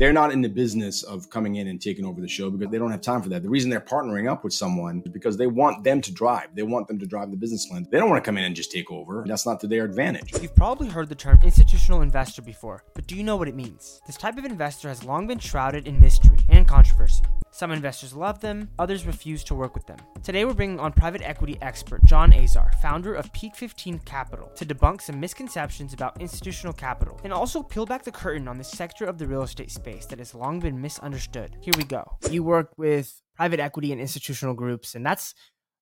they're 0.00 0.14
not 0.14 0.32
in 0.32 0.40
the 0.40 0.48
business 0.48 1.02
of 1.02 1.28
coming 1.28 1.56
in 1.56 1.68
and 1.68 1.78
taking 1.78 2.06
over 2.06 2.22
the 2.22 2.28
show 2.28 2.48
because 2.48 2.72
they 2.72 2.78
don't 2.78 2.90
have 2.90 3.02
time 3.02 3.20
for 3.20 3.28
that. 3.28 3.42
The 3.42 3.50
reason 3.50 3.68
they're 3.68 3.82
partnering 3.82 4.30
up 4.30 4.42
with 4.42 4.54
someone 4.54 5.02
is 5.04 5.12
because 5.12 5.36
they 5.36 5.46
want 5.46 5.84
them 5.84 6.00
to 6.00 6.10
drive. 6.10 6.48
They 6.54 6.62
want 6.62 6.88
them 6.88 6.98
to 7.00 7.06
drive 7.06 7.30
the 7.30 7.36
business 7.36 7.66
plan. 7.66 7.86
They 7.90 7.98
don't 7.98 8.08
want 8.08 8.24
to 8.24 8.26
come 8.26 8.38
in 8.38 8.44
and 8.44 8.56
just 8.56 8.72
take 8.72 8.90
over. 8.90 9.24
That's 9.28 9.44
not 9.44 9.60
to 9.60 9.66
their 9.66 9.84
advantage. 9.84 10.32
You've 10.40 10.56
probably 10.56 10.88
heard 10.88 11.10
the 11.10 11.14
term 11.14 11.38
institutional 11.44 12.00
investor 12.00 12.40
before, 12.40 12.82
but 12.94 13.06
do 13.06 13.14
you 13.14 13.22
know 13.22 13.36
what 13.36 13.46
it 13.46 13.54
means? 13.54 14.00
This 14.06 14.16
type 14.16 14.38
of 14.38 14.46
investor 14.46 14.88
has 14.88 15.04
long 15.04 15.26
been 15.26 15.38
shrouded 15.38 15.86
in 15.86 16.00
mystery 16.00 16.38
and 16.48 16.66
controversy. 16.66 17.24
Some 17.60 17.72
investors 17.72 18.14
love 18.14 18.40
them, 18.40 18.70
others 18.78 19.04
refuse 19.04 19.44
to 19.44 19.54
work 19.54 19.74
with 19.74 19.86
them. 19.86 19.98
Today 20.22 20.46
we're 20.46 20.54
bringing 20.54 20.80
on 20.80 20.94
private 20.94 21.20
equity 21.20 21.58
expert 21.60 22.02
John 22.06 22.32
Azar, 22.32 22.70
founder 22.80 23.12
of 23.12 23.30
Peak 23.34 23.54
15 23.54 23.98
Capital, 23.98 24.48
to 24.56 24.64
debunk 24.64 25.02
some 25.02 25.20
misconceptions 25.20 25.92
about 25.92 26.18
institutional 26.22 26.72
capital 26.72 27.20
and 27.22 27.34
also 27.34 27.62
peel 27.62 27.84
back 27.84 28.02
the 28.02 28.12
curtain 28.12 28.48
on 28.48 28.56
this 28.56 28.70
sector 28.70 29.04
of 29.04 29.18
the 29.18 29.26
real 29.26 29.42
estate 29.42 29.70
space 29.70 30.06
that 30.06 30.20
has 30.20 30.34
long 30.34 30.58
been 30.58 30.80
misunderstood. 30.80 31.54
Here 31.60 31.74
we 31.76 31.84
go. 31.84 32.16
You 32.30 32.42
work 32.42 32.72
with 32.78 33.20
private 33.36 33.60
equity 33.60 33.92
and 33.92 34.00
institutional 34.00 34.54
groups, 34.54 34.94
and 34.94 35.04
that's 35.04 35.34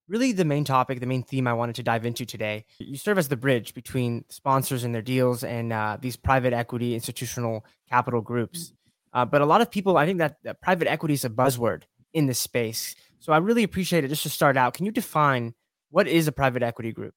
really 0.08 0.32
the 0.32 0.44
main 0.44 0.64
topic, 0.64 0.98
the 0.98 1.06
main 1.06 1.22
theme 1.22 1.46
I 1.46 1.52
wanted 1.52 1.76
to 1.76 1.84
dive 1.84 2.04
into 2.04 2.26
today. 2.26 2.64
You 2.80 2.96
serve 2.96 3.18
as 3.18 3.28
the 3.28 3.36
bridge 3.36 3.72
between 3.74 4.24
sponsors 4.30 4.82
and 4.82 4.92
their 4.92 5.02
deals 5.02 5.44
and 5.44 5.72
uh, 5.72 5.98
these 6.00 6.16
private 6.16 6.52
equity 6.52 6.94
institutional 6.94 7.64
capital 7.88 8.20
groups. 8.20 8.72
Uh, 9.12 9.24
but 9.24 9.40
a 9.40 9.46
lot 9.46 9.60
of 9.60 9.70
people, 9.70 9.96
I 9.96 10.06
think 10.06 10.18
that, 10.18 10.36
that 10.44 10.60
private 10.60 10.88
equity 10.88 11.14
is 11.14 11.24
a 11.24 11.30
buzzword 11.30 11.82
in 12.12 12.26
this 12.26 12.38
space. 12.38 12.94
So 13.18 13.32
I 13.32 13.38
really 13.38 13.62
appreciate 13.62 14.04
it. 14.04 14.08
Just 14.08 14.22
to 14.22 14.30
start 14.30 14.56
out, 14.56 14.74
can 14.74 14.86
you 14.86 14.92
define 14.92 15.54
what 15.90 16.06
is 16.06 16.28
a 16.28 16.32
private 16.32 16.62
equity 16.62 16.92
group? 16.92 17.14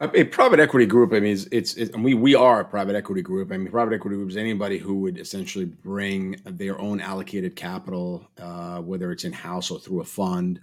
A, 0.00 0.22
private 0.22 0.60
equity 0.60 0.86
group, 0.86 1.12
I 1.12 1.18
mean, 1.18 1.32
it's, 1.32 1.48
it's, 1.50 1.74
it's, 1.74 1.96
we 1.96 2.14
we 2.14 2.36
are 2.36 2.60
a 2.60 2.64
private 2.64 2.94
equity 2.94 3.20
group. 3.20 3.50
I 3.50 3.56
mean, 3.56 3.68
private 3.68 3.94
equity 3.94 4.14
group 4.14 4.30
is 4.30 4.36
anybody 4.36 4.78
who 4.78 5.00
would 5.00 5.18
essentially 5.18 5.64
bring 5.64 6.36
their 6.44 6.80
own 6.80 7.00
allocated 7.00 7.56
capital, 7.56 8.28
uh, 8.40 8.78
whether 8.80 9.10
it's 9.10 9.24
in 9.24 9.32
house 9.32 9.72
or 9.72 9.80
through 9.80 10.00
a 10.00 10.04
fund, 10.04 10.60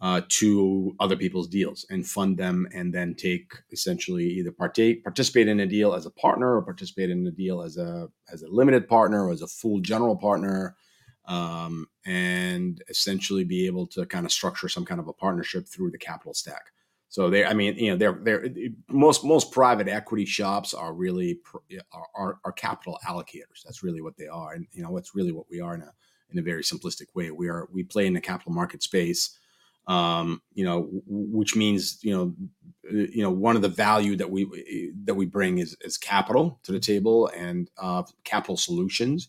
uh, 0.00 0.20
to 0.28 0.94
other 1.00 1.16
people's 1.16 1.48
deals 1.48 1.86
and 1.88 2.06
fund 2.06 2.36
them, 2.36 2.68
and 2.74 2.92
then 2.92 3.14
take 3.14 3.52
essentially 3.72 4.24
either 4.24 4.52
partake 4.52 5.02
participate 5.02 5.48
in 5.48 5.60
a 5.60 5.66
deal 5.66 5.94
as 5.94 6.04
a 6.04 6.10
partner 6.10 6.56
or 6.56 6.62
participate 6.62 7.10
in 7.10 7.26
a 7.26 7.30
deal 7.30 7.62
as 7.62 7.76
a 7.76 8.08
as 8.32 8.42
a 8.42 8.48
limited 8.48 8.88
partner 8.88 9.26
or 9.26 9.32
as 9.32 9.42
a 9.42 9.46
full 9.46 9.80
general 9.80 10.16
partner, 10.16 10.76
um, 11.26 11.86
and 12.04 12.82
essentially 12.88 13.44
be 13.44 13.66
able 13.66 13.86
to 13.86 14.04
kind 14.06 14.26
of 14.26 14.32
structure 14.32 14.68
some 14.68 14.84
kind 14.84 15.00
of 15.00 15.08
a 15.08 15.12
partnership 15.12 15.66
through 15.66 15.90
the 15.90 15.98
capital 15.98 16.34
stack. 16.34 16.72
So 17.08 17.30
they, 17.30 17.46
I 17.46 17.54
mean, 17.54 17.76
you 17.76 17.90
know, 17.90 17.96
they're 17.96 18.18
they're 18.22 18.48
most 18.90 19.24
most 19.24 19.50
private 19.50 19.88
equity 19.88 20.26
shops 20.26 20.74
are 20.74 20.92
really 20.92 21.38
are, 21.92 22.06
are, 22.14 22.38
are 22.44 22.52
capital 22.52 22.98
allocators. 23.06 23.62
That's 23.64 23.82
really 23.82 24.02
what 24.02 24.18
they 24.18 24.26
are, 24.26 24.52
and 24.52 24.66
you 24.72 24.82
know, 24.82 24.94
that's 24.94 25.14
really 25.14 25.32
what 25.32 25.46
we 25.48 25.60
are 25.60 25.74
in 25.74 25.80
a 25.80 25.92
in 26.28 26.38
a 26.38 26.42
very 26.42 26.62
simplistic 26.62 27.14
way. 27.14 27.30
We 27.30 27.48
are 27.48 27.66
we 27.72 27.82
play 27.82 28.06
in 28.06 28.12
the 28.12 28.20
capital 28.20 28.52
market 28.52 28.82
space 28.82 29.38
um, 29.86 30.42
you 30.54 30.64
know, 30.64 30.88
which 31.06 31.54
means 31.54 31.98
you 32.02 32.12
know, 32.12 32.34
uh, 32.90 33.06
you 33.12 33.22
know, 33.22 33.30
one 33.30 33.56
of 33.56 33.62
the 33.62 33.68
value 33.68 34.16
that 34.16 34.30
we 34.30 34.92
that 35.04 35.14
we 35.14 35.26
bring 35.26 35.58
is, 35.58 35.76
is 35.80 35.96
capital 35.96 36.58
to 36.64 36.72
the 36.72 36.80
table 36.80 37.28
and 37.28 37.70
uh, 37.78 38.02
capital 38.24 38.56
solutions. 38.56 39.28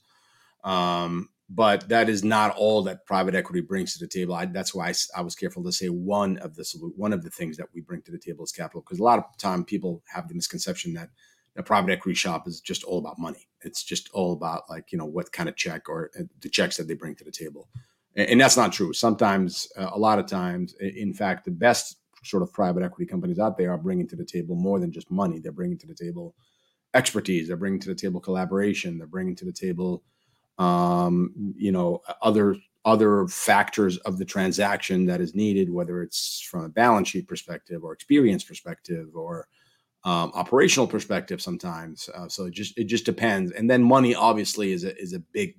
Um, 0.63 1.29
but 1.49 1.87
that 1.87 2.09
is 2.09 2.23
not 2.23 2.55
all 2.57 2.83
that 2.83 3.05
private 3.05 3.33
equity 3.33 3.61
brings 3.61 3.93
to 3.93 3.99
the 3.99 4.07
table. 4.07 4.35
I, 4.35 4.45
that's 4.45 4.75
why 4.75 4.89
I, 4.89 4.93
I, 5.15 5.21
was 5.21 5.33
careful 5.33 5.63
to 5.63 5.71
say 5.71 5.87
one 5.87 6.37
of 6.39 6.55
the 6.55 6.65
one 6.97 7.13
of 7.13 7.23
the 7.23 7.29
things 7.29 7.55
that 7.55 7.67
we 7.73 7.79
bring 7.79 8.01
to 8.01 8.11
the 8.11 8.17
table 8.17 8.43
is 8.43 8.51
capital, 8.51 8.81
because 8.81 8.99
a 8.99 9.03
lot 9.03 9.19
of 9.19 9.25
time 9.37 9.63
people 9.63 10.03
have 10.07 10.27
the 10.27 10.35
misconception 10.35 10.93
that 10.95 11.09
a 11.55 11.63
private 11.63 11.91
equity 11.91 12.15
shop 12.15 12.47
is 12.47 12.59
just 12.59 12.83
all 12.83 12.99
about 12.99 13.17
money. 13.17 13.47
It's 13.61 13.83
just 13.83 14.09
all 14.11 14.33
about 14.33 14.69
like 14.69 14.91
you 14.91 14.97
know 14.97 15.05
what 15.05 15.31
kind 15.31 15.47
of 15.47 15.55
check 15.55 15.87
or 15.87 16.11
uh, 16.19 16.23
the 16.41 16.49
checks 16.49 16.75
that 16.77 16.87
they 16.87 16.95
bring 16.95 17.15
to 17.15 17.23
the 17.23 17.31
table 17.31 17.69
and 18.17 18.41
that's 18.41 18.57
not 18.57 18.73
true. 18.73 18.93
Sometimes, 18.93 19.67
uh, 19.77 19.91
a 19.93 19.99
lot 19.99 20.19
of 20.19 20.25
times, 20.25 20.73
in 20.79 21.13
fact, 21.13 21.45
the 21.45 21.51
best 21.51 21.97
sort 22.23 22.43
of 22.43 22.51
private 22.51 22.83
equity 22.83 23.05
companies 23.09 23.39
out 23.39 23.57
there 23.57 23.71
are 23.71 23.77
bringing 23.77 24.07
to 24.07 24.15
the 24.15 24.25
table 24.25 24.55
more 24.55 24.79
than 24.79 24.91
just 24.91 25.09
money. 25.11 25.39
They're 25.39 25.51
bringing 25.51 25.77
to 25.77 25.87
the 25.87 25.93
table 25.93 26.35
expertise. 26.93 27.47
They're 27.47 27.57
bringing 27.57 27.79
to 27.81 27.89
the 27.89 27.95
table 27.95 28.19
collaboration. 28.19 28.97
They're 28.97 29.07
bringing 29.07 29.35
to 29.35 29.45
the 29.45 29.53
table, 29.53 30.03
um, 30.57 31.53
you 31.55 31.71
know, 31.71 32.01
other 32.21 32.57
other 32.85 33.27
factors 33.27 33.97
of 33.99 34.17
the 34.17 34.25
transaction 34.25 35.05
that 35.05 35.19
is 35.19 35.35
needed, 35.35 35.69
whether 35.69 36.01
it's 36.01 36.39
from 36.49 36.63
a 36.63 36.69
balance 36.69 37.09
sheet 37.09 37.27
perspective 37.27 37.83
or 37.83 37.91
experience 37.91 38.43
perspective 38.43 39.09
or 39.13 39.47
um, 40.05 40.31
operational 40.33 40.87
perspective. 40.87 41.41
Sometimes, 41.41 42.09
uh, 42.15 42.29
so 42.29 42.45
it 42.45 42.53
just 42.53 42.77
it 42.77 42.85
just 42.85 43.05
depends. 43.05 43.51
And 43.51 43.69
then 43.69 43.83
money, 43.83 44.15
obviously, 44.15 44.71
is 44.71 44.83
a 44.83 44.97
is 44.97 45.13
a 45.13 45.19
big 45.19 45.55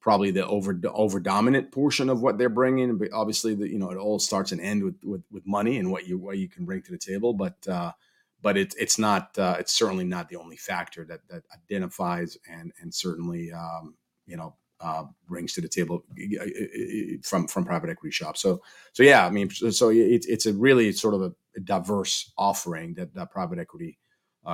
probably 0.00 0.30
the 0.30 0.46
over 0.46 0.78
over 0.92 1.20
dominant 1.20 1.72
portion 1.72 2.08
of 2.08 2.22
what 2.22 2.38
they're 2.38 2.48
bringing. 2.48 2.98
But 2.98 3.12
obviously, 3.12 3.54
the, 3.54 3.68
you 3.68 3.78
know, 3.78 3.90
it 3.90 3.96
all 3.96 4.18
starts 4.18 4.52
and 4.52 4.60
ends 4.60 4.84
with, 4.84 4.96
with, 5.04 5.22
with 5.30 5.46
money 5.46 5.78
and 5.78 5.90
what 5.90 6.06
you 6.06 6.18
what 6.18 6.38
you 6.38 6.48
can 6.48 6.64
bring 6.64 6.82
to 6.82 6.92
the 6.92 6.98
table. 6.98 7.34
But 7.34 7.66
uh, 7.68 7.92
but 8.42 8.56
it's 8.56 8.74
it's 8.76 8.98
not 8.98 9.36
uh, 9.38 9.56
it's 9.58 9.72
certainly 9.72 10.04
not 10.04 10.28
the 10.28 10.36
only 10.36 10.56
factor 10.56 11.04
that 11.06 11.20
that 11.28 11.42
identifies 11.52 12.36
and 12.48 12.72
and 12.80 12.94
certainly 12.94 13.52
um, 13.52 13.94
you 14.26 14.36
know 14.36 14.54
uh, 14.80 15.04
brings 15.26 15.52
to 15.54 15.60
the 15.60 15.68
table 15.68 16.04
uh, 16.18 16.42
uh, 16.42 16.44
uh, 16.44 17.16
from 17.22 17.48
from 17.48 17.64
private 17.64 17.90
equity 17.90 18.12
shops. 18.12 18.40
So 18.40 18.62
so 18.92 19.02
yeah, 19.02 19.26
I 19.26 19.30
mean, 19.30 19.50
so 19.50 19.90
it's 19.90 20.26
it's 20.26 20.46
a 20.46 20.52
really 20.52 20.92
sort 20.92 21.14
of 21.14 21.22
a, 21.22 21.32
diverse 21.64 22.32
offering 22.38 22.94
that, 22.94 23.12
that 23.14 23.32
private 23.32 23.58
equity 23.58 23.98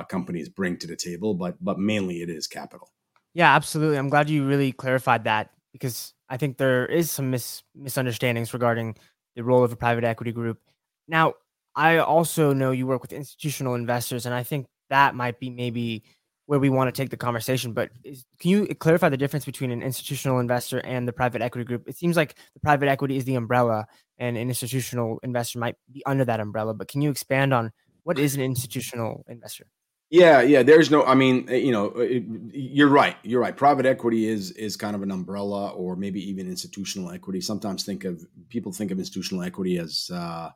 companies 0.09 0.49
bring 0.49 0.75
to 0.75 0.87
the 0.87 0.95
table, 0.95 1.35
but 1.35 1.63
but 1.63 1.77
mainly 1.77 2.23
it 2.23 2.29
is 2.29 2.47
capital. 2.47 2.89
Yeah, 3.35 3.55
absolutely. 3.55 3.97
I'm 3.97 4.09
glad 4.09 4.29
you 4.29 4.45
really 4.47 4.71
clarified 4.71 5.25
that 5.25 5.51
because 5.73 6.13
I 6.29 6.37
think 6.37 6.57
there 6.57 6.85
is 6.87 7.11
some 7.11 7.31
mis- 7.31 7.63
misunderstandings 7.75 8.53
regarding 8.53 8.95
the 9.35 9.43
role 9.43 9.63
of 9.63 9.73
a 9.73 9.77
private 9.77 10.05
equity 10.05 10.31
group. 10.31 10.59
Now, 11.07 11.35
I 11.75 11.97
also 11.97 12.53
know 12.53 12.71
you 12.71 12.87
work 12.87 13.03
with 13.03 13.13
institutional 13.13 13.75
investors, 13.75 14.25
and 14.25 14.33
I 14.35 14.43
think 14.43 14.67
that 14.89 15.15
might 15.15 15.39
be 15.39 15.49
maybe 15.49 16.03
where 16.47 16.59
we 16.59 16.69
want 16.69 16.87
to 16.93 17.01
take 17.01 17.09
the 17.09 17.17
conversation. 17.17 17.73
But 17.73 17.89
is, 18.05 18.25
can 18.39 18.51
you 18.51 18.67
clarify 18.75 19.09
the 19.09 19.17
difference 19.17 19.45
between 19.45 19.71
an 19.71 19.83
institutional 19.83 20.39
investor 20.39 20.79
and 20.85 21.07
the 21.07 21.13
private 21.13 21.41
equity 21.43 21.65
group? 21.65 21.83
It 21.89 21.97
seems 21.97 22.17
like 22.17 22.35
the 22.53 22.61
private 22.61 22.87
equity 22.89 23.17
is 23.17 23.25
the 23.25 23.35
umbrella, 23.35 23.87
and 24.17 24.37
an 24.37 24.47
institutional 24.47 25.19
investor 25.23 25.59
might 25.59 25.75
be 25.91 26.03
under 26.07 26.25
that 26.25 26.39
umbrella. 26.41 26.73
But 26.73 26.87
can 26.89 27.01
you 27.01 27.11
expand 27.11 27.53
on 27.53 27.71
what 28.03 28.17
is 28.17 28.35
an 28.35 28.41
institutional 28.41 29.25
investor? 29.29 29.67
Yeah, 30.11 30.41
yeah. 30.41 30.61
There's 30.61 30.91
no. 30.91 31.03
I 31.03 31.15
mean, 31.15 31.47
eh, 31.49 31.55
you 31.55 31.71
know, 31.71 31.85
it, 31.95 32.23
you're 32.53 32.89
right. 32.89 33.17
You're 33.23 33.41
right. 33.41 33.55
Private 33.55 33.85
equity 33.87 34.27
is 34.27 34.51
is 34.51 34.77
kind 34.77 34.95
of 34.95 35.01
an 35.01 35.11
umbrella, 35.11 35.69
or 35.69 35.95
maybe 35.95 36.21
even 36.29 36.47
institutional 36.47 37.09
equity. 37.09 37.41
Sometimes 37.41 37.83
think 37.83 38.03
of 38.05 38.23
people 38.49 38.71
think 38.71 38.91
of 38.91 38.99
institutional 38.99 39.43
equity 39.43 39.77
as, 39.79 40.11
uh, 40.13 40.51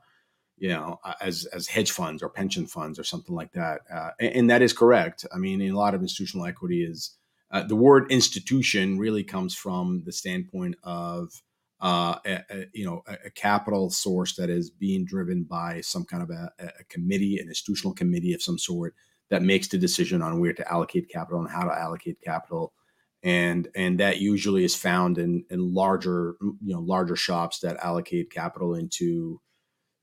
you 0.58 0.70
know, 0.70 1.00
as 1.20 1.46
as 1.46 1.68
hedge 1.68 1.92
funds 1.92 2.22
or 2.22 2.30
pension 2.30 2.68
funds 2.68 3.00
or 3.00 3.04
something 3.04 3.34
like 3.34 3.52
that. 3.54 3.82
Uh, 3.92 4.12
and, 4.20 4.36
and, 4.36 4.50
that 4.52 4.62
is 4.62 4.72
correct. 4.72 5.26
I 5.34 5.40
mean, 5.40 5.62
a 5.64 5.72
lot 5.72 5.96
of 5.96 6.02
institutional 6.04 6.46
equity 6.46 6.84
is 6.84 7.18
uh, 7.50 7.64
the 7.64 7.76
word 7.76 8.12
institution 8.12 9.00
really 9.00 9.24
comes 9.24 9.56
from 9.56 10.04
the 10.06 10.12
standpoint 10.12 10.76
of. 10.84 11.42
Uh, 11.82 12.20
a, 12.26 12.44
a, 12.50 12.66
you 12.74 12.84
know, 12.84 13.02
a, 13.08 13.14
a, 13.28 13.30
capital 13.30 13.90
source 13.90 14.36
that 14.36 14.50
is 14.50 14.70
being 14.70 15.06
driven 15.06 15.44
by 15.46 15.80
some 15.80 16.04
kind 16.04 16.22
of 16.22 16.30
a, 16.30 16.52
a 16.60 16.84
committee, 16.90 17.40
an 17.40 17.48
institutional 17.48 17.94
committee 17.94 18.34
of 18.34 18.42
some 18.42 18.58
sort, 18.58 18.94
that 19.30 19.42
makes 19.42 19.68
the 19.68 19.78
decision 19.78 20.22
on 20.22 20.40
where 20.40 20.54
to 20.54 20.72
allocate 20.72 21.10
capital 21.10 21.40
and 21.40 21.50
how 21.50 21.64
to 21.64 21.78
allocate 21.78 22.22
capital. 22.22 22.74
And 23.22 23.68
and 23.76 24.00
that 24.00 24.20
usually 24.20 24.64
is 24.64 24.76
found 24.76 25.18
in 25.18 25.44
in 25.50 25.74
larger 25.74 26.36
you 26.42 26.74
know 26.74 26.80
larger 26.80 27.16
shops 27.16 27.60
that 27.60 27.78
allocate 27.78 28.32
capital 28.32 28.76
into 28.76 29.42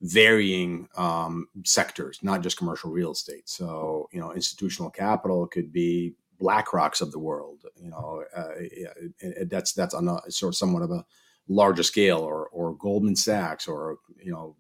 varying 0.02 0.88
um, 0.96 1.48
sectors 1.64 2.18
not 2.22 2.42
just 2.42 2.58
commercial 2.58 2.90
real 2.90 3.12
estate. 3.12 3.48
So 3.48 4.08
you 4.12 4.20
know 4.20 4.32
institutional 4.32 4.90
capital 4.90 5.46
could 5.46 5.72
be 5.72 6.14
BlackRocks 6.38 7.00
of 7.00 7.12
the 7.12 7.18
world 7.18 7.64
you 7.80 7.88
know 7.88 8.22
uh, 8.36 9.44
that's 9.46 9.72
that's 9.72 9.94
on 9.94 10.06
a 10.08 10.30
sort 10.30 10.52
of 10.52 10.56
somewhat 10.56 10.82
of 10.82 10.90
a 10.90 11.04
larger 11.48 11.82
scale 11.82 12.18
or 12.18 12.48
or 12.48 12.76
Goldman 12.76 13.16
Sachs 13.16 13.66
or 13.66 13.98
you 14.22 14.32
know 14.32 14.56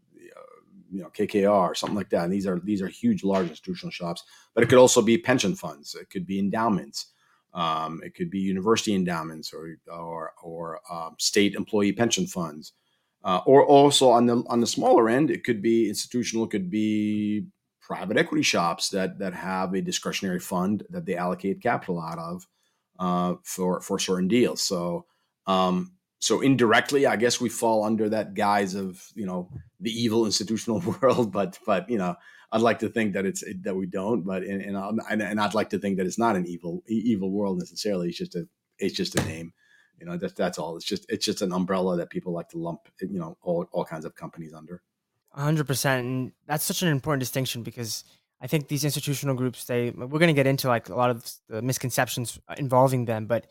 you 0.90 1.02
know 1.02 1.10
KKR, 1.10 1.50
or 1.50 1.74
something 1.74 1.96
like 1.96 2.10
that. 2.10 2.24
And 2.24 2.32
these 2.32 2.46
are 2.46 2.60
these 2.60 2.82
are 2.82 2.88
huge, 2.88 3.24
large 3.24 3.48
institutional 3.48 3.90
shops. 3.90 4.22
But 4.54 4.64
it 4.64 4.68
could 4.68 4.78
also 4.78 5.02
be 5.02 5.18
pension 5.18 5.54
funds. 5.54 5.94
It 5.94 6.10
could 6.10 6.26
be 6.26 6.38
endowments. 6.38 7.12
Um, 7.54 8.00
it 8.04 8.14
could 8.14 8.30
be 8.30 8.38
university 8.38 8.94
endowments 8.94 9.52
or 9.52 9.76
or 9.92 10.32
or 10.42 10.80
um, 10.90 11.16
state 11.18 11.54
employee 11.54 11.92
pension 11.92 12.26
funds. 12.26 12.72
Uh, 13.24 13.40
or 13.46 13.66
also 13.66 14.10
on 14.10 14.26
the 14.26 14.44
on 14.48 14.60
the 14.60 14.66
smaller 14.66 15.08
end, 15.08 15.30
it 15.30 15.42
could 15.42 15.60
be 15.60 15.88
institutional. 15.88 16.44
It 16.44 16.50
could 16.50 16.70
be 16.70 17.46
private 17.80 18.16
equity 18.16 18.42
shops 18.42 18.88
that 18.90 19.18
that 19.18 19.34
have 19.34 19.74
a 19.74 19.80
discretionary 19.80 20.38
fund 20.38 20.84
that 20.90 21.06
they 21.06 21.16
allocate 21.16 21.62
capital 21.62 22.00
out 22.00 22.18
of 22.18 22.46
uh, 22.98 23.34
for 23.42 23.80
for 23.80 23.98
certain 23.98 24.28
deals. 24.28 24.60
So 24.62 25.06
um, 25.46 25.95
so 26.26 26.40
indirectly, 26.40 27.06
I 27.06 27.14
guess 27.14 27.40
we 27.40 27.48
fall 27.48 27.84
under 27.84 28.08
that 28.08 28.34
guise 28.34 28.74
of 28.74 29.00
you 29.14 29.24
know 29.24 29.48
the 29.78 29.92
evil 29.92 30.26
institutional 30.26 30.80
world. 31.00 31.30
But 31.30 31.56
but 31.64 31.88
you 31.88 31.98
know, 31.98 32.16
I'd 32.50 32.62
like 32.62 32.80
to 32.80 32.88
think 32.88 33.12
that 33.12 33.24
it's 33.24 33.44
that 33.62 33.76
we 33.76 33.86
don't. 33.86 34.24
But 34.24 34.42
and 34.42 34.60
and, 34.60 35.22
and 35.22 35.40
I'd 35.40 35.54
like 35.54 35.70
to 35.70 35.78
think 35.78 35.98
that 35.98 36.06
it's 36.06 36.18
not 36.18 36.34
an 36.34 36.44
evil 36.44 36.82
evil 36.88 37.30
world 37.30 37.58
necessarily. 37.60 38.08
It's 38.08 38.18
just 38.18 38.34
a 38.34 38.48
it's 38.80 38.96
just 38.96 39.14
a 39.14 39.22
name. 39.22 39.52
You 40.00 40.06
know, 40.06 40.16
that's 40.16 40.32
that's 40.32 40.58
all. 40.58 40.74
It's 40.74 40.84
just 40.84 41.06
it's 41.08 41.24
just 41.24 41.42
an 41.42 41.52
umbrella 41.52 41.96
that 41.98 42.10
people 42.10 42.32
like 42.32 42.48
to 42.48 42.58
lump 42.58 42.80
you 43.00 43.20
know 43.20 43.38
all 43.40 43.68
all 43.70 43.84
kinds 43.84 44.04
of 44.04 44.16
companies 44.16 44.52
under. 44.52 44.82
hundred 45.30 45.68
percent, 45.68 46.04
and 46.04 46.32
that's 46.48 46.64
such 46.64 46.82
an 46.82 46.88
important 46.88 47.20
distinction 47.20 47.62
because 47.62 48.02
I 48.40 48.48
think 48.48 48.66
these 48.66 48.84
institutional 48.84 49.36
groups 49.36 49.66
they 49.66 49.90
we're 49.90 50.18
going 50.18 50.34
to 50.34 50.40
get 50.42 50.48
into 50.48 50.66
like 50.66 50.88
a 50.88 50.96
lot 50.96 51.10
of 51.10 51.30
the 51.48 51.62
misconceptions 51.62 52.40
involving 52.58 53.04
them, 53.04 53.26
but 53.26 53.46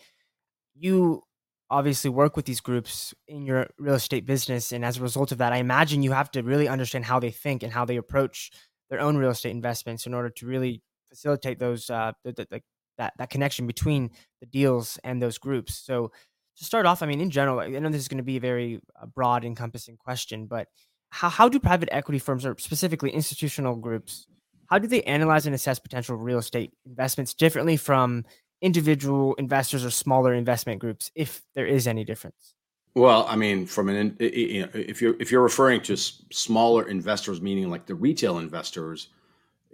you 0.77 1.23
obviously 1.69 2.09
work 2.09 2.35
with 2.35 2.45
these 2.45 2.61
groups 2.61 3.13
in 3.27 3.45
your 3.45 3.67
real 3.77 3.95
estate 3.95 4.25
business 4.25 4.71
and 4.71 4.85
as 4.85 4.97
a 4.97 5.01
result 5.01 5.31
of 5.31 5.39
that 5.39 5.51
i 5.51 5.57
imagine 5.57 6.03
you 6.03 6.11
have 6.11 6.29
to 6.29 6.41
really 6.43 6.67
understand 6.67 7.05
how 7.05 7.19
they 7.19 7.31
think 7.31 7.63
and 7.63 7.73
how 7.73 7.85
they 7.85 7.97
approach 7.97 8.51
their 8.89 8.99
own 8.99 9.17
real 9.17 9.31
estate 9.31 9.51
investments 9.51 10.05
in 10.05 10.13
order 10.13 10.29
to 10.29 10.45
really 10.45 10.81
facilitate 11.09 11.59
those 11.59 11.89
uh, 11.89 12.11
the, 12.23 12.33
the, 12.33 12.47
the, 12.51 12.61
that 12.97 13.13
that 13.17 13.29
connection 13.29 13.65
between 13.67 14.11
the 14.41 14.45
deals 14.45 14.99
and 15.03 15.21
those 15.21 15.37
groups. 15.37 15.75
So 15.75 16.11
to 16.57 16.63
start 16.63 16.85
off 16.85 17.01
i 17.03 17.05
mean 17.05 17.21
in 17.21 17.29
general 17.29 17.59
i 17.59 17.67
know 17.67 17.89
this 17.89 18.01
is 18.01 18.07
going 18.07 18.17
to 18.17 18.23
be 18.23 18.37
a 18.37 18.41
very 18.41 18.79
uh, 19.01 19.05
broad 19.05 19.43
encompassing 19.43 19.97
question 19.97 20.45
but 20.45 20.67
how, 21.09 21.29
how 21.29 21.49
do 21.49 21.59
private 21.59 21.89
equity 21.91 22.19
firms 22.19 22.45
or 22.45 22.55
specifically 22.57 23.11
institutional 23.11 23.75
groups 23.75 24.27
how 24.67 24.79
do 24.79 24.87
they 24.87 25.03
analyze 25.03 25.45
and 25.45 25.53
assess 25.53 25.79
potential 25.79 26.15
real 26.15 26.39
estate 26.39 26.73
investments 26.85 27.33
differently 27.33 27.77
from 27.77 28.23
individual 28.65 29.35
investors 29.35 29.85
or 29.85 29.91
smaller 29.91 30.33
investment 30.33 30.79
groups, 30.79 31.11
if 31.13 31.43
there 31.53 31.67
is 31.67 31.87
any 31.87 32.03
difference? 32.03 32.55
Well, 32.95 33.25
I 33.29 33.35
mean, 33.35 33.67
from 33.67 33.89
an 33.89 34.17
if 34.19 35.01
you're 35.01 35.15
if 35.21 35.31
you're 35.31 35.43
referring 35.43 35.81
to 35.81 35.95
smaller 35.95 36.87
investors, 36.87 37.41
meaning 37.41 37.69
like 37.69 37.85
the 37.85 37.93
retail 37.93 38.39
investors, 38.39 39.09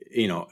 you 0.10 0.28
know, 0.28 0.48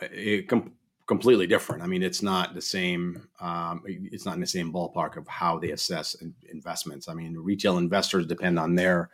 com- 0.47 0.71
completely 1.05 1.47
different. 1.47 1.81
I 1.81 1.87
mean, 1.87 2.01
it's 2.01 2.21
not 2.21 2.53
the 2.53 2.61
same. 2.61 3.27
Um, 3.41 3.81
it's 3.85 4.25
not 4.25 4.35
in 4.35 4.41
the 4.41 4.47
same 4.47 4.71
ballpark 4.71 5.17
of 5.17 5.27
how 5.27 5.59
they 5.59 5.71
assess 5.71 6.15
investments. 6.49 7.09
I 7.09 7.15
mean, 7.15 7.35
retail 7.35 7.77
investors 7.77 8.25
depend 8.25 8.57
on 8.57 8.75
their 8.75 9.09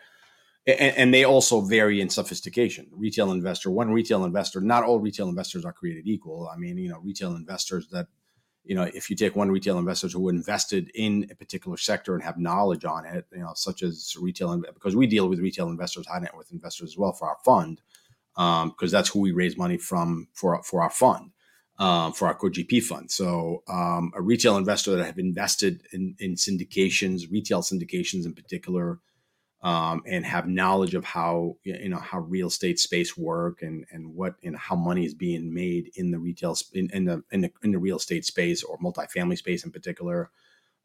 and, 0.67 0.97
and, 0.97 1.13
they 1.13 1.23
also 1.23 1.61
vary 1.61 2.01
in 2.01 2.09
sophistication. 2.09 2.87
Retail 2.91 3.31
investor, 3.31 3.69
one 3.69 3.91
retail 3.91 4.25
investor, 4.25 4.61
not 4.61 4.83
all 4.83 4.99
retail 4.99 5.29
investors 5.29 5.63
are 5.63 5.73
created 5.73 6.07
equal. 6.07 6.49
I 6.51 6.57
mean, 6.57 6.77
you 6.77 6.89
know, 6.89 6.99
retail 6.99 7.35
investors 7.35 7.87
that 7.91 8.07
you 8.65 8.75
know, 8.75 8.83
if 8.83 9.09
you 9.09 9.15
take 9.15 9.35
one 9.35 9.51
retail 9.51 9.77
investor 9.77 10.07
who 10.07 10.29
invested 10.29 10.89
in 10.95 11.27
a 11.31 11.35
particular 11.35 11.77
sector 11.77 12.15
and 12.15 12.23
have 12.23 12.37
knowledge 12.37 12.83
on 12.83 13.05
it, 13.05 13.25
you 13.31 13.39
know, 13.39 13.51
such 13.55 13.83
as 13.83 14.15
retail, 14.19 14.59
because 14.73 14.95
we 14.95 15.07
deal 15.07 15.29
with 15.29 15.39
retail 15.39 15.69
investors, 15.69 16.07
high 16.07 16.19
net 16.19 16.35
worth 16.35 16.51
investors 16.51 16.91
as 16.91 16.97
well 16.97 17.13
for 17.13 17.29
our 17.29 17.37
fund, 17.45 17.81
because 18.35 18.63
um, 18.63 18.89
that's 18.89 19.09
who 19.09 19.19
we 19.19 19.31
raise 19.31 19.57
money 19.57 19.77
from 19.77 20.27
for 20.33 20.61
for 20.63 20.81
our 20.81 20.89
fund, 20.89 21.31
um, 21.77 22.11
for 22.11 22.27
our 22.27 22.33
co-GP 22.33 22.83
fund. 22.83 23.11
So 23.11 23.63
um, 23.67 24.11
a 24.15 24.21
retail 24.21 24.57
investor 24.57 24.95
that 24.95 25.05
have 25.05 25.19
invested 25.19 25.83
in, 25.93 26.15
in 26.19 26.35
syndications, 26.35 27.31
retail 27.31 27.61
syndications 27.61 28.25
in 28.25 28.33
particular, 28.33 28.99
um, 29.65 30.03
and 30.05 30.23
have 30.23 30.47
knowledge 30.47 30.93
of 30.93 31.03
how 31.03 31.57
you 31.63 31.89
know 31.89 31.97
how 31.97 32.19
real 32.19 32.47
estate 32.47 32.79
space 32.79 33.17
work 33.17 33.63
and 33.63 33.83
and 33.91 34.13
what 34.13 34.35
and 34.43 34.55
how 34.55 34.75
money 34.75 35.03
is 35.03 35.15
being 35.15 35.51
made 35.51 35.91
in 35.95 36.11
the 36.11 36.19
retail 36.19 36.55
in, 36.73 36.87
in 36.93 37.05
the, 37.05 37.23
in 37.31 37.41
the 37.41 37.51
in 37.63 37.71
the 37.71 37.79
real 37.79 37.97
estate 37.97 38.23
space 38.23 38.63
or 38.63 38.77
multifamily 38.77 39.35
space 39.35 39.65
in 39.65 39.71
particular 39.71 40.29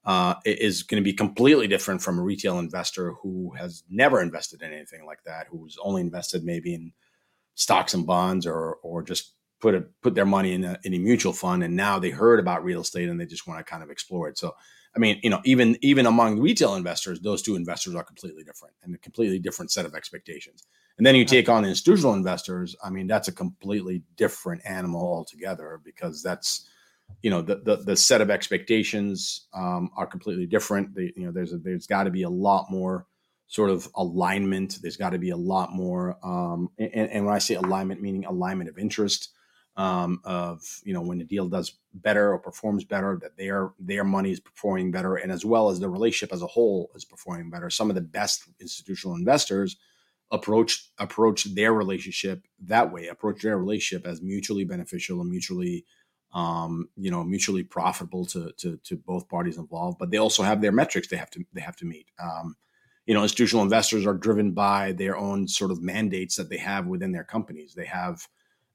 uh, 0.06 0.34
is 0.46 0.82
going 0.82 0.98
to 0.98 1.04
be 1.04 1.12
completely 1.12 1.68
different 1.68 2.00
from 2.00 2.18
a 2.18 2.22
retail 2.22 2.58
investor 2.58 3.12
who 3.22 3.50
has 3.50 3.82
never 3.90 4.22
invested 4.22 4.62
in 4.62 4.72
anything 4.72 5.04
like 5.04 5.22
that, 5.24 5.46
who's 5.50 5.76
only 5.82 6.00
invested 6.00 6.42
maybe 6.42 6.72
in 6.72 6.92
stocks 7.54 7.92
and 7.92 8.06
bonds 8.06 8.46
or 8.46 8.76
or 8.82 9.02
just 9.02 9.34
put 9.60 9.74
a 9.74 9.82
put 10.00 10.14
their 10.14 10.24
money 10.24 10.54
in 10.54 10.64
a, 10.64 10.78
in 10.84 10.94
a 10.94 10.98
mutual 10.98 11.34
fund 11.34 11.62
and 11.62 11.76
now 11.76 11.98
they 11.98 12.08
heard 12.08 12.40
about 12.40 12.64
real 12.64 12.80
estate 12.80 13.10
and 13.10 13.20
they 13.20 13.26
just 13.26 13.46
want 13.46 13.58
to 13.60 13.70
kind 13.70 13.82
of 13.82 13.90
explore 13.90 14.26
it. 14.26 14.38
So 14.38 14.54
I 14.94 14.98
mean, 14.98 15.20
you 15.22 15.30
know, 15.30 15.40
even 15.44 15.76
even 15.82 16.06
among 16.06 16.40
retail 16.40 16.74
investors, 16.74 17.20
those 17.20 17.42
two 17.42 17.56
investors 17.56 17.94
are 17.94 18.02
completely 18.02 18.42
different 18.42 18.74
and 18.82 18.94
a 18.94 18.98
completely 18.98 19.38
different 19.38 19.70
set 19.70 19.86
of 19.86 19.94
expectations. 19.94 20.66
And 20.98 21.06
then 21.06 21.14
you 21.14 21.24
take 21.24 21.48
on 21.48 21.64
institutional 21.64 22.14
investors. 22.14 22.76
I 22.84 22.90
mean, 22.90 23.06
that's 23.06 23.28
a 23.28 23.32
completely 23.32 24.02
different 24.16 24.62
animal 24.64 25.02
altogether 25.02 25.80
because 25.84 26.22
that's, 26.22 26.68
you 27.22 27.30
know, 27.30 27.40
the 27.40 27.56
the, 27.64 27.76
the 27.76 27.96
set 27.96 28.20
of 28.20 28.30
expectations 28.30 29.46
um, 29.54 29.90
are 29.96 30.06
completely 30.06 30.46
different. 30.46 30.94
They, 30.94 31.12
you 31.16 31.24
know, 31.24 31.32
there's 31.32 31.52
a, 31.52 31.58
there's 31.58 31.86
got 31.86 32.04
to 32.04 32.10
be 32.10 32.22
a 32.22 32.30
lot 32.30 32.66
more 32.70 33.06
sort 33.46 33.70
of 33.70 33.88
alignment. 33.94 34.78
There's 34.82 34.96
got 34.96 35.10
to 35.10 35.18
be 35.18 35.30
a 35.30 35.36
lot 35.36 35.72
more, 35.72 36.16
um, 36.24 36.70
and, 36.78 37.10
and 37.10 37.26
when 37.26 37.34
I 37.34 37.38
say 37.38 37.54
alignment, 37.54 38.00
meaning 38.00 38.24
alignment 38.24 38.70
of 38.70 38.78
interest 38.78 39.30
um, 39.76 40.20
of 40.24 40.62
you 40.84 40.92
know 40.92 41.02
when 41.02 41.18
the 41.18 41.24
deal 41.24 41.48
does 41.48 41.72
better 41.92 42.32
or 42.32 42.38
performs 42.38 42.84
better 42.84 43.18
that 43.20 43.36
their 43.36 43.70
their 43.78 44.04
money 44.04 44.30
is 44.30 44.40
performing 44.40 44.90
better 44.90 45.16
and 45.16 45.32
as 45.32 45.44
well 45.44 45.70
as 45.70 45.80
the 45.80 45.88
relationship 45.88 46.32
as 46.32 46.42
a 46.42 46.46
whole 46.46 46.90
is 46.94 47.04
performing 47.04 47.50
better. 47.50 47.70
Some 47.70 47.90
of 47.90 47.94
the 47.94 48.00
best 48.00 48.44
institutional 48.60 49.16
investors 49.16 49.76
approach 50.30 50.90
approach 50.98 51.44
their 51.54 51.72
relationship 51.72 52.46
that 52.60 52.92
way 52.92 53.08
approach 53.08 53.42
their 53.42 53.58
relationship 53.58 54.06
as 54.06 54.22
mutually 54.22 54.64
beneficial 54.64 55.20
and 55.20 55.28
mutually 55.28 55.84
um, 56.32 56.88
you 56.96 57.10
know 57.10 57.24
mutually 57.24 57.64
profitable 57.64 58.24
to, 58.26 58.52
to 58.58 58.76
to 58.84 58.96
both 58.96 59.28
parties 59.28 59.58
involved. 59.58 59.98
But 59.98 60.10
they 60.10 60.18
also 60.18 60.42
have 60.42 60.60
their 60.60 60.72
metrics 60.72 61.08
they 61.08 61.16
have 61.16 61.30
to 61.30 61.44
they 61.52 61.60
have 61.60 61.76
to 61.76 61.84
meet. 61.84 62.06
Um, 62.22 62.56
you 63.06 63.14
know 63.14 63.22
institutional 63.22 63.64
investors 63.64 64.06
are 64.06 64.14
driven 64.14 64.52
by 64.52 64.92
their 64.92 65.16
own 65.16 65.48
sort 65.48 65.72
of 65.72 65.82
mandates 65.82 66.36
that 66.36 66.50
they 66.50 66.58
have 66.58 66.86
within 66.86 67.12
their 67.12 67.24
companies. 67.24 67.74
They 67.74 67.86
have 67.86 68.28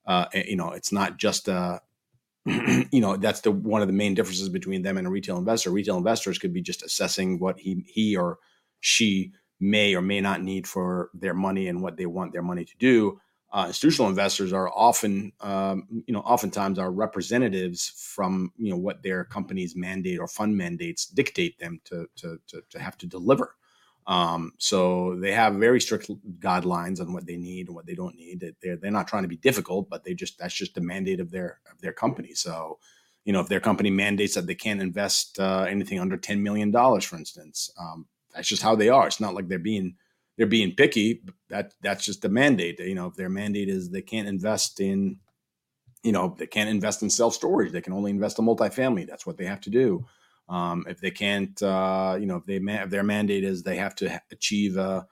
uh, 0.06 0.26
you 0.34 0.56
know, 0.56 0.72
it's 0.72 0.92
not 0.92 1.18
just 1.18 1.48
a, 1.48 1.82
you 2.92 3.02
know, 3.02 3.18
that's 3.18 3.42
the 3.42 3.52
one 3.52 3.82
of 3.82 3.88
the 3.88 3.94
main 3.94 4.14
differences 4.14 4.50
between 4.50 4.84
them 4.84 4.98
and 4.98 5.08
a 5.08 5.10
retail 5.10 5.38
investor. 5.38 5.72
Retail 5.72 5.98
investors 5.98 6.38
could 6.38 6.54
be 6.54 6.62
just 6.62 6.84
assessing 6.84 7.40
what 7.40 7.60
he 7.60 7.84
he 7.88 8.16
or 8.16 8.38
she 8.82 9.34
may 9.60 9.96
or 9.96 10.02
may 10.02 10.22
not 10.22 10.44
need 10.44 10.68
for 10.68 11.10
their 11.14 11.34
money 11.34 11.68
and 11.68 11.82
what 11.82 11.98
they 11.98 12.06
want 12.06 12.34
their 12.34 12.44
money 12.44 12.64
to 12.66 12.78
do. 12.78 13.20
Uh, 13.52 13.66
institutional 13.68 14.10
investors 14.10 14.52
are 14.52 14.70
often, 14.76 15.32
um, 15.40 15.88
you 16.08 16.14
know, 16.14 16.20
oftentimes 16.20 16.78
are 16.78 16.92
representatives 16.92 17.94
from 17.96 18.52
you 18.58 18.70
know 18.70 18.78
what 18.78 19.02
their 19.02 19.24
company's 19.24 19.76
mandate 19.76 20.20
or 20.20 20.28
fund 20.28 20.56
mandates 20.56 21.06
dictate 21.06 21.58
them 21.58 21.80
to 21.86 22.06
to 22.16 22.38
to, 22.48 22.62
to 22.70 22.80
have 22.80 22.98
to 22.98 23.08
deliver. 23.08 23.56
Um, 24.08 24.54
so 24.60 25.16
they 25.20 25.32
have 25.32 25.56
very 25.56 25.82
strict 25.82 26.12
guidelines 26.40 27.02
on 27.02 27.12
what 27.12 27.26
they 27.26 27.38
need 27.38 27.68
and 27.68 27.76
what 27.76 27.88
they 27.88 27.96
don't 27.96 28.16
need. 28.16 28.54
They're 28.62 28.78
they're 28.78 28.92
not 28.92 29.08
trying 29.08 29.24
to 29.24 29.30
be 29.30 29.38
difficult, 29.38 29.90
but 29.90 30.04
they 30.04 30.14
just 30.14 30.38
that's 30.38 30.54
just 30.54 30.76
the 30.76 30.82
mandate 30.82 31.20
of 31.20 31.32
their 31.32 31.60
of 31.72 31.82
their 31.82 31.94
company. 31.94 32.34
So, 32.34 32.78
you 33.24 33.34
know, 33.34 33.40
if 33.40 33.50
their 33.50 33.60
company 33.60 33.90
mandates 33.90 34.36
that 34.36 34.46
they 34.46 34.56
can't 34.56 34.82
invest 34.82 35.40
uh, 35.40 35.66
anything 35.68 36.00
under 36.00 36.18
ten 36.18 36.44
million 36.44 36.70
dollars, 36.70 37.04
for 37.04 37.16
instance, 37.16 37.72
um, 37.80 38.06
that's 38.34 38.48
just 38.48 38.62
how 38.62 38.76
they 38.76 38.90
are. 38.90 39.08
It's 39.08 39.20
not 39.20 39.34
like 39.34 39.48
they're 39.48 39.58
being 39.58 39.96
they're 40.38 40.46
being 40.46 40.76
picky. 40.76 41.24
That 41.50 41.74
that's 41.82 42.06
just 42.06 42.22
the 42.22 42.30
mandate. 42.30 42.80
You 42.80 42.96
know, 42.96 43.08
if 43.08 43.16
their 43.16 43.30
mandate 43.30 43.70
is 43.70 43.90
they 43.90 44.04
can't 44.04 44.28
invest 44.28 44.82
in, 44.82 45.18
you 46.04 46.12
know, 46.12 46.36
they 46.38 46.48
can't 46.48 46.70
invest 46.70 47.02
in 47.02 47.10
self 47.10 47.34
storage. 47.34 47.72
They 47.72 47.82
can 47.82 47.94
only 47.94 48.12
invest 48.12 48.38
in 48.38 48.46
multifamily. 48.46 49.08
That's 49.08 49.26
what 49.26 49.38
they 49.38 49.46
have 49.46 49.62
to 49.62 49.72
do. 49.72 50.06
Um, 50.48 50.86
if 50.88 51.00
they 51.00 51.12
can't, 51.12 51.62
uh, 51.62 52.18
you 52.20 52.26
know, 52.26 52.38
if 52.38 52.46
they 52.46 52.58
if 52.58 52.90
their 52.90 53.04
mandate 53.04 53.44
is 53.44 53.64
they 53.64 53.78
have 53.78 53.96
to 53.96 54.22
achieve, 54.32 54.78
uh, 54.78 55.04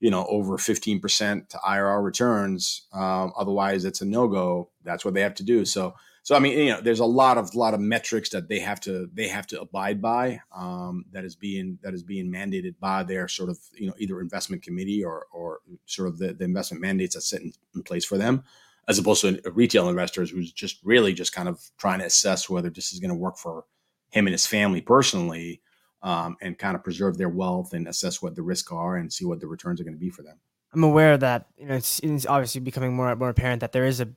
you 0.00 0.10
know, 0.10 0.26
over 0.26 0.56
15% 0.56 1.48
to 1.48 1.56
IRR 1.58 2.02
returns, 2.02 2.88
um, 2.92 3.32
otherwise 3.36 3.84
it's 3.84 4.00
a 4.00 4.04
no 4.04 4.26
go. 4.26 4.70
That's 4.82 5.04
what 5.04 5.14
they 5.14 5.20
have 5.20 5.34
to 5.36 5.44
do. 5.44 5.64
So, 5.64 5.94
so 6.24 6.34
I 6.34 6.40
mean, 6.40 6.58
you 6.58 6.70
know, 6.70 6.80
there's 6.80 7.00
a 7.00 7.04
lot 7.04 7.38
of 7.38 7.54
lot 7.54 7.74
of 7.74 7.80
metrics 7.80 8.30
that 8.30 8.48
they 8.48 8.58
have 8.58 8.80
to 8.80 9.08
they 9.14 9.28
have 9.28 9.46
to 9.48 9.60
abide 9.60 10.02
by. 10.02 10.40
Um, 10.54 11.04
that 11.12 11.24
is 11.24 11.36
being 11.36 11.78
that 11.82 11.94
is 11.94 12.02
being 12.02 12.32
mandated 12.32 12.74
by 12.80 13.04
their 13.04 13.28
sort 13.28 13.50
of 13.50 13.58
you 13.74 13.86
know 13.86 13.94
either 13.98 14.20
investment 14.20 14.62
committee 14.62 15.04
or 15.04 15.26
or 15.32 15.60
sort 15.86 16.08
of 16.08 16.18
the, 16.18 16.32
the 16.32 16.44
investment 16.44 16.80
mandates 16.80 17.14
that 17.14 17.22
sit 17.22 17.42
in, 17.42 17.52
in 17.74 17.82
place 17.82 18.04
for 18.04 18.18
them 18.18 18.42
as 18.88 18.98
opposed 18.98 19.22
to 19.22 19.40
retail 19.52 19.88
investors 19.88 20.30
who's 20.30 20.52
just 20.52 20.78
really 20.82 21.12
just 21.12 21.32
kind 21.32 21.48
of 21.48 21.60
trying 21.78 22.00
to 22.00 22.04
assess 22.04 22.50
whether 22.50 22.70
this 22.70 22.92
is 22.92 22.98
going 22.98 23.10
to 23.10 23.16
work 23.16 23.36
for 23.36 23.64
him 24.12 24.26
and 24.26 24.32
his 24.32 24.46
family 24.46 24.80
personally 24.80 25.60
um, 26.02 26.36
and 26.40 26.58
kind 26.58 26.76
of 26.76 26.84
preserve 26.84 27.18
their 27.18 27.28
wealth 27.28 27.72
and 27.72 27.88
assess 27.88 28.22
what 28.22 28.36
the 28.36 28.42
risks 28.42 28.70
are 28.70 28.96
and 28.96 29.12
see 29.12 29.24
what 29.24 29.40
the 29.40 29.46
returns 29.46 29.80
are 29.80 29.84
going 29.84 29.94
to 29.94 30.00
be 30.00 30.10
for 30.10 30.22
them. 30.22 30.38
I'm 30.72 30.84
aware 30.84 31.18
that 31.18 31.46
you 31.56 31.66
know 31.66 31.74
it's, 31.74 31.98
it's 32.00 32.26
obviously 32.26 32.60
becoming 32.60 32.94
more 32.94 33.14
more 33.16 33.28
apparent 33.28 33.60
that 33.60 33.72
there 33.72 33.84
is 33.84 34.00
a 34.00 34.08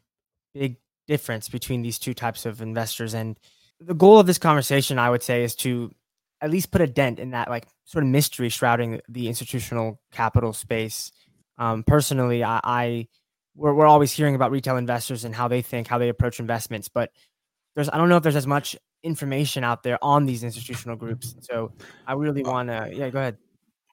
big 0.54 0.78
difference 1.08 1.50
between 1.50 1.82
these 1.82 2.00
two 2.00 2.14
types 2.14 2.46
of 2.46 2.62
investors, 2.62 3.14
and 3.14 3.38
the 3.80 3.94
goal 3.94 4.20
of 4.20 4.26
this 4.26 4.38
conversation, 4.38 4.98
I 4.98 5.10
would 5.10 5.24
say, 5.24 5.44
is 5.44 5.56
to 5.58 5.92
at 6.42 6.50
least 6.50 6.72
put 6.72 6.82
a 6.82 6.88
dent 6.88 7.20
in 7.20 7.32
that 7.32 7.50
like 7.50 7.68
sort 7.84 8.04
of 8.04 8.10
mystery 8.10 8.50
shrouding 8.50 9.02
the 9.10 9.28
institutional 9.28 10.00
capital 10.12 10.54
space. 10.54 11.12
Um, 11.58 11.84
personally, 11.84 12.44
I, 12.44 12.60
I 12.64 13.08
we're, 13.56 13.74
we're 13.74 13.86
always 13.86 14.12
hearing 14.12 14.36
about 14.36 14.52
retail 14.52 14.78
investors 14.78 15.26
and 15.26 15.36
how 15.36 15.48
they 15.48 15.62
think, 15.62 15.88
how 15.88 15.98
they 15.98 16.10
approach 16.10 16.40
investments, 16.40 16.88
but 16.88 17.12
there's 17.76 17.90
I 17.90 17.98
don't 17.98 18.08
know 18.08 18.18
if 18.18 18.24
there's 18.24 18.36
as 18.36 18.48
much 18.48 18.78
information 19.06 19.64
out 19.64 19.84
there 19.84 19.98
on 20.02 20.26
these 20.26 20.44
institutional 20.44 20.98
groups. 20.98 21.36
So 21.40 21.72
I 22.06 22.14
really 22.14 22.44
uh, 22.44 22.52
want 22.52 22.70
to, 22.70 22.90
yeah, 22.92 23.10
go 23.10 23.20
ahead. 23.20 23.38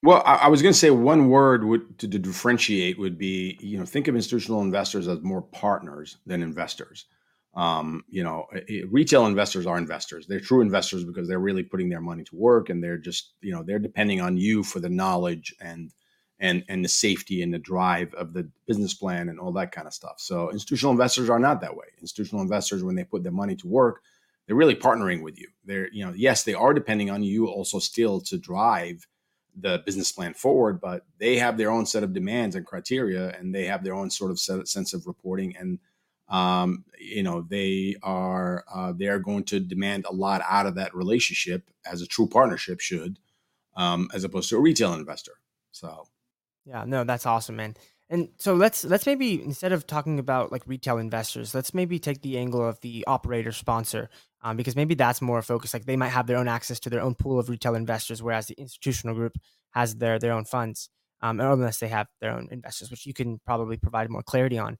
Well, 0.02 0.22
I, 0.26 0.34
I 0.34 0.48
was 0.48 0.62
going 0.62 0.72
to 0.72 0.78
say 0.78 0.90
one 0.90 1.28
word 1.28 1.62
would, 1.64 1.98
to, 2.00 2.08
to, 2.08 2.18
differentiate 2.18 2.98
would 2.98 3.18
be, 3.18 3.56
you 3.60 3.78
know, 3.78 3.86
think 3.86 4.08
of 4.08 4.16
institutional 4.16 4.62
investors 4.62 5.06
as 5.06 5.20
more 5.22 5.42
partners 5.42 6.18
than 6.26 6.42
investors. 6.42 7.06
um, 7.54 8.04
you 8.08 8.24
know, 8.24 8.46
retail 8.88 9.26
investors 9.26 9.66
are 9.66 9.76
investors. 9.76 10.26
They're 10.26 10.40
true 10.40 10.62
investors 10.62 11.04
because 11.04 11.28
they're 11.28 11.38
really 11.38 11.62
putting 11.62 11.90
their 11.90 12.00
money 12.00 12.24
to 12.24 12.36
work, 12.36 12.70
and 12.70 12.82
they're 12.82 12.96
just, 12.98 13.34
you 13.42 13.52
know, 13.52 13.62
they're 13.62 13.78
depending 13.78 14.20
on 14.20 14.36
you 14.38 14.62
for 14.62 14.80
the 14.80 14.88
knowledge 14.88 15.54
and 15.60 15.90
and 16.40 16.64
and 16.68 16.82
the 16.82 16.88
safety 16.88 17.42
and 17.42 17.52
the 17.52 17.58
drive 17.58 18.14
of 18.14 18.32
the 18.32 18.48
business 18.66 18.94
plan 18.94 19.28
and 19.28 19.38
all 19.38 19.52
that 19.52 19.70
kind 19.70 19.86
of 19.86 19.92
stuff. 19.92 20.14
So 20.16 20.50
institutional 20.50 20.92
investors 20.92 21.28
are 21.28 21.38
not 21.38 21.60
that 21.60 21.76
way. 21.76 21.86
Institutional 22.00 22.42
investors, 22.42 22.82
when 22.82 22.94
they 22.94 23.04
put 23.04 23.22
their 23.22 23.32
money 23.32 23.56
to 23.56 23.68
work, 23.68 24.02
they're 24.46 24.56
really 24.56 24.74
partnering 24.74 25.22
with 25.22 25.38
you. 25.38 25.48
They're, 25.64 25.90
you 25.92 26.04
know, 26.04 26.12
yes, 26.14 26.42
they 26.42 26.54
are 26.54 26.74
depending 26.74 27.10
on 27.10 27.22
you 27.22 27.46
also 27.46 27.78
still 27.78 28.20
to 28.22 28.38
drive 28.38 29.06
the 29.54 29.82
business 29.84 30.10
plan 30.10 30.34
forward, 30.34 30.80
but 30.80 31.04
they 31.18 31.36
have 31.36 31.56
their 31.56 31.70
own 31.70 31.86
set 31.86 32.02
of 32.02 32.14
demands 32.14 32.56
and 32.56 32.66
criteria, 32.66 33.36
and 33.38 33.54
they 33.54 33.66
have 33.66 33.84
their 33.84 33.94
own 33.94 34.10
sort 34.10 34.30
of 34.30 34.40
sense 34.40 34.94
of 34.94 35.06
reporting 35.06 35.56
and 35.56 35.78
um, 36.32 36.84
you 36.98 37.22
know 37.22 37.42
they 37.42 37.96
are 38.02 38.64
uh, 38.74 38.92
they 38.92 39.06
are 39.06 39.18
going 39.18 39.44
to 39.44 39.60
demand 39.60 40.06
a 40.08 40.14
lot 40.14 40.42
out 40.48 40.66
of 40.66 40.74
that 40.76 40.94
relationship 40.94 41.70
as 41.84 42.00
a 42.00 42.06
true 42.06 42.26
partnership 42.26 42.80
should 42.80 43.18
um, 43.76 44.08
as 44.14 44.24
opposed 44.24 44.48
to 44.48 44.56
a 44.56 44.60
retail 44.60 44.94
investor. 44.94 45.34
So. 45.70 46.08
Yeah 46.64 46.84
no 46.86 47.02
that's 47.02 47.26
awesome 47.26 47.56
man 47.56 47.74
and 48.12 48.28
so 48.36 48.54
let's 48.54 48.84
let's 48.84 49.06
maybe 49.06 49.42
instead 49.42 49.72
of 49.72 49.86
talking 49.86 50.18
about 50.18 50.52
like 50.52 50.62
retail 50.66 50.98
investors 50.98 51.54
let's 51.54 51.74
maybe 51.74 51.98
take 51.98 52.20
the 52.22 52.38
angle 52.38 52.64
of 52.64 52.78
the 52.82 53.04
operator 53.08 53.50
sponsor 53.50 54.10
um, 54.42 54.56
because 54.56 54.76
maybe 54.76 54.94
that's 54.94 55.22
more 55.22 55.40
focused 55.42 55.74
like 55.74 55.86
they 55.86 55.96
might 55.96 56.10
have 56.10 56.26
their 56.26 56.36
own 56.36 56.46
access 56.46 56.78
to 56.78 56.90
their 56.90 57.00
own 57.00 57.14
pool 57.14 57.40
of 57.40 57.48
retail 57.48 57.74
investors 57.74 58.22
whereas 58.22 58.46
the 58.46 58.54
institutional 58.54 59.16
group 59.16 59.36
has 59.70 59.96
their 59.96 60.18
their 60.18 60.32
own 60.32 60.44
funds 60.44 60.90
um, 61.22 61.40
unless 61.40 61.78
they 61.78 61.88
have 61.88 62.06
their 62.20 62.32
own 62.32 62.48
investors 62.52 62.90
which 62.90 63.06
you 63.06 63.14
can 63.14 63.40
probably 63.46 63.76
provide 63.76 64.10
more 64.10 64.22
clarity 64.22 64.58
on 64.58 64.76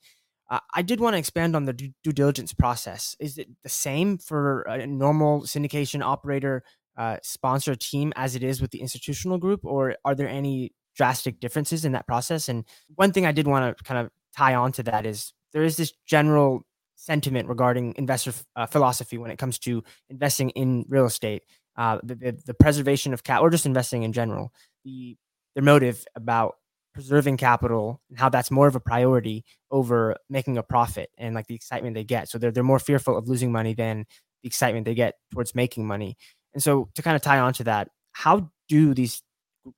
uh, 0.50 0.60
I 0.74 0.82
did 0.82 1.00
want 1.00 1.14
to 1.14 1.18
expand 1.18 1.56
on 1.56 1.64
the 1.64 1.72
due, 1.72 1.92
due, 2.04 2.12
diligence 2.12 2.52
process. 2.52 3.16
Is 3.18 3.38
it 3.38 3.48
the 3.62 3.70
same 3.70 4.18
for 4.18 4.62
a 4.62 4.86
normal 4.86 5.42
syndication 5.42 6.02
operator 6.02 6.62
uh, 6.94 7.16
sponsor 7.22 7.74
team 7.74 8.12
as 8.16 8.36
it 8.36 8.42
is 8.42 8.60
with 8.60 8.70
the 8.70 8.82
institutional 8.82 9.38
group, 9.38 9.64
or 9.64 9.96
are 10.04 10.14
there 10.14 10.28
any 10.28 10.74
drastic 10.96 11.40
differences 11.40 11.84
in 11.84 11.92
that 11.92 12.06
process? 12.06 12.48
And 12.48 12.64
one 12.94 13.12
thing 13.12 13.26
I 13.26 13.32
did 13.32 13.46
want 13.46 13.76
to 13.76 13.84
kind 13.84 14.00
of 14.00 14.10
tie 14.36 14.54
on 14.54 14.72
to 14.72 14.82
that 14.84 15.06
is 15.06 15.32
there 15.52 15.62
is 15.62 15.76
this 15.76 15.92
general 16.06 16.66
sentiment 16.96 17.48
regarding 17.48 17.94
investor 17.96 18.32
uh, 18.56 18.66
philosophy 18.66 19.18
when 19.18 19.30
it 19.30 19.38
comes 19.38 19.58
to 19.58 19.82
investing 20.08 20.50
in 20.50 20.84
real 20.88 21.06
estate, 21.06 21.42
uh, 21.76 21.98
the, 22.02 22.14
the, 22.14 22.42
the 22.46 22.54
preservation 22.54 23.12
of 23.12 23.24
cat, 23.24 23.40
or 23.40 23.50
just 23.50 23.66
investing 23.66 24.02
in 24.02 24.12
general. 24.12 24.52
The 24.84 25.16
their 25.54 25.62
motive 25.62 26.06
about 26.14 26.54
preserving 26.94 27.36
capital 27.36 28.00
and 28.08 28.18
how 28.18 28.28
that's 28.28 28.50
more 28.50 28.66
of 28.66 28.76
a 28.76 28.80
priority 28.80 29.44
over 29.70 30.16
making 30.28 30.58
a 30.58 30.62
profit 30.62 31.10
and 31.18 31.34
like 31.34 31.46
the 31.46 31.54
excitement 31.54 31.94
they 31.94 32.04
get. 32.04 32.28
So 32.28 32.38
they're 32.38 32.50
they're 32.50 32.62
more 32.62 32.78
fearful 32.78 33.16
of 33.16 33.28
losing 33.28 33.52
money 33.52 33.74
than 33.74 34.06
the 34.42 34.46
excitement 34.46 34.84
they 34.84 34.94
get 34.94 35.14
towards 35.32 35.54
making 35.54 35.86
money. 35.86 36.16
And 36.54 36.62
so 36.62 36.88
to 36.94 37.02
kind 37.02 37.16
of 37.16 37.22
tie 37.22 37.38
on 37.38 37.52
to 37.54 37.64
that, 37.64 37.88
how 38.12 38.50
do 38.68 38.94
these 38.94 39.22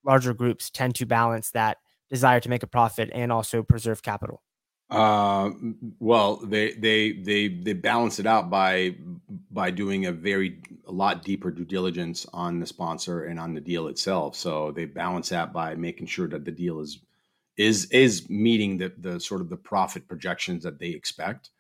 larger 0.05 0.35
groups 0.35 0.71
tend 0.71 0.95
to 0.97 1.07
balance 1.07 1.51
that 1.51 1.79
desire 2.11 2.41
to 2.41 2.49
make 2.49 2.63
a 2.63 2.67
profit 2.67 3.11
and 3.13 3.33
also 3.33 3.63
preserve 3.63 4.03
capital? 4.03 4.43
Uh, 4.91 5.51
well, 5.99 6.37
they 6.37 6.73
they 6.75 7.13
they 7.13 7.49
they 7.49 7.73
balance 7.73 8.19
it 8.19 8.27
out 8.27 8.51
by 8.51 8.95
by 9.51 9.71
doing 9.71 10.07
a 10.07 10.13
very 10.13 10.61
a 10.87 10.93
lot 10.93 11.25
deeper 11.25 11.51
due 11.51 11.65
diligence 11.65 12.27
on 12.33 12.61
the 12.61 12.67
sponsor 12.67 13.25
and 13.25 13.41
on 13.41 13.55
the 13.55 13.61
deal 13.61 13.89
itself. 13.89 14.37
So 14.37 14.73
they 14.73 14.85
balance 14.85 15.31
that 15.31 15.53
by 15.53 15.75
making 15.75 16.07
sure 16.07 16.29
that 16.29 16.45
the 16.45 16.53
deal 16.53 16.81
is 16.81 17.01
is 17.57 17.87
is 17.87 18.29
meeting 18.29 18.77
the 18.77 18.93
the 18.99 19.19
sort 19.19 19.41
of 19.41 19.49
the 19.49 19.57
profit 19.57 20.07
projections 20.07 20.65
that 20.65 20.79
they 20.79 20.91
expect. 20.91 21.51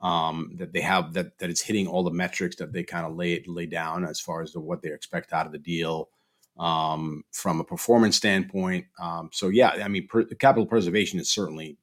Um, 0.00 0.52
that 0.58 0.72
they 0.72 0.80
have 0.80 1.14
that 1.14 1.38
that 1.40 1.50
it's 1.50 1.62
hitting 1.62 1.88
all 1.88 2.04
the 2.04 2.12
metrics 2.12 2.56
that 2.56 2.72
they 2.72 2.84
kind 2.84 3.04
of 3.04 3.16
lay 3.16 3.42
lay 3.48 3.66
down 3.66 4.04
as 4.04 4.20
far 4.20 4.42
as 4.42 4.52
the, 4.52 4.60
what 4.60 4.80
they 4.80 4.92
expect 4.92 5.32
out 5.32 5.46
of 5.46 5.52
the 5.52 5.58
deal 5.58 6.08
um, 6.58 7.24
from 7.32 7.60
a 7.60 7.64
performance 7.64 8.16
standpoint. 8.16 8.86
Um, 9.00 9.30
so 9.32 9.48
yeah, 9.48 9.70
I 9.70 9.88
mean, 9.88 10.08
per, 10.08 10.24
capital 10.24 10.66
preservation 10.66 11.20
is 11.20 11.30
certainly 11.30 11.78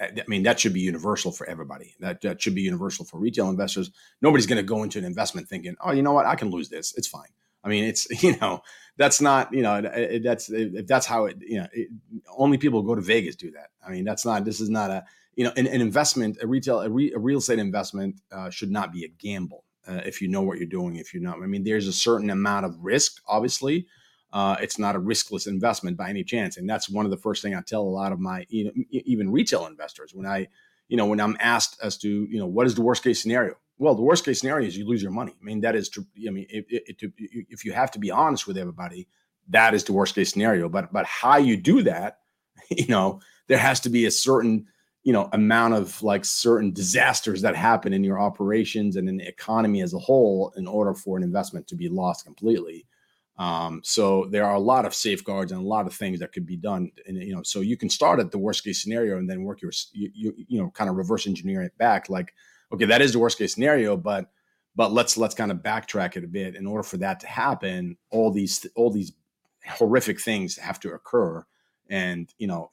I 0.00 0.10
mean, 0.28 0.42
that 0.42 0.60
should 0.60 0.74
be 0.74 0.80
universal 0.80 1.32
for 1.32 1.48
everybody. 1.48 1.94
That, 2.00 2.20
that 2.20 2.42
should 2.42 2.54
be 2.54 2.60
universal 2.60 3.06
for 3.06 3.18
retail 3.18 3.48
investors. 3.48 3.90
Nobody's 4.20 4.46
going 4.46 4.58
to 4.58 4.62
go 4.62 4.82
into 4.82 4.98
an 4.98 5.06
investment 5.06 5.48
thinking, 5.48 5.74
oh, 5.80 5.92
you 5.92 6.02
know 6.02 6.12
what, 6.12 6.26
I 6.26 6.34
can 6.34 6.50
lose 6.50 6.68
this. 6.68 6.92
It's 6.96 7.08
fine. 7.08 7.30
I 7.64 7.68
mean, 7.68 7.84
it's 7.84 8.06
you 8.22 8.36
know, 8.36 8.60
that's 8.96 9.20
not 9.20 9.52
you 9.52 9.62
know, 9.62 9.80
that's 10.22 10.48
if 10.50 10.86
that's 10.86 11.06
how 11.06 11.26
it 11.26 11.36
you 11.40 11.60
know, 11.60 11.66
it, 11.72 11.88
only 12.36 12.58
people 12.58 12.82
go 12.82 12.94
to 12.94 13.00
Vegas 13.00 13.36
do 13.36 13.50
that. 13.52 13.70
I 13.86 13.90
mean, 13.90 14.04
that's 14.04 14.24
not. 14.24 14.44
This 14.44 14.60
is 14.60 14.70
not 14.70 14.90
a 14.90 15.04
you 15.34 15.44
know, 15.44 15.52
an, 15.56 15.66
an 15.66 15.82
investment, 15.82 16.38
a 16.40 16.46
retail, 16.46 16.80
a, 16.80 16.88
re, 16.88 17.12
a, 17.12 17.18
real 17.18 17.38
estate 17.38 17.58
investment 17.58 18.18
uh, 18.32 18.48
should 18.48 18.70
not 18.70 18.90
be 18.90 19.04
a 19.04 19.08
gamble. 19.08 19.64
Uh, 19.86 20.00
if 20.06 20.22
you 20.22 20.28
know 20.28 20.40
what 20.40 20.56
you're 20.56 20.66
doing, 20.66 20.96
if 20.96 21.12
you 21.12 21.20
know, 21.20 21.34
I 21.34 21.46
mean, 21.46 21.62
there's 21.62 21.86
a 21.86 21.92
certain 21.92 22.30
amount 22.30 22.64
of 22.64 22.74
risk, 22.82 23.20
obviously, 23.28 23.86
uh, 24.32 24.56
it's 24.60 24.78
not 24.78 24.96
a 24.96 25.00
riskless 25.00 25.46
investment 25.46 25.96
by 25.96 26.10
any 26.10 26.24
chance. 26.24 26.56
And 26.56 26.68
that's 26.68 26.88
one 26.88 27.04
of 27.04 27.10
the 27.10 27.16
first 27.16 27.42
thing 27.42 27.54
I 27.54 27.60
tell 27.60 27.82
a 27.82 27.84
lot 27.84 28.12
of 28.12 28.20
my 28.20 28.46
you 28.48 28.64
know, 28.64 28.70
even 28.90 29.30
retail 29.30 29.66
investors 29.66 30.12
when 30.14 30.26
I, 30.26 30.48
you 30.88 30.96
know, 30.96 31.06
when 31.06 31.20
I'm 31.20 31.36
asked 31.40 31.78
as 31.82 31.96
to 31.98 32.08
you 32.08 32.38
know 32.38 32.46
what 32.46 32.66
is 32.66 32.74
the 32.74 32.82
worst 32.82 33.02
case 33.02 33.20
scenario. 33.20 33.54
Well, 33.78 33.94
the 33.94 34.02
worst 34.02 34.24
case 34.24 34.40
scenario 34.40 34.66
is 34.66 34.76
you 34.76 34.86
lose 34.86 35.02
your 35.02 35.12
money. 35.12 35.34
I 35.40 35.44
mean, 35.44 35.60
that 35.60 35.76
is 35.76 35.88
true. 35.88 36.06
I 36.26 36.30
mean, 36.30 36.46
if, 36.48 36.64
if 37.18 37.64
you 37.64 37.72
have 37.72 37.90
to 37.90 37.98
be 37.98 38.10
honest 38.10 38.46
with 38.46 38.56
everybody, 38.56 39.06
that 39.50 39.74
is 39.74 39.84
the 39.84 39.92
worst 39.92 40.14
case 40.14 40.30
scenario. 40.30 40.68
But 40.68 40.92
but 40.92 41.06
how 41.06 41.36
you 41.36 41.56
do 41.56 41.82
that, 41.82 42.20
you 42.70 42.86
know, 42.88 43.20
there 43.48 43.58
has 43.58 43.80
to 43.80 43.90
be 43.90 44.06
a 44.06 44.10
certain 44.10 44.66
you 45.02 45.12
know 45.12 45.28
amount 45.32 45.74
of 45.74 46.02
like 46.02 46.24
certain 46.24 46.72
disasters 46.72 47.42
that 47.42 47.54
happen 47.54 47.92
in 47.92 48.02
your 48.02 48.18
operations 48.18 48.96
and 48.96 49.08
in 49.08 49.18
the 49.18 49.28
economy 49.28 49.80
as 49.80 49.94
a 49.94 49.98
whole 49.98 50.52
in 50.56 50.66
order 50.66 50.94
for 50.94 51.16
an 51.16 51.22
investment 51.22 51.68
to 51.68 51.76
be 51.76 51.88
lost 51.88 52.24
completely 52.24 52.84
um, 53.38 53.82
so 53.84 54.26
there 54.30 54.44
are 54.44 54.54
a 54.54 54.60
lot 54.60 54.86
of 54.86 54.94
safeguards 54.94 55.52
and 55.52 55.60
a 55.60 55.64
lot 55.64 55.86
of 55.86 55.94
things 55.94 56.20
that 56.20 56.32
could 56.32 56.46
be 56.46 56.56
done. 56.56 56.90
And 57.06 57.22
you 57.22 57.34
know, 57.34 57.42
so 57.42 57.60
you 57.60 57.76
can 57.76 57.90
start 57.90 58.18
at 58.18 58.30
the 58.30 58.38
worst 58.38 58.64
case 58.64 58.82
scenario 58.82 59.18
and 59.18 59.28
then 59.28 59.44
work 59.44 59.60
your 59.60 59.72
you, 59.92 60.10
you, 60.14 60.34
you 60.48 60.62
know 60.62 60.70
kind 60.70 60.88
of 60.88 60.96
reverse 60.96 61.26
engineer 61.26 61.62
it 61.62 61.76
back. 61.76 62.08
Like, 62.08 62.34
okay, 62.72 62.86
that 62.86 63.02
is 63.02 63.12
the 63.12 63.18
worst 63.18 63.38
case 63.38 63.54
scenario, 63.54 63.96
but 63.96 64.30
but 64.74 64.92
let's 64.92 65.18
let's 65.18 65.34
kind 65.34 65.50
of 65.50 65.58
backtrack 65.58 66.16
it 66.16 66.24
a 66.24 66.28
bit. 66.28 66.56
In 66.56 66.66
order 66.66 66.82
for 66.82 66.96
that 66.98 67.20
to 67.20 67.26
happen, 67.26 67.98
all 68.10 68.30
these 68.30 68.66
all 68.74 68.90
these 68.90 69.12
horrific 69.68 70.20
things 70.20 70.56
have 70.56 70.80
to 70.80 70.92
occur, 70.94 71.44
and 71.90 72.32
you 72.38 72.46
know 72.46 72.70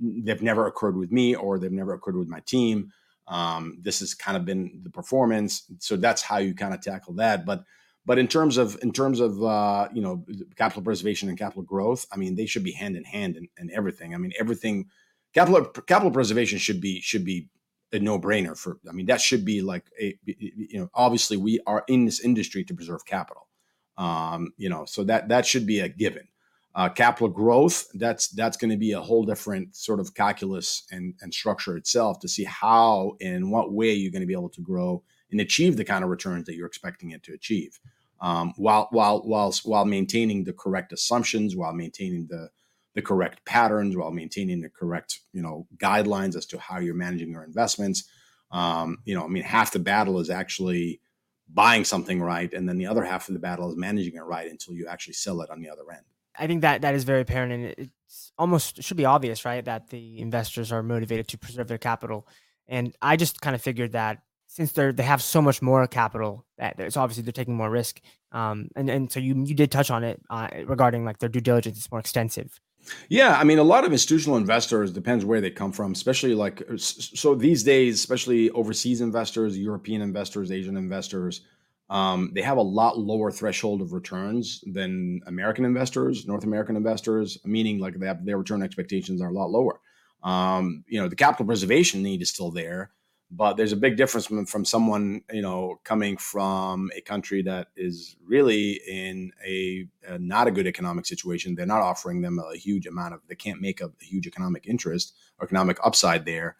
they've 0.00 0.42
never 0.42 0.66
occurred 0.66 0.96
with 0.96 1.10
me 1.10 1.34
or 1.34 1.58
they've 1.58 1.72
never 1.72 1.94
occurred 1.94 2.16
with 2.16 2.28
my 2.28 2.40
team. 2.40 2.92
Um, 3.28 3.78
this 3.80 4.00
has 4.00 4.12
kind 4.12 4.36
of 4.36 4.44
been 4.44 4.80
the 4.82 4.90
performance, 4.90 5.62
so 5.78 5.96
that's 5.96 6.20
how 6.20 6.36
you 6.36 6.54
kind 6.54 6.74
of 6.74 6.82
tackle 6.82 7.14
that, 7.14 7.46
but 7.46 7.64
but 8.04 8.18
in 8.18 8.28
terms 8.28 8.56
of 8.56 8.78
in 8.82 8.92
terms 8.92 9.20
of 9.20 9.42
uh, 9.42 9.88
you 9.92 10.02
know 10.02 10.24
capital 10.56 10.82
preservation 10.82 11.28
and 11.28 11.38
capital 11.38 11.62
growth, 11.62 12.06
I 12.12 12.16
mean 12.16 12.34
they 12.34 12.46
should 12.46 12.64
be 12.64 12.72
hand 12.72 12.96
in 12.96 13.04
hand 13.04 13.36
in, 13.36 13.48
in 13.58 13.70
everything. 13.74 14.14
I 14.14 14.18
mean 14.18 14.32
everything 14.38 14.86
capital 15.32 15.64
capital 15.64 16.10
preservation 16.10 16.58
should 16.58 16.80
be 16.80 17.00
should 17.00 17.24
be 17.24 17.48
a 17.92 17.98
no 17.98 18.18
brainer 18.18 18.56
for. 18.56 18.78
I 18.88 18.92
mean 18.92 19.06
that 19.06 19.20
should 19.20 19.44
be 19.44 19.62
like 19.62 19.84
a 20.00 20.18
you 20.24 20.80
know 20.80 20.90
obviously 20.94 21.36
we 21.36 21.60
are 21.66 21.84
in 21.88 22.04
this 22.04 22.20
industry 22.20 22.64
to 22.64 22.74
preserve 22.74 23.04
capital. 23.06 23.48
Um, 23.96 24.52
you 24.56 24.68
know 24.68 24.84
so 24.84 25.04
that 25.04 25.28
that 25.28 25.46
should 25.46 25.66
be 25.66 25.80
a 25.80 25.88
given. 25.88 26.28
Uh, 26.74 26.88
capital 26.88 27.28
growth 27.28 27.86
that's 27.94 28.28
that's 28.28 28.56
going 28.56 28.70
to 28.70 28.78
be 28.78 28.92
a 28.92 29.00
whole 29.00 29.24
different 29.26 29.76
sort 29.76 30.00
of 30.00 30.14
calculus 30.14 30.86
and, 30.90 31.12
and 31.20 31.34
structure 31.34 31.76
itself 31.76 32.18
to 32.18 32.26
see 32.26 32.44
how 32.44 33.12
and 33.20 33.52
what 33.52 33.74
way 33.74 33.92
you're 33.92 34.10
going 34.10 34.22
to 34.22 34.26
be 34.26 34.32
able 34.32 34.48
to 34.48 34.62
grow 34.62 35.02
and 35.32 35.40
achieve 35.40 35.76
the 35.76 35.84
kind 35.84 36.04
of 36.04 36.10
returns 36.10 36.46
that 36.46 36.54
you're 36.54 36.66
expecting 36.66 37.10
it 37.10 37.22
to 37.24 37.32
achieve, 37.32 37.80
um, 38.20 38.52
while 38.56 38.88
while 38.92 39.22
while 39.22 39.52
while 39.64 39.84
maintaining 39.84 40.44
the 40.44 40.52
correct 40.52 40.92
assumptions, 40.92 41.56
while 41.56 41.72
maintaining 41.72 42.26
the 42.28 42.50
the 42.94 43.02
correct 43.02 43.44
patterns, 43.46 43.96
while 43.96 44.12
maintaining 44.12 44.60
the 44.60 44.68
correct 44.68 45.20
you 45.32 45.42
know 45.42 45.66
guidelines 45.78 46.36
as 46.36 46.46
to 46.46 46.58
how 46.58 46.78
you're 46.78 46.94
managing 46.94 47.30
your 47.30 47.42
investments. 47.42 48.04
Um, 48.52 48.98
you 49.04 49.14
know, 49.14 49.24
I 49.24 49.28
mean, 49.28 49.42
half 49.42 49.72
the 49.72 49.78
battle 49.78 50.20
is 50.20 50.28
actually 50.28 51.00
buying 51.48 51.84
something 51.84 52.20
right, 52.20 52.52
and 52.52 52.68
then 52.68 52.78
the 52.78 52.86
other 52.86 53.04
half 53.04 53.28
of 53.28 53.34
the 53.34 53.40
battle 53.40 53.70
is 53.70 53.76
managing 53.76 54.14
it 54.14 54.20
right 54.20 54.50
until 54.50 54.74
you 54.74 54.86
actually 54.86 55.14
sell 55.14 55.40
it 55.40 55.50
on 55.50 55.60
the 55.60 55.70
other 55.70 55.90
end. 55.90 56.04
I 56.38 56.46
think 56.46 56.62
that 56.62 56.82
that 56.82 56.94
is 56.94 57.04
very 57.04 57.22
apparent, 57.22 57.52
and 57.52 57.74
it's 57.78 58.32
almost 58.38 58.78
it 58.78 58.84
should 58.84 58.96
be 58.96 59.04
obvious, 59.04 59.44
right, 59.44 59.64
that 59.64 59.88
the 59.88 60.20
investors 60.20 60.70
are 60.70 60.82
motivated 60.82 61.28
to 61.28 61.38
preserve 61.38 61.68
their 61.68 61.78
capital. 61.78 62.28
And 62.68 62.94
I 63.02 63.16
just 63.16 63.40
kind 63.40 63.54
of 63.54 63.62
figured 63.62 63.92
that 63.92 64.22
since 64.52 64.72
they're 64.72 64.92
they 64.92 65.02
have 65.02 65.22
so 65.22 65.40
much 65.40 65.62
more 65.62 65.86
capital 65.86 66.44
that 66.58 66.78
it's 66.78 66.96
obviously 66.96 67.22
they're 67.22 67.32
taking 67.32 67.56
more 67.56 67.70
risk 67.70 68.00
um 68.32 68.68
and 68.76 68.90
and 68.90 69.10
so 69.10 69.18
you 69.18 69.34
you 69.44 69.54
did 69.54 69.70
touch 69.70 69.90
on 69.90 70.04
it 70.04 70.20
uh, 70.28 70.48
regarding 70.66 71.04
like 71.04 71.18
their 71.18 71.28
due 71.28 71.40
diligence 71.40 71.78
is 71.78 71.90
more 71.90 72.00
extensive. 72.00 72.60
Yeah 73.08 73.38
i 73.38 73.44
mean 73.44 73.58
a 73.58 73.64
lot 73.64 73.84
of 73.84 73.92
institutional 73.92 74.36
investors 74.36 74.90
depends 74.92 75.24
where 75.24 75.40
they 75.40 75.50
come 75.50 75.72
from 75.72 75.92
especially 75.92 76.34
like 76.34 76.62
so 76.76 77.34
these 77.34 77.62
days 77.62 77.94
especially 77.94 78.50
overseas 78.50 79.00
investors 79.00 79.56
european 79.56 80.02
investors 80.02 80.50
asian 80.50 80.76
investors 80.76 81.42
um, 81.90 82.32
they 82.34 82.40
have 82.40 82.56
a 82.56 82.62
lot 82.62 82.98
lower 82.98 83.30
threshold 83.30 83.82
of 83.82 83.92
returns 83.92 84.64
than 84.66 85.20
american 85.26 85.64
investors 85.64 86.26
north 86.26 86.44
american 86.44 86.76
investors 86.76 87.38
meaning 87.44 87.78
like 87.78 87.94
they 87.98 88.06
have, 88.06 88.24
their 88.26 88.38
return 88.38 88.62
expectations 88.62 89.22
are 89.22 89.30
a 89.30 89.32
lot 89.32 89.50
lower. 89.50 89.80
Um, 90.24 90.84
you 90.88 91.00
know 91.00 91.08
the 91.08 91.16
capital 91.16 91.46
preservation 91.46 92.02
need 92.02 92.20
is 92.20 92.30
still 92.30 92.50
there 92.50 92.90
but 93.34 93.56
there's 93.56 93.72
a 93.72 93.76
big 93.76 93.96
difference 93.96 94.26
from, 94.26 94.44
from 94.44 94.64
someone 94.64 95.22
you 95.32 95.40
know 95.40 95.80
coming 95.84 96.16
from 96.18 96.90
a 96.94 97.00
country 97.00 97.42
that 97.42 97.68
is 97.76 98.14
really 98.24 98.80
in 98.86 99.32
a, 99.44 99.88
a, 100.06 100.18
not 100.18 100.46
a 100.46 100.50
good 100.50 100.66
economic 100.66 101.06
situation. 101.06 101.54
They're 101.54 101.66
not 101.66 101.80
offering 101.80 102.20
them 102.20 102.38
a 102.38 102.56
huge 102.56 102.86
amount 102.86 103.14
of 103.14 103.20
they 103.28 103.34
can't 103.34 103.60
make 103.60 103.80
a, 103.80 103.86
a, 103.86 104.04
huge 104.04 104.26
economic 104.26 104.66
interest 104.66 105.14
or 105.38 105.46
economic 105.46 105.78
upside 105.82 106.26
there. 106.26 106.56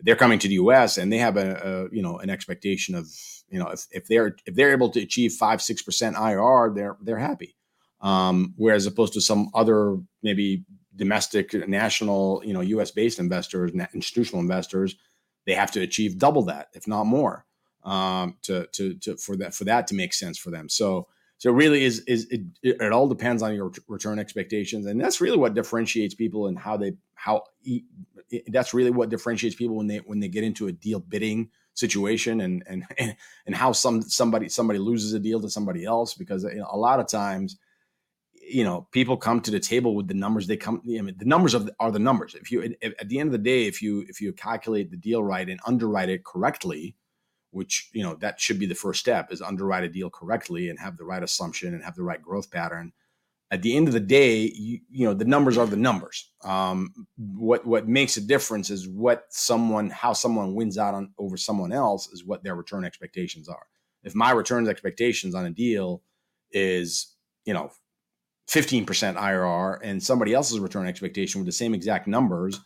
They're 0.00 0.16
coming 0.16 0.38
to 0.40 0.48
the 0.48 0.56
us 0.56 0.96
and 0.96 1.12
they 1.12 1.18
have 1.18 1.36
a, 1.36 1.88
a 1.90 1.94
you 1.94 2.02
know 2.02 2.18
an 2.18 2.30
expectation 2.30 2.94
of 2.94 3.06
you 3.48 3.58
know 3.58 3.68
if, 3.68 3.86
if 3.90 4.06
they're 4.06 4.34
if 4.46 4.54
they're 4.54 4.72
able 4.72 4.88
to 4.90 5.02
achieve 5.02 5.34
five 5.34 5.60
six 5.60 5.82
percent 5.82 6.16
irr 6.16 6.74
they're 6.74 6.96
they're 7.02 7.18
happy. 7.18 7.54
Um, 8.00 8.54
whereas 8.56 8.86
opposed 8.86 9.12
to 9.14 9.20
some 9.20 9.50
other 9.54 9.98
maybe 10.22 10.64
domestic 10.96 11.68
national 11.68 12.42
you 12.44 12.54
know 12.54 12.62
us 12.80 12.90
based 12.90 13.18
investors 13.18 13.72
institutional 13.92 14.40
investors 14.40 14.96
they 15.46 15.54
have 15.54 15.70
to 15.72 15.80
achieve 15.80 16.18
double 16.18 16.42
that, 16.44 16.68
if 16.74 16.86
not 16.86 17.04
more, 17.04 17.44
um, 17.84 18.36
to, 18.42 18.66
to, 18.72 18.94
to, 18.94 19.16
for 19.16 19.36
that, 19.36 19.54
for 19.54 19.64
that 19.64 19.86
to 19.88 19.94
make 19.94 20.14
sense 20.14 20.38
for 20.38 20.50
them. 20.50 20.68
So, 20.68 21.08
so 21.38 21.50
it 21.50 21.54
really 21.54 21.84
is, 21.84 22.00
is 22.00 22.26
it, 22.30 22.42
it 22.62 22.92
all 22.92 23.08
depends 23.08 23.42
on 23.42 23.54
your 23.54 23.70
return 23.88 24.18
expectations. 24.18 24.86
And 24.86 25.00
that's 25.00 25.20
really 25.20 25.36
what 25.36 25.54
differentiates 25.54 26.14
people 26.14 26.46
and 26.46 26.58
how 26.58 26.76
they, 26.76 26.94
how 27.14 27.44
that's 28.48 28.72
really 28.72 28.90
what 28.90 29.10
differentiates 29.10 29.56
people 29.56 29.76
when 29.76 29.86
they, 29.86 29.98
when 29.98 30.20
they 30.20 30.28
get 30.28 30.44
into 30.44 30.68
a 30.68 30.72
deal 30.72 31.00
bidding 31.00 31.50
situation 31.74 32.40
and, 32.40 32.62
and, 32.66 32.86
and 33.46 33.54
how 33.54 33.72
some, 33.72 34.00
somebody, 34.00 34.48
somebody 34.48 34.78
loses 34.78 35.12
a 35.12 35.18
deal 35.18 35.40
to 35.40 35.50
somebody 35.50 35.84
else, 35.84 36.14
because 36.14 36.44
a 36.44 36.76
lot 36.76 37.00
of 37.00 37.06
times, 37.08 37.58
you 38.46 38.64
know 38.64 38.86
people 38.92 39.16
come 39.16 39.40
to 39.40 39.50
the 39.50 39.60
table 39.60 39.94
with 39.94 40.08
the 40.08 40.14
numbers 40.14 40.46
they 40.46 40.56
come 40.56 40.82
I 40.84 41.00
mean, 41.00 41.14
the 41.18 41.24
numbers 41.24 41.54
of 41.54 41.70
are 41.80 41.90
the 41.90 41.98
numbers. 41.98 42.34
If 42.34 42.50
you 42.50 42.74
if, 42.80 42.94
at 43.00 43.08
the 43.08 43.18
end 43.18 43.28
of 43.28 43.32
the 43.32 43.38
day 43.38 43.66
if 43.66 43.82
you 43.82 44.04
if 44.08 44.20
you 44.20 44.32
calculate 44.32 44.90
the 44.90 44.96
deal 44.96 45.22
right 45.22 45.48
and 45.48 45.60
underwrite 45.66 46.08
it 46.08 46.24
correctly 46.24 46.96
which 47.54 47.88
you 47.92 48.02
know 48.02 48.16
that 48.16 48.40
should 48.40 48.58
be 48.58 48.66
the 48.66 48.74
first 48.74 49.00
step 49.00 49.32
is 49.32 49.40
underwrite 49.40 49.84
a 49.84 49.88
deal 49.88 50.10
correctly 50.10 50.68
and 50.68 50.78
have 50.78 50.96
the 50.96 51.04
right 51.04 51.22
assumption 51.22 51.72
and 51.72 51.84
have 51.84 51.94
the 51.94 52.02
right 52.02 52.20
growth 52.20 52.50
pattern. 52.50 52.92
At 53.50 53.62
the 53.62 53.76
end 53.76 53.86
of 53.86 53.94
the 53.94 54.00
day 54.00 54.50
you, 54.54 54.80
you 54.90 55.06
know 55.06 55.14
the 55.14 55.24
numbers 55.24 55.56
are 55.56 55.66
the 55.66 55.76
numbers. 55.76 56.30
Um, 56.42 56.92
what 57.16 57.64
what 57.64 57.88
makes 57.88 58.16
a 58.16 58.20
difference 58.20 58.70
is 58.70 58.88
what 58.88 59.26
someone 59.30 59.88
how 59.90 60.12
someone 60.12 60.54
wins 60.54 60.76
out 60.76 60.94
on 60.94 61.12
over 61.16 61.36
someone 61.36 61.72
else 61.72 62.08
is 62.08 62.24
what 62.24 62.42
their 62.42 62.56
return 62.56 62.84
expectations 62.84 63.48
are. 63.48 63.66
If 64.02 64.14
my 64.14 64.32
return 64.32 64.68
expectations 64.68 65.34
on 65.34 65.46
a 65.46 65.50
deal 65.50 66.02
is 66.50 67.14
you 67.44 67.54
know 67.54 67.70
15% 68.50 68.86
IRR 68.86 69.78
and 69.82 70.02
somebody 70.02 70.34
else's 70.34 70.58
return 70.58 70.86
expectation 70.86 71.40
with 71.40 71.46
the 71.46 71.52
same 71.52 71.74
exact 71.74 72.06
numbers 72.06 72.60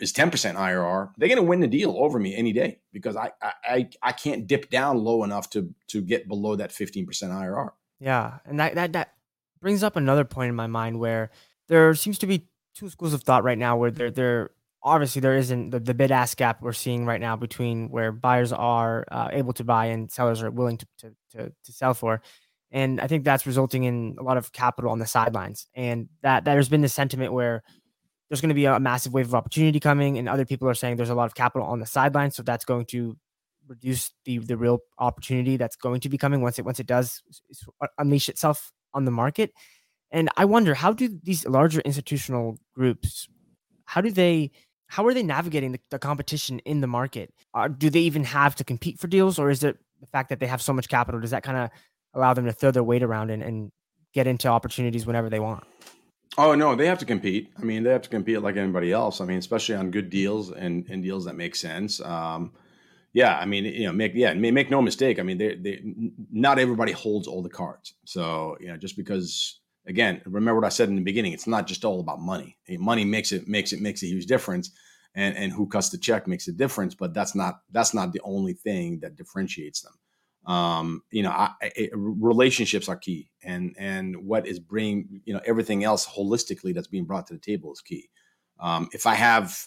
is 0.00 0.12
10% 0.12 0.30
IRR, 0.56 1.12
they're 1.16 1.28
going 1.28 1.36
to 1.36 1.42
win 1.42 1.60
the 1.60 1.68
deal 1.68 1.96
over 1.98 2.18
me 2.18 2.34
any 2.34 2.52
day 2.52 2.80
because 2.92 3.16
I, 3.16 3.30
I 3.42 3.88
I 4.02 4.12
can't 4.12 4.46
dip 4.46 4.68
down 4.70 4.98
low 4.98 5.22
enough 5.22 5.50
to 5.50 5.72
to 5.88 6.02
get 6.02 6.26
below 6.26 6.56
that 6.56 6.70
15% 6.70 7.06
IRR. 7.06 7.70
Yeah, 8.00 8.38
and 8.44 8.58
that 8.58 8.74
that 8.74 8.92
that 8.94 9.14
brings 9.60 9.82
up 9.82 9.96
another 9.96 10.24
point 10.24 10.48
in 10.48 10.56
my 10.56 10.66
mind 10.66 10.98
where 10.98 11.30
there 11.68 11.94
seems 11.94 12.18
to 12.18 12.26
be 12.26 12.48
two 12.74 12.90
schools 12.90 13.14
of 13.14 13.22
thought 13.22 13.44
right 13.44 13.58
now 13.58 13.76
where 13.76 13.90
there 13.90 14.10
there 14.10 14.50
obviously 14.82 15.20
there 15.20 15.36
isn't 15.36 15.70
the, 15.70 15.80
the 15.80 15.94
bid 15.94 16.10
ask 16.10 16.36
gap 16.36 16.60
we're 16.60 16.72
seeing 16.72 17.06
right 17.06 17.20
now 17.20 17.36
between 17.36 17.88
where 17.88 18.12
buyers 18.12 18.52
are 18.52 19.04
uh, 19.10 19.28
able 19.32 19.52
to 19.52 19.64
buy 19.64 19.86
and 19.86 20.12
sellers 20.12 20.42
are 20.42 20.50
willing 20.50 20.76
to, 20.76 20.86
to, 20.98 21.14
to, 21.30 21.52
to 21.64 21.72
sell 21.72 21.94
for 21.94 22.20
and 22.74 23.00
I 23.00 23.06
think 23.06 23.24
that's 23.24 23.46
resulting 23.46 23.84
in 23.84 24.16
a 24.18 24.24
lot 24.24 24.36
of 24.36 24.52
capital 24.52 24.90
on 24.90 24.98
the 24.98 25.06
sidelines. 25.06 25.68
And 25.74 26.08
that, 26.22 26.44
there's 26.44 26.68
been 26.68 26.80
this 26.80 26.92
sentiment 26.92 27.32
where 27.32 27.62
there's 28.28 28.40
going 28.40 28.48
to 28.48 28.54
be 28.54 28.64
a 28.64 28.80
massive 28.80 29.12
wave 29.12 29.26
of 29.26 29.34
opportunity 29.34 29.78
coming, 29.78 30.18
and 30.18 30.28
other 30.28 30.44
people 30.44 30.68
are 30.68 30.74
saying 30.74 30.96
there's 30.96 31.08
a 31.08 31.14
lot 31.14 31.26
of 31.26 31.36
capital 31.36 31.68
on 31.68 31.78
the 31.78 31.86
sidelines, 31.86 32.34
so 32.34 32.42
that's 32.42 32.64
going 32.64 32.84
to 32.86 33.16
reduce 33.68 34.12
the 34.24 34.38
the 34.38 34.56
real 34.56 34.80
opportunity 34.98 35.56
that's 35.56 35.76
going 35.76 36.00
to 36.00 36.08
be 36.08 36.18
coming 36.18 36.42
once 36.42 36.58
it 36.58 36.64
once 36.64 36.80
it 36.80 36.86
does 36.86 37.22
unleash 37.96 38.28
itself 38.28 38.72
on 38.92 39.04
the 39.04 39.10
market. 39.10 39.52
And 40.10 40.28
I 40.36 40.44
wonder 40.44 40.74
how 40.74 40.92
do 40.92 41.08
these 41.22 41.46
larger 41.46 41.80
institutional 41.80 42.58
groups, 42.74 43.28
how 43.84 44.00
do 44.00 44.10
they 44.10 44.50
how 44.88 45.06
are 45.06 45.14
they 45.14 45.22
navigating 45.22 45.72
the, 45.72 45.80
the 45.90 45.98
competition 46.00 46.58
in 46.60 46.80
the 46.80 46.86
market? 46.88 47.32
Uh, 47.54 47.68
do 47.68 47.88
they 47.88 48.00
even 48.00 48.24
have 48.24 48.56
to 48.56 48.64
compete 48.64 48.98
for 48.98 49.06
deals, 49.06 49.38
or 49.38 49.48
is 49.50 49.62
it 49.62 49.78
the 50.00 50.08
fact 50.08 50.28
that 50.30 50.40
they 50.40 50.46
have 50.46 50.60
so 50.60 50.72
much 50.72 50.88
capital? 50.88 51.20
Does 51.20 51.30
that 51.30 51.44
kind 51.44 51.56
of 51.56 51.70
allow 52.14 52.34
them 52.34 52.44
to 52.46 52.52
throw 52.52 52.70
their 52.70 52.84
weight 52.84 53.02
around 53.02 53.30
and, 53.30 53.42
and 53.42 53.72
get 54.12 54.26
into 54.26 54.48
opportunities 54.48 55.06
whenever 55.06 55.28
they 55.28 55.40
want. 55.40 55.64
Oh 56.36 56.54
no, 56.54 56.74
they 56.74 56.86
have 56.86 56.98
to 56.98 57.04
compete. 57.04 57.52
I 57.58 57.62
mean, 57.62 57.84
they 57.84 57.90
have 57.90 58.02
to 58.02 58.08
compete 58.08 58.42
like 58.42 58.56
anybody 58.56 58.92
else. 58.92 59.20
I 59.20 59.24
mean, 59.24 59.38
especially 59.38 59.76
on 59.76 59.90
good 59.90 60.10
deals 60.10 60.50
and, 60.50 60.86
and 60.88 61.02
deals 61.02 61.24
that 61.26 61.36
make 61.36 61.54
sense. 61.54 62.00
Um, 62.00 62.52
yeah, 63.12 63.38
I 63.38 63.44
mean, 63.44 63.64
you 63.64 63.84
know, 63.84 63.92
make 63.92 64.12
yeah, 64.14 64.34
make 64.34 64.70
no 64.70 64.82
mistake. 64.82 65.20
I 65.20 65.22
mean, 65.22 65.38
they, 65.38 65.54
they 65.54 65.80
not 66.32 66.58
everybody 66.58 66.90
holds 66.90 67.28
all 67.28 67.42
the 67.42 67.48
cards. 67.48 67.94
So 68.04 68.56
you 68.58 68.66
know, 68.66 68.76
just 68.76 68.96
because 68.96 69.60
again, 69.86 70.22
remember 70.24 70.60
what 70.60 70.66
I 70.66 70.70
said 70.70 70.88
in 70.88 70.96
the 70.96 71.02
beginning, 71.02 71.32
it's 71.32 71.46
not 71.46 71.68
just 71.68 71.84
all 71.84 72.00
about 72.00 72.20
money. 72.20 72.56
Money 72.68 73.04
makes 73.04 73.30
it 73.30 73.46
makes 73.46 73.72
it 73.72 73.80
makes 73.80 74.02
a 74.02 74.06
huge 74.06 74.26
difference, 74.26 74.72
and 75.14 75.36
and 75.36 75.52
who 75.52 75.68
cuts 75.68 75.90
the 75.90 75.98
check 75.98 76.26
makes 76.26 76.48
a 76.48 76.52
difference. 76.52 76.96
But 76.96 77.14
that's 77.14 77.36
not 77.36 77.60
that's 77.70 77.94
not 77.94 78.12
the 78.12 78.20
only 78.24 78.54
thing 78.54 78.98
that 79.00 79.14
differentiates 79.14 79.82
them 79.82 79.92
um, 80.46 81.02
you 81.10 81.22
know, 81.22 81.30
I, 81.30 81.50
relationships 81.94 82.88
are 82.88 82.96
key, 82.96 83.30
and 83.42 83.74
and 83.78 84.16
what 84.26 84.46
is 84.46 84.60
bringing 84.60 85.22
you 85.24 85.32
know 85.32 85.40
everything 85.46 85.84
else 85.84 86.06
holistically 86.06 86.74
that's 86.74 86.86
being 86.86 87.04
brought 87.04 87.26
to 87.28 87.34
the 87.34 87.40
table 87.40 87.72
is 87.72 87.80
key. 87.80 88.10
Um, 88.60 88.88
if 88.92 89.06
I 89.06 89.14
have, 89.14 89.66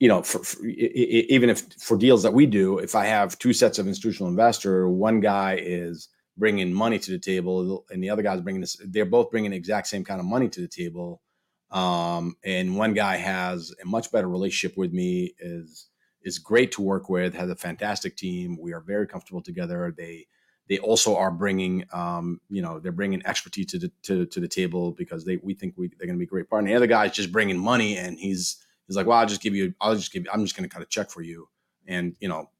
you 0.00 0.08
know, 0.08 0.22
for, 0.22 0.40
for, 0.40 0.64
even 0.66 1.50
if 1.50 1.72
for 1.80 1.96
deals 1.96 2.22
that 2.24 2.34
we 2.34 2.46
do, 2.46 2.78
if 2.78 2.94
I 2.94 3.06
have 3.06 3.38
two 3.38 3.52
sets 3.52 3.78
of 3.78 3.86
institutional 3.86 4.28
investor, 4.28 4.88
one 4.88 5.20
guy 5.20 5.58
is 5.62 6.08
bringing 6.36 6.72
money 6.72 6.98
to 6.98 7.10
the 7.12 7.18
table, 7.18 7.84
and 7.90 8.02
the 8.02 8.10
other 8.10 8.22
guy's 8.22 8.40
bringing 8.40 8.60
this. 8.60 8.76
They're 8.84 9.06
both 9.06 9.30
bringing 9.30 9.52
the 9.52 9.56
exact 9.56 9.86
same 9.86 10.04
kind 10.04 10.18
of 10.20 10.26
money 10.26 10.48
to 10.48 10.60
the 10.60 10.68
table, 10.68 11.22
um, 11.70 12.36
and 12.44 12.76
one 12.76 12.92
guy 12.94 13.16
has 13.16 13.72
a 13.80 13.86
much 13.86 14.10
better 14.10 14.28
relationship 14.28 14.76
with 14.76 14.92
me 14.92 15.34
is 15.38 15.88
is 16.22 16.38
great 16.38 16.72
to 16.72 16.82
work 16.82 17.08
with, 17.08 17.34
has 17.34 17.50
a 17.50 17.56
fantastic 17.56 18.16
team. 18.16 18.58
We 18.60 18.72
are 18.72 18.80
very 18.80 19.06
comfortable 19.06 19.42
together. 19.42 19.94
They 19.96 20.26
they 20.68 20.78
also 20.78 21.16
are 21.16 21.30
bringing 21.30 21.84
um, 21.92 22.40
you 22.50 22.62
know 22.62 22.78
they're 22.78 22.92
bringing 22.92 23.24
expertise 23.26 23.66
to 23.66 23.78
the 23.78 23.92
to, 24.02 24.26
to 24.26 24.40
the 24.40 24.48
table 24.48 24.92
because 24.92 25.24
they 25.24 25.36
we 25.36 25.54
think 25.54 25.74
we, 25.76 25.88
they're 25.98 26.06
going 26.06 26.18
to 26.18 26.22
be 26.22 26.26
great 26.26 26.48
partner. 26.48 26.70
The 26.70 26.76
other 26.76 26.86
guy's 26.86 27.12
just 27.12 27.32
bringing 27.32 27.58
money 27.58 27.96
and 27.96 28.18
he's 28.18 28.62
he's 28.88 28.96
like, 28.96 29.06
well, 29.06 29.18
I'll 29.18 29.26
just 29.26 29.42
give 29.42 29.54
you, 29.54 29.74
I'll 29.80 29.94
just 29.94 30.12
give, 30.12 30.24
you, 30.24 30.30
I'm 30.32 30.42
just 30.44 30.56
going 30.56 30.68
to 30.68 30.74
cut 30.74 30.82
a 30.82 30.86
check 30.86 31.10
for 31.10 31.22
you, 31.22 31.48
and 31.86 32.16
you 32.20 32.28
know, 32.28 32.50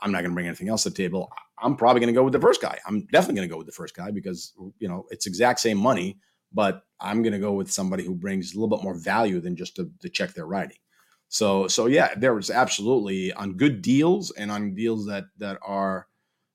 I'm 0.00 0.10
not 0.10 0.18
going 0.18 0.30
to 0.30 0.34
bring 0.34 0.46
anything 0.46 0.68
else 0.68 0.82
to 0.84 0.90
the 0.90 0.96
table. 0.96 1.30
I'm 1.58 1.76
probably 1.76 2.00
going 2.00 2.12
to 2.12 2.18
go 2.18 2.24
with 2.24 2.32
the 2.32 2.40
first 2.40 2.60
guy. 2.60 2.78
I'm 2.86 3.06
definitely 3.12 3.36
going 3.36 3.48
to 3.48 3.52
go 3.52 3.58
with 3.58 3.66
the 3.66 3.72
first 3.72 3.94
guy 3.94 4.10
because 4.10 4.52
you 4.78 4.88
know 4.88 5.06
it's 5.10 5.26
exact 5.26 5.60
same 5.60 5.78
money, 5.78 6.18
but 6.52 6.82
I'm 7.00 7.22
going 7.22 7.34
to 7.34 7.38
go 7.38 7.52
with 7.52 7.70
somebody 7.70 8.04
who 8.04 8.14
brings 8.14 8.52
a 8.52 8.58
little 8.58 8.74
bit 8.74 8.82
more 8.82 8.94
value 8.94 9.40
than 9.40 9.56
just 9.56 9.76
the, 9.76 9.90
the 10.00 10.08
check 10.08 10.34
they're 10.34 10.46
writing. 10.46 10.78
So 11.28 11.68
so 11.68 11.86
yeah, 11.86 12.14
there 12.16 12.34
was 12.34 12.50
absolutely 12.50 13.32
on 13.32 13.56
good 13.56 13.82
deals 13.82 14.30
and 14.30 14.50
on 14.50 14.74
deals 14.74 15.06
that 15.06 15.24
that 15.38 15.58
are 15.62 16.06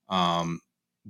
um, 0.09 0.61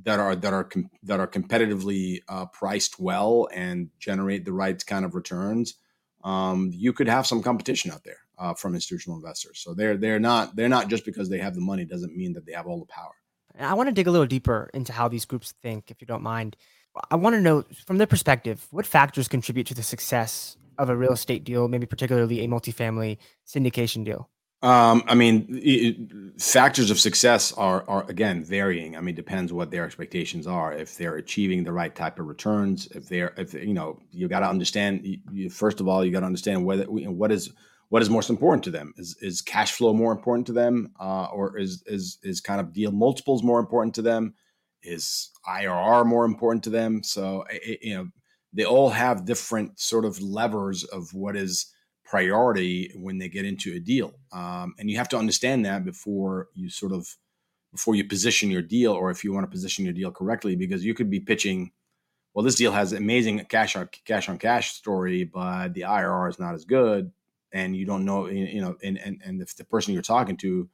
that 0.04 0.20
are 0.20 0.36
that 0.36 0.54
are 0.54 0.64
com- 0.64 0.90
that 1.04 1.20
are 1.20 1.28
competitively 1.28 2.22
uh, 2.28 2.46
priced 2.48 3.00
well 3.00 3.48
and 3.54 3.90
generate 4.00 4.46
the 4.46 4.54
right 4.54 4.84
kind 4.86 5.06
of 5.06 5.16
returns. 5.16 5.76
Um, 6.24 6.72
you 6.74 6.94
could 6.94 7.08
have 7.08 7.26
some 7.26 7.42
competition 7.42 7.92
out 7.92 8.04
there 8.04 8.20
uh, 8.38 8.54
from 8.54 8.74
institutional 8.74 9.18
investors. 9.18 9.60
So 9.60 9.74
they're 9.74 9.98
they're 9.98 10.20
not 10.20 10.56
they're 10.56 10.70
not 10.70 10.90
just 10.90 11.06
because 11.06 11.30
they 11.30 11.40
have 11.40 11.56
the 11.56 11.62
money 11.62 11.86
doesn't 11.86 12.16
mean 12.16 12.34
that 12.34 12.46
they 12.46 12.54
have 12.54 12.68
all 12.68 12.80
the 12.80 12.86
power. 12.86 13.12
I 13.60 13.74
want 13.74 13.88
to 13.90 13.94
dig 13.94 14.08
a 14.08 14.12
little 14.12 14.28
deeper 14.28 14.70
into 14.74 14.94
how 14.94 15.08
these 15.08 15.26
groups 15.26 15.54
think, 15.62 15.92
if 15.92 16.00
you 16.00 16.08
don't 16.08 16.24
mind. 16.24 16.56
I 17.12 17.16
want 17.16 17.36
to 17.36 17.42
know 17.42 17.64
from 17.86 17.98
their 17.98 18.08
perspective, 18.08 18.66
what 18.72 18.86
factors 18.86 19.28
contribute 19.28 19.68
to 19.68 19.74
the 19.74 19.84
success 19.84 20.58
of 20.80 20.90
a 20.90 20.96
real 20.96 21.12
estate 21.12 21.44
deal, 21.44 21.68
maybe 21.68 21.86
particularly 21.86 22.44
a 22.44 22.48
multifamily 22.48 23.18
syndication 23.46 24.04
deal? 24.04 24.30
Um, 24.62 25.04
I 25.08 25.16
mean, 25.16 25.48
it, 25.50 26.42
factors 26.42 26.92
of 26.92 27.00
success 27.00 27.54
are, 27.54 27.86
are 27.88 28.06
again 28.10 28.44
varying. 28.44 28.98
I 28.98 29.02
mean, 29.02 29.16
depends 29.16 29.54
what 29.54 29.72
their 29.72 29.86
expectations 29.86 30.48
are. 30.48 30.74
If 30.74 30.98
they're 30.98 31.16
achieving 31.16 31.64
the 31.64 31.72
right 31.72 31.96
type 31.96 32.20
of 32.20 32.28
returns, 32.28 32.88
if 32.88 33.08
they're, 33.08 33.34
if 33.38 33.54
you 33.54 33.74
know, 33.74 34.02
you 34.12 34.28
got 34.28 34.42
to 34.42 34.50
understand. 34.50 35.06
You, 35.32 35.50
first 35.50 35.80
of 35.80 35.88
all, 35.88 36.04
you 36.04 36.12
got 36.12 36.22
to 36.22 36.26
understand 36.26 36.66
whether 36.66 36.84
what 36.86 37.32
is 37.32 37.54
what 37.88 38.02
is 38.02 38.10
most 38.10 38.30
important 38.30 38.66
to 38.66 38.72
them. 38.72 38.94
Is 38.98 39.16
is 39.22 39.42
cash 39.42 39.72
flow 39.72 39.94
more 39.94 40.12
important 40.12 40.46
to 40.48 40.54
them, 40.54 40.92
uh, 41.00 41.28
or 41.32 41.58
is 41.58 41.82
is 41.86 42.18
is 42.22 42.42
kind 42.42 42.60
of 42.60 42.74
deal 42.74 42.92
multiples 42.92 43.44
more 43.44 43.62
important 43.62 43.96
to 43.96 44.02
them? 44.02 44.34
Is 44.84 45.32
IRR 45.48 46.06
more 46.06 46.26
important 46.26 46.66
to 46.66 46.70
them? 46.70 47.02
So, 47.04 47.46
it, 47.50 47.80
you 47.82 47.96
know, 47.96 48.08
they 48.54 48.66
all 48.66 48.90
have 48.90 49.26
different 49.26 49.80
sort 49.80 50.06
of 50.06 50.22
levers 50.22 50.84
of 50.84 51.14
what 51.14 51.36
is 51.36 51.74
priority 52.04 52.92
when 52.96 53.20
they 53.20 53.30
get 53.30 53.46
into 53.46 53.74
a 53.74 53.80
deal 53.80 54.14
um, 54.32 54.74
and 54.80 54.90
you 54.90 54.98
have 54.98 55.10
to 55.10 55.18
understand 55.18 55.66
that 55.66 55.86
before 55.86 56.48
you 56.56 56.70
sort 56.70 56.92
of 56.92 57.16
before 57.72 57.94
you 57.94 58.04
position 58.04 58.50
your 58.50 58.64
deal 58.64 58.94
or 58.94 59.12
if 59.12 59.24
you 59.24 59.32
want 59.32 59.44
to 59.44 59.52
position 59.52 59.86
your 59.86 59.94
deal 59.94 60.12
correctly 60.12 60.56
because 60.56 60.84
you 60.84 60.96
could 60.96 61.10
be 61.10 61.20
pitching 61.20 61.72
well 62.34 62.44
this 62.44 62.56
deal 62.56 62.72
has 62.72 62.94
amazing 62.94 63.40
cash 63.46 63.76
on 63.76 63.88
cash 64.06 64.28
on 64.28 64.40
cash 64.40 64.74
story 64.74 65.24
but 65.24 65.74
the 65.76 65.82
irr 65.82 66.28
is 66.28 66.40
not 66.40 66.56
as 66.56 66.66
good 66.66 67.12
and 67.54 67.76
you 67.76 67.86
don't 67.86 68.06
know 68.06 68.28
you 68.28 68.60
know 68.60 68.76
and 68.84 68.98
and, 68.98 69.22
and 69.24 69.40
if 69.40 69.56
the 69.56 69.64
person 69.64 69.94
you're 69.94 70.02
talking 70.02 70.36
to 70.36 70.68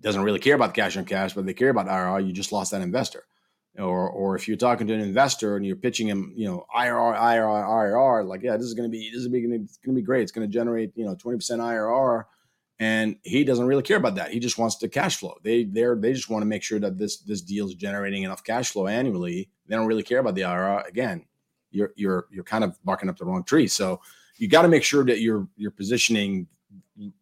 doesn't 0.00 0.22
really 0.22 0.38
care 0.38 0.54
about 0.54 0.74
cash 0.74 0.96
on 0.96 1.04
cash, 1.04 1.34
but 1.34 1.46
they 1.46 1.54
care 1.54 1.70
about 1.70 1.86
IRR, 1.86 2.26
you 2.26 2.32
just 2.32 2.52
lost 2.52 2.70
that 2.72 2.82
investor. 2.82 3.24
Or, 3.78 4.08
or 4.08 4.36
if 4.36 4.48
you're 4.48 4.56
talking 4.56 4.86
to 4.86 4.94
an 4.94 5.00
investor 5.00 5.56
and 5.56 5.66
you're 5.66 5.76
pitching 5.76 6.08
him, 6.08 6.32
you 6.34 6.46
know, 6.46 6.64
IRR, 6.74 7.18
IRR, 7.18 7.68
IRR, 7.68 8.26
like, 8.26 8.42
yeah, 8.42 8.56
this 8.56 8.66
is 8.66 8.74
going 8.74 8.90
to 8.90 8.92
be, 8.92 9.10
this 9.10 9.20
is 9.20 9.28
going 9.28 9.68
to 9.68 9.92
be 9.92 10.02
great. 10.02 10.22
It's 10.22 10.32
going 10.32 10.48
to 10.48 10.52
generate, 10.52 10.92
you 10.96 11.04
know, 11.04 11.14
20% 11.14 11.38
IRR. 11.40 12.24
And 12.78 13.16
he 13.22 13.44
doesn't 13.44 13.66
really 13.66 13.82
care 13.82 13.96
about 13.96 14.14
that. 14.14 14.30
He 14.30 14.38
just 14.38 14.58
wants 14.58 14.76
the 14.76 14.88
cash 14.88 15.16
flow. 15.16 15.34
They, 15.42 15.64
they're, 15.64 15.96
they 15.96 16.12
just 16.12 16.30
want 16.30 16.42
to 16.42 16.46
make 16.46 16.62
sure 16.62 16.78
that 16.80 16.98
this, 16.98 17.18
this 17.18 17.42
deal 17.42 17.66
is 17.66 17.74
generating 17.74 18.22
enough 18.22 18.44
cash 18.44 18.70
flow 18.70 18.86
annually. 18.86 19.50
They 19.66 19.76
don't 19.76 19.86
really 19.86 20.02
care 20.02 20.20
about 20.20 20.34
the 20.34 20.42
IRR. 20.42 20.86
Again, 20.86 21.26
you're, 21.70 21.92
you're, 21.96 22.26
you're 22.30 22.44
kind 22.44 22.64
of 22.64 22.82
barking 22.84 23.08
up 23.08 23.18
the 23.18 23.24
wrong 23.24 23.44
tree. 23.44 23.66
So 23.66 24.00
you 24.36 24.48
got 24.48 24.62
to 24.62 24.68
make 24.68 24.84
sure 24.84 25.04
that 25.04 25.20
you're, 25.20 25.48
you're 25.56 25.70
positioning 25.70 26.46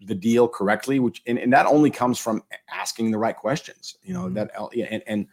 the 0.01 0.15
deal 0.15 0.49
correctly, 0.49 1.01
which 1.01 1.23
and, 1.27 1.39
and 1.39 1.53
that 1.53 1.67
only 1.67 1.91
comes 1.91 2.19
from 2.19 2.43
asking 2.73 3.11
the 3.11 3.19
right 3.19 3.37
questions. 3.37 3.97
You 4.03 4.15
know 4.15 4.25
mm-hmm. 4.25 4.35
that 4.35 4.91
and 4.91 5.03
and 5.07 5.27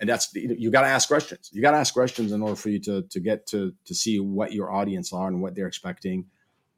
and 0.00 0.08
that's 0.08 0.34
you 0.34 0.70
got 0.70 0.82
to 0.82 0.88
ask 0.88 1.08
questions. 1.08 1.50
You 1.52 1.62
got 1.62 1.70
to 1.70 1.78
ask 1.78 1.92
questions 1.94 2.32
in 2.32 2.42
order 2.42 2.56
for 2.56 2.68
you 2.68 2.78
to 2.80 3.02
to 3.02 3.20
get 3.20 3.46
to 3.48 3.72
to 3.86 3.94
see 3.94 4.20
what 4.20 4.52
your 4.52 4.72
audience 4.72 5.12
are 5.12 5.28
and 5.28 5.40
what 5.40 5.54
they're 5.54 5.66
expecting. 5.66 6.26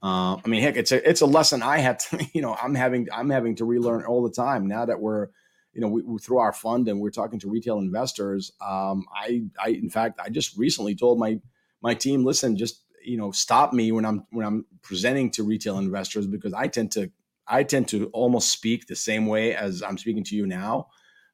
Uh, 0.01 0.37
I 0.37 0.47
mean, 0.47 0.63
heck, 0.63 0.77
it's 0.77 0.93
a 0.93 1.09
it's 1.09 1.21
a 1.21 1.27
lesson 1.27 1.63
I 1.63 1.79
had 1.79 1.99
to 2.01 2.25
you 2.33 2.43
know 2.43 2.57
I'm 2.61 2.75
having 2.75 3.09
I'm 3.13 3.31
having 3.31 3.57
to 3.57 3.65
relearn 3.65 4.05
all 4.05 4.23
the 4.23 4.31
time 4.31 4.67
now 4.67 4.85
that 4.85 5.01
we're 5.01 5.29
you 5.73 5.81
know 5.81 5.89
we, 5.89 6.03
we 6.03 6.19
through 6.19 6.39
our 6.39 6.53
fund 6.53 6.89
and 6.89 7.01
we're 7.01 7.11
talking 7.11 7.41
to 7.41 7.51
retail 7.51 7.79
investors. 7.79 8.53
Um, 8.61 9.05
I 9.15 9.43
I 9.63 9.71
in 9.71 9.91
fact 9.91 10.21
I 10.23 10.29
just 10.29 10.57
recently 10.57 10.95
told 10.95 11.19
my 11.19 11.41
my 11.83 11.95
team, 11.95 12.25
listen, 12.25 12.57
just 12.57 12.85
you 13.05 13.17
know 13.17 13.33
stop 13.33 13.73
me 13.73 13.91
when 13.91 14.05
I'm 14.05 14.27
when 14.31 14.47
I'm 14.47 14.65
presenting 14.83 15.31
to 15.33 15.43
retail 15.43 15.79
investors 15.79 16.27
because 16.27 16.53
I 16.53 16.69
tend 16.69 16.93
to 16.93 17.11
I 17.49 17.63
tend 17.63 17.89
to 17.89 18.07
almost 18.13 18.51
speak 18.53 18.87
the 18.87 18.97
same 18.97 19.27
way 19.27 19.55
as 19.55 19.83
I'm 19.83 19.99
speaking 19.99 20.25
to 20.25 20.37
you 20.37 20.47
now, 20.47 20.89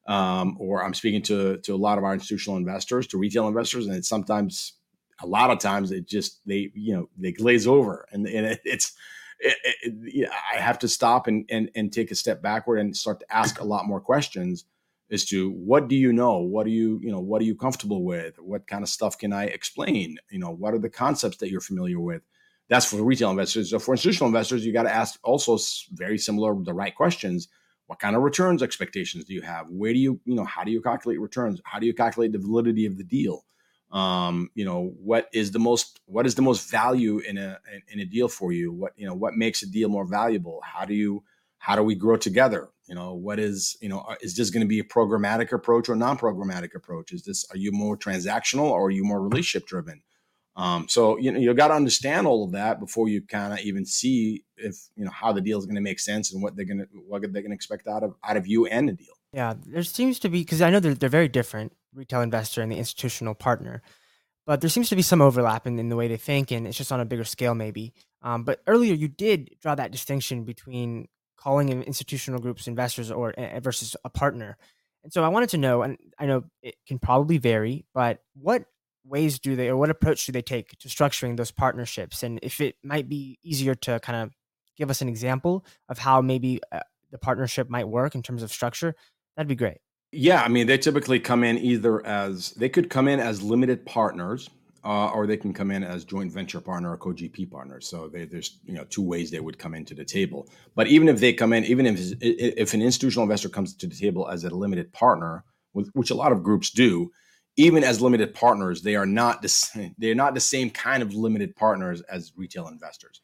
um, 0.06 0.56
or 0.58 0.84
I'm 0.84 0.94
speaking 0.94 1.22
to 1.22 1.58
to 1.58 1.74
a 1.74 1.76
lot 1.76 1.98
of 1.98 2.04
our 2.04 2.14
institutional 2.14 2.56
investors, 2.56 3.06
to 3.08 3.18
retail 3.18 3.48
investors, 3.48 3.86
and 3.86 3.96
it's 3.96 4.08
sometimes 4.08 4.74
a 5.22 5.26
lot 5.26 5.50
of 5.50 5.58
times 5.58 5.90
it 5.90 6.06
just 6.06 6.40
they 6.46 6.70
you 6.74 6.94
know 6.94 7.08
they 7.16 7.32
glaze 7.32 7.66
over, 7.66 8.06
and 8.12 8.26
and 8.26 8.46
it, 8.46 8.60
it's 8.64 8.92
it, 9.40 9.56
it, 9.82 10.30
I 10.30 10.58
have 10.58 10.78
to 10.80 10.88
stop 10.88 11.26
and, 11.26 11.44
and 11.50 11.70
and 11.74 11.92
take 11.92 12.10
a 12.10 12.14
step 12.14 12.42
backward 12.42 12.78
and 12.78 12.96
start 12.96 13.20
to 13.20 13.34
ask 13.34 13.60
a 13.60 13.64
lot 13.64 13.86
more 13.86 14.00
questions 14.00 14.64
as 15.10 15.24
to 15.26 15.50
what 15.50 15.88
do 15.88 15.96
you 15.96 16.12
know? 16.12 16.38
What 16.38 16.66
do 16.66 16.72
you 16.72 17.00
you 17.02 17.10
know 17.10 17.20
what 17.20 17.40
are 17.40 17.46
you 17.46 17.54
comfortable 17.54 18.04
with? 18.04 18.38
What 18.38 18.66
kind 18.66 18.82
of 18.82 18.88
stuff 18.88 19.18
can 19.18 19.32
i 19.32 19.44
explain? 19.44 20.18
You 20.30 20.38
know 20.38 20.50
what 20.50 20.74
are 20.74 20.78
the 20.78 20.90
concepts 20.90 21.38
that 21.38 21.50
you're 21.50 21.60
familiar 21.60 22.00
with? 22.00 22.22
That's 22.68 22.86
for 22.86 23.02
retail 23.02 23.30
investors. 23.30 23.70
So 23.70 23.78
for 23.78 23.94
institutional 23.94 24.28
investors 24.28 24.64
you 24.66 24.72
got 24.72 24.84
to 24.84 24.94
ask 24.94 25.18
also 25.22 25.58
very 25.92 26.18
similar 26.18 26.54
the 26.62 26.74
right 26.74 26.94
questions 26.94 27.48
what 27.86 27.98
kind 27.98 28.16
of 28.16 28.22
returns 28.22 28.62
expectations 28.62 29.24
do 29.24 29.34
you 29.34 29.42
have? 29.42 29.66
Where 29.68 29.92
do 29.92 29.98
you 29.98 30.20
you 30.24 30.34
know 30.34 30.44
how 30.44 30.64
do 30.64 30.70
you 30.70 30.80
calculate 30.80 31.20
returns? 31.20 31.60
How 31.64 31.78
do 31.78 31.86
you 31.86 31.94
calculate 31.94 32.32
the 32.32 32.38
validity 32.38 32.86
of 32.86 32.96
the 32.96 33.04
deal? 33.04 33.44
Um, 33.92 34.50
you 34.54 34.64
know 34.64 34.94
what 34.98 35.28
is 35.32 35.52
the 35.52 35.58
most 35.58 36.00
what 36.06 36.26
is 36.26 36.34
the 36.34 36.42
most 36.42 36.70
value 36.70 37.18
in 37.18 37.38
a 37.38 37.58
in 37.88 38.00
a 38.00 38.04
deal 38.04 38.28
for 38.28 38.52
you? 38.52 38.72
What 38.72 38.92
you 38.96 39.06
know 39.06 39.14
what 39.14 39.34
makes 39.34 39.62
a 39.62 39.70
deal 39.70 39.88
more 39.88 40.06
valuable? 40.06 40.60
How 40.64 40.84
do 40.84 40.94
you 40.94 41.22
how 41.58 41.76
do 41.76 41.82
we 41.82 41.94
grow 41.94 42.16
together? 42.16 42.70
You 42.86 42.94
know 42.94 43.14
what 43.14 43.38
is 43.38 43.76
you 43.80 43.88
know 43.88 44.00
uh, 44.00 44.16
is 44.20 44.36
this 44.36 44.50
going 44.50 44.62
to 44.62 44.68
be 44.68 44.80
a 44.80 44.84
programmatic 44.84 45.52
approach 45.52 45.88
or 45.88 45.96
non-programmatic 45.96 46.74
approach? 46.74 47.12
Is 47.12 47.24
this 47.24 47.44
are 47.50 47.56
you 47.56 47.72
more 47.72 47.96
transactional 47.96 48.70
or 48.70 48.86
are 48.86 48.90
you 48.90 49.04
more 49.04 49.22
relationship 49.22 49.68
driven 49.68 50.02
um, 50.56 50.86
so 50.88 51.16
you 51.18 51.32
know 51.32 51.38
you 51.38 51.52
got 51.54 51.68
to 51.68 51.74
understand 51.74 52.26
all 52.26 52.44
of 52.44 52.52
that 52.52 52.80
before 52.80 53.08
you 53.08 53.22
kind 53.22 53.52
of 53.52 53.58
even 53.60 53.84
see 53.84 54.44
if 54.56 54.76
you 54.96 55.04
know 55.04 55.10
how 55.10 55.32
the 55.32 55.40
deal 55.40 55.58
is 55.58 55.66
going 55.66 55.74
to 55.74 55.80
make 55.80 56.00
sense 56.00 56.32
and 56.32 56.42
what 56.42 56.56
they're 56.56 56.64
going 56.64 56.78
to 56.78 56.86
what 57.06 57.22
they're 57.22 57.42
going 57.42 57.50
to 57.50 57.54
expect 57.54 57.86
out 57.86 58.02
of 58.02 58.14
out 58.24 58.36
of 58.36 58.46
you 58.46 58.66
and 58.66 58.88
the 58.88 58.92
deal 58.92 59.14
yeah 59.32 59.54
there 59.66 59.82
seems 59.82 60.18
to 60.18 60.28
be 60.28 60.40
because 60.40 60.62
i 60.62 60.70
know 60.70 60.80
they're, 60.80 60.94
they're 60.94 61.08
very 61.08 61.28
different 61.28 61.72
retail 61.94 62.20
investor 62.20 62.62
and 62.62 62.70
the 62.70 62.76
institutional 62.76 63.34
partner 63.34 63.82
but 64.46 64.60
there 64.60 64.70
seems 64.70 64.90
to 64.90 64.96
be 64.96 65.00
some 65.00 65.22
overlap 65.22 65.66
in, 65.66 65.78
in 65.78 65.88
the 65.88 65.96
way 65.96 66.08
they 66.08 66.16
think 66.16 66.50
and 66.50 66.66
it's 66.66 66.76
just 66.76 66.92
on 66.92 67.00
a 67.00 67.04
bigger 67.04 67.24
scale 67.24 67.54
maybe 67.54 67.92
um, 68.22 68.44
but 68.44 68.60
earlier 68.66 68.94
you 68.94 69.08
did 69.08 69.56
draw 69.60 69.74
that 69.74 69.90
distinction 69.90 70.44
between 70.44 71.08
calling 71.44 71.68
in 71.68 71.82
institutional 71.82 72.40
groups 72.40 72.66
investors 72.66 73.10
or 73.10 73.32
uh, 73.38 73.60
versus 73.60 73.94
a 74.04 74.10
partner. 74.10 74.56
And 75.04 75.12
so 75.12 75.22
I 75.22 75.28
wanted 75.28 75.50
to 75.50 75.58
know, 75.58 75.82
and 75.82 75.98
I 76.18 76.24
know 76.24 76.44
it 76.62 76.76
can 76.88 76.98
probably 76.98 77.36
vary, 77.36 77.84
but 77.92 78.20
what 78.34 78.64
ways 79.04 79.38
do 79.38 79.56
they 79.56 79.68
or 79.68 79.76
what 79.76 79.90
approach 79.90 80.26
do 80.26 80.32
they 80.32 80.42
take 80.42 80.78
to 80.78 80.88
structuring 80.88 81.36
those 81.36 81.50
partnerships? 81.50 82.22
And 82.22 82.38
if 82.42 82.60
it 82.60 82.76
might 82.82 83.08
be 83.08 83.38
easier 83.42 83.74
to 83.76 84.00
kind 84.00 84.22
of 84.22 84.34
give 84.76 84.90
us 84.90 85.02
an 85.02 85.08
example 85.08 85.64
of 85.88 85.98
how 85.98 86.20
maybe 86.20 86.60
uh, 86.72 86.80
the 87.10 87.18
partnership 87.18 87.68
might 87.68 87.88
work 87.88 88.14
in 88.14 88.22
terms 88.22 88.42
of 88.42 88.50
structure, 88.50 88.94
that'd 89.36 89.48
be 89.48 89.54
great. 89.54 89.78
Yeah, 90.10 90.42
I 90.42 90.48
mean, 90.48 90.66
they 90.66 90.78
typically 90.78 91.18
come 91.18 91.42
in 91.42 91.58
either 91.58 92.04
as 92.06 92.50
they 92.52 92.68
could 92.68 92.88
come 92.88 93.08
in 93.08 93.18
as 93.18 93.42
limited 93.42 93.84
partners, 93.84 94.48
uh, 94.84 95.08
or 95.08 95.26
they 95.26 95.36
can 95.36 95.52
come 95.52 95.70
in 95.70 95.82
as 95.82 96.04
joint 96.04 96.30
venture 96.30 96.60
partner 96.60 96.92
or 96.92 96.96
co-GP 96.96 97.50
partner. 97.50 97.80
So 97.80 98.08
they, 98.08 98.24
there's 98.24 98.60
you 98.64 98.74
know 98.74 98.84
two 98.84 99.02
ways 99.02 99.30
they 99.30 99.40
would 99.40 99.58
come 99.58 99.74
into 99.74 99.94
the 99.94 100.04
table. 100.04 100.48
But 100.74 100.86
even 100.88 101.08
if 101.08 101.20
they 101.20 101.32
come 101.32 101.52
in, 101.52 101.64
even 101.64 101.86
if 101.86 102.14
if 102.20 102.74
an 102.74 102.82
institutional 102.82 103.24
investor 103.24 103.48
comes 103.48 103.74
to 103.76 103.86
the 103.86 103.96
table 103.96 104.28
as 104.28 104.44
a 104.44 104.50
limited 104.50 104.92
partner, 104.92 105.44
which 105.72 106.10
a 106.10 106.14
lot 106.14 106.32
of 106.32 106.42
groups 106.42 106.70
do, 106.70 107.10
even 107.56 107.84
as 107.84 108.00
limited 108.00 108.34
partners, 108.34 108.82
they 108.82 108.96
are 108.96 109.06
not 109.06 109.42
the, 109.42 109.92
they're 109.98 110.14
not 110.14 110.34
the 110.34 110.40
same 110.40 110.70
kind 110.70 111.02
of 111.02 111.14
limited 111.14 111.54
partners 111.56 112.00
as 112.02 112.32
retail 112.36 112.68
investors. 112.68 113.20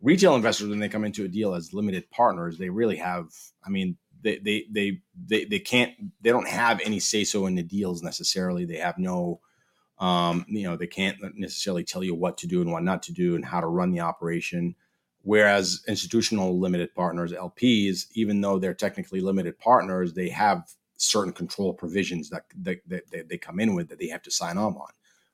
Retail 0.00 0.34
investors, 0.34 0.68
when 0.68 0.80
they 0.80 0.88
come 0.88 1.04
into 1.04 1.24
a 1.24 1.28
deal 1.28 1.54
as 1.54 1.72
limited 1.72 2.10
partners, 2.10 2.58
they 2.58 2.68
really 2.68 2.96
have. 2.96 3.26
I 3.64 3.70
mean, 3.70 3.96
they 4.22 4.38
they 4.38 4.64
they 4.70 4.98
they, 5.26 5.44
they 5.46 5.58
can't 5.58 5.92
they 6.20 6.30
don't 6.30 6.48
have 6.48 6.80
any 6.84 7.00
say 7.00 7.24
so 7.24 7.46
in 7.46 7.54
the 7.54 7.62
deals 7.62 8.02
necessarily. 8.02 8.66
They 8.66 8.76
have 8.76 8.98
no 8.98 9.40
um, 9.98 10.44
you 10.48 10.64
know, 10.64 10.76
they 10.76 10.86
can't 10.86 11.16
necessarily 11.38 11.84
tell 11.84 12.02
you 12.02 12.14
what 12.14 12.38
to 12.38 12.46
do 12.46 12.60
and 12.60 12.72
what 12.72 12.82
not 12.82 13.02
to 13.04 13.12
do 13.12 13.36
and 13.36 13.44
how 13.44 13.60
to 13.60 13.66
run 13.66 13.92
the 13.92 14.00
operation. 14.00 14.74
Whereas 15.22 15.82
institutional 15.88 16.58
limited 16.58 16.94
partners, 16.94 17.32
LPs, 17.32 18.06
even 18.14 18.40
though 18.40 18.58
they're 18.58 18.74
technically 18.74 19.20
limited 19.20 19.58
partners, 19.58 20.12
they 20.12 20.28
have 20.28 20.68
certain 20.96 21.32
control 21.32 21.74
provisions 21.74 22.30
that, 22.30 22.44
that, 22.62 22.78
that 22.88 23.28
they 23.28 23.38
come 23.38 23.60
in 23.60 23.74
with 23.74 23.88
that 23.88 23.98
they 23.98 24.08
have 24.08 24.22
to 24.22 24.30
sign 24.30 24.58
off 24.58 24.76
on, 24.76 24.88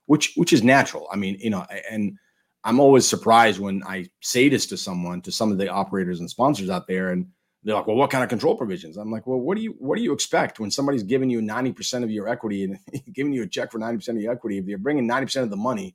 which 0.06 0.32
which 0.36 0.52
is 0.52 0.62
natural. 0.62 1.06
I 1.12 1.16
mean, 1.16 1.36
you 1.40 1.50
know, 1.50 1.64
and 1.90 2.18
I'm 2.64 2.80
always 2.80 3.06
surprised 3.06 3.58
when 3.58 3.82
I 3.86 4.06
say 4.20 4.48
this 4.48 4.66
to 4.66 4.76
someone, 4.76 5.22
to 5.22 5.32
some 5.32 5.50
of 5.50 5.58
the 5.58 5.68
operators 5.68 6.20
and 6.20 6.28
sponsors 6.28 6.68
out 6.68 6.86
there, 6.86 7.10
and 7.10 7.26
they're 7.62 7.74
like, 7.74 7.86
well, 7.86 7.96
what 7.96 8.10
kind 8.10 8.22
of 8.22 8.30
control 8.30 8.56
provisions? 8.56 8.96
I'm 8.96 9.10
like, 9.10 9.26
well, 9.26 9.38
what 9.38 9.56
do 9.56 9.62
you 9.62 9.74
what 9.78 9.96
do 9.96 10.02
you 10.02 10.12
expect 10.12 10.60
when 10.60 10.70
somebody's 10.70 11.02
giving 11.02 11.30
you 11.30 11.40
90% 11.40 12.02
of 12.02 12.10
your 12.10 12.28
equity 12.28 12.64
and 12.64 12.78
giving 13.14 13.32
you 13.32 13.42
a 13.42 13.46
check 13.46 13.72
for 13.72 13.78
90% 13.78 14.08
of 14.10 14.20
your 14.20 14.32
equity? 14.32 14.58
If 14.58 14.66
you're 14.66 14.78
bringing 14.78 15.08
90% 15.08 15.42
of 15.42 15.50
the 15.50 15.56
money, 15.56 15.94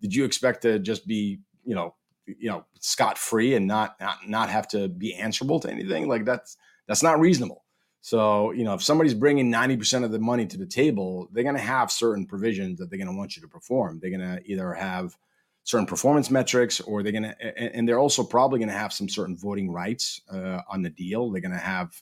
did 0.00 0.14
you 0.14 0.24
expect 0.24 0.62
to 0.62 0.78
just 0.78 1.06
be, 1.06 1.40
you 1.64 1.74
know, 1.74 1.94
you 2.26 2.48
know, 2.48 2.64
scot 2.80 3.18
free 3.18 3.54
and 3.54 3.66
not, 3.66 3.96
not 4.00 4.18
not 4.26 4.50
have 4.50 4.68
to 4.68 4.88
be 4.88 5.14
answerable 5.14 5.60
to 5.60 5.70
anything? 5.70 6.08
Like 6.08 6.24
that's 6.24 6.56
that's 6.88 7.02
not 7.02 7.20
reasonable. 7.20 7.64
So, 8.00 8.52
you 8.52 8.64
know, 8.64 8.74
if 8.74 8.82
somebody's 8.82 9.14
bringing 9.14 9.50
90% 9.50 10.04
of 10.04 10.12
the 10.12 10.18
money 10.18 10.46
to 10.46 10.56
the 10.56 10.66
table, 10.66 11.28
they're 11.32 11.42
going 11.42 11.56
to 11.56 11.60
have 11.60 11.90
certain 11.90 12.26
provisions 12.26 12.78
that 12.78 12.88
they're 12.88 12.98
going 12.98 13.10
to 13.10 13.16
want 13.16 13.36
you 13.36 13.42
to 13.42 13.48
perform. 13.48 13.98
They're 14.00 14.16
going 14.16 14.20
to 14.20 14.40
either 14.44 14.72
have 14.74 15.16
certain 15.64 15.86
performance 15.86 16.30
metrics, 16.30 16.80
or 16.80 17.02
they're 17.02 17.10
going 17.10 17.24
to, 17.24 17.58
and 17.58 17.88
they're 17.88 17.98
also 17.98 18.22
probably 18.22 18.60
going 18.60 18.68
to 18.68 18.74
have 18.74 18.92
some 18.92 19.08
certain 19.08 19.36
voting 19.36 19.70
rights 19.70 20.20
uh, 20.32 20.60
on 20.70 20.82
the 20.82 20.90
deal. 20.90 21.30
They're 21.30 21.42
going 21.42 21.50
to 21.50 21.58
have 21.58 22.00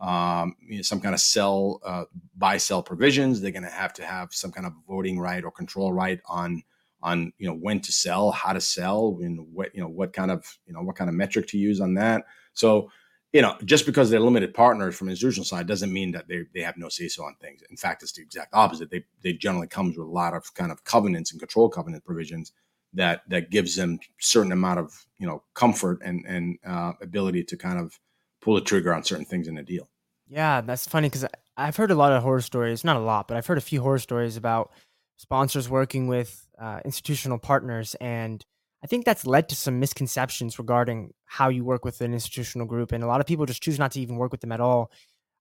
um, 0.00 0.56
you 0.60 0.76
know, 0.76 0.82
some 0.82 1.00
kind 1.00 1.14
of 1.14 1.20
sell, 1.20 1.80
uh, 1.84 2.04
buy, 2.36 2.56
sell 2.56 2.82
provisions. 2.82 3.40
They're 3.40 3.52
going 3.52 3.62
to 3.62 3.70
have 3.70 3.92
to 3.94 4.04
have 4.04 4.34
some 4.34 4.50
kind 4.50 4.66
of 4.66 4.72
voting 4.88 5.20
right 5.20 5.44
or 5.44 5.52
control 5.52 5.92
right 5.92 6.20
on 6.28 6.62
on 7.02 7.32
you 7.36 7.46
know 7.46 7.54
when 7.54 7.80
to 7.80 7.92
sell, 7.92 8.30
how 8.32 8.52
to 8.52 8.60
sell, 8.60 9.18
and 9.20 9.38
what 9.52 9.74
you 9.74 9.80
know 9.80 9.88
what 9.88 10.12
kind 10.12 10.30
of 10.30 10.58
you 10.66 10.72
know 10.72 10.82
what 10.82 10.96
kind 10.96 11.08
of 11.08 11.14
metric 11.14 11.46
to 11.48 11.58
use 11.58 11.80
on 11.80 11.94
that. 11.94 12.24
So 12.54 12.90
you 13.34 13.42
know, 13.42 13.56
just 13.64 13.84
because 13.84 14.08
they're 14.10 14.20
limited 14.20 14.54
partners 14.54 14.94
from 14.94 15.08
institutional 15.08 15.44
side 15.44 15.66
doesn't 15.66 15.92
mean 15.92 16.12
that 16.12 16.28
they, 16.28 16.44
they 16.54 16.60
have 16.60 16.76
no 16.76 16.88
say 16.88 17.08
so 17.08 17.24
on 17.24 17.34
things. 17.40 17.62
In 17.68 17.76
fact, 17.76 18.04
it's 18.04 18.12
the 18.12 18.22
exact 18.22 18.54
opposite. 18.54 18.90
They 18.90 19.04
they 19.22 19.32
generally 19.32 19.66
comes 19.66 19.98
with 19.98 20.06
a 20.06 20.10
lot 20.10 20.34
of 20.34 20.54
kind 20.54 20.70
of 20.70 20.84
covenants 20.84 21.32
and 21.32 21.40
control 21.40 21.68
covenant 21.68 22.04
provisions 22.04 22.52
that 22.92 23.22
that 23.28 23.50
gives 23.50 23.74
them 23.74 23.98
certain 24.20 24.52
amount 24.52 24.78
of 24.78 25.04
you 25.18 25.26
know 25.26 25.42
comfort 25.54 25.98
and 26.04 26.24
and 26.26 26.58
uh, 26.64 26.92
ability 27.02 27.42
to 27.42 27.56
kind 27.56 27.80
of 27.80 27.98
pull 28.40 28.54
the 28.54 28.60
trigger 28.60 28.94
on 28.94 29.02
certain 29.02 29.24
things 29.24 29.48
in 29.48 29.58
a 29.58 29.64
deal. 29.64 29.88
Yeah, 30.28 30.60
that's 30.60 30.86
funny 30.86 31.08
because 31.08 31.26
I've 31.56 31.76
heard 31.76 31.90
a 31.90 31.96
lot 31.96 32.12
of 32.12 32.22
horror 32.22 32.40
stories. 32.40 32.84
Not 32.84 32.96
a 32.96 33.00
lot, 33.00 33.26
but 33.26 33.36
I've 33.36 33.46
heard 33.46 33.58
a 33.58 33.62
few 33.62 33.82
horror 33.82 33.98
stories 33.98 34.36
about 34.36 34.70
sponsors 35.16 35.68
working 35.68 36.06
with 36.06 36.48
uh, 36.56 36.80
institutional 36.84 37.38
partners, 37.38 37.96
and 38.00 38.44
I 38.84 38.86
think 38.86 39.06
that's 39.06 39.26
led 39.26 39.48
to 39.48 39.56
some 39.56 39.80
misconceptions 39.80 40.58
regarding 40.58 41.14
how 41.24 41.48
you 41.48 41.64
work 41.64 41.84
with 41.84 42.02
an 42.02 42.12
institutional 42.12 42.66
group, 42.66 42.92
and 42.92 43.02
a 43.02 43.06
lot 43.06 43.20
of 43.20 43.26
people 43.26 43.46
just 43.46 43.62
choose 43.62 43.78
not 43.78 43.92
to 43.92 44.00
even 44.00 44.16
work 44.16 44.30
with 44.30 44.42
them 44.42 44.52
at 44.52 44.60
all 44.60 44.90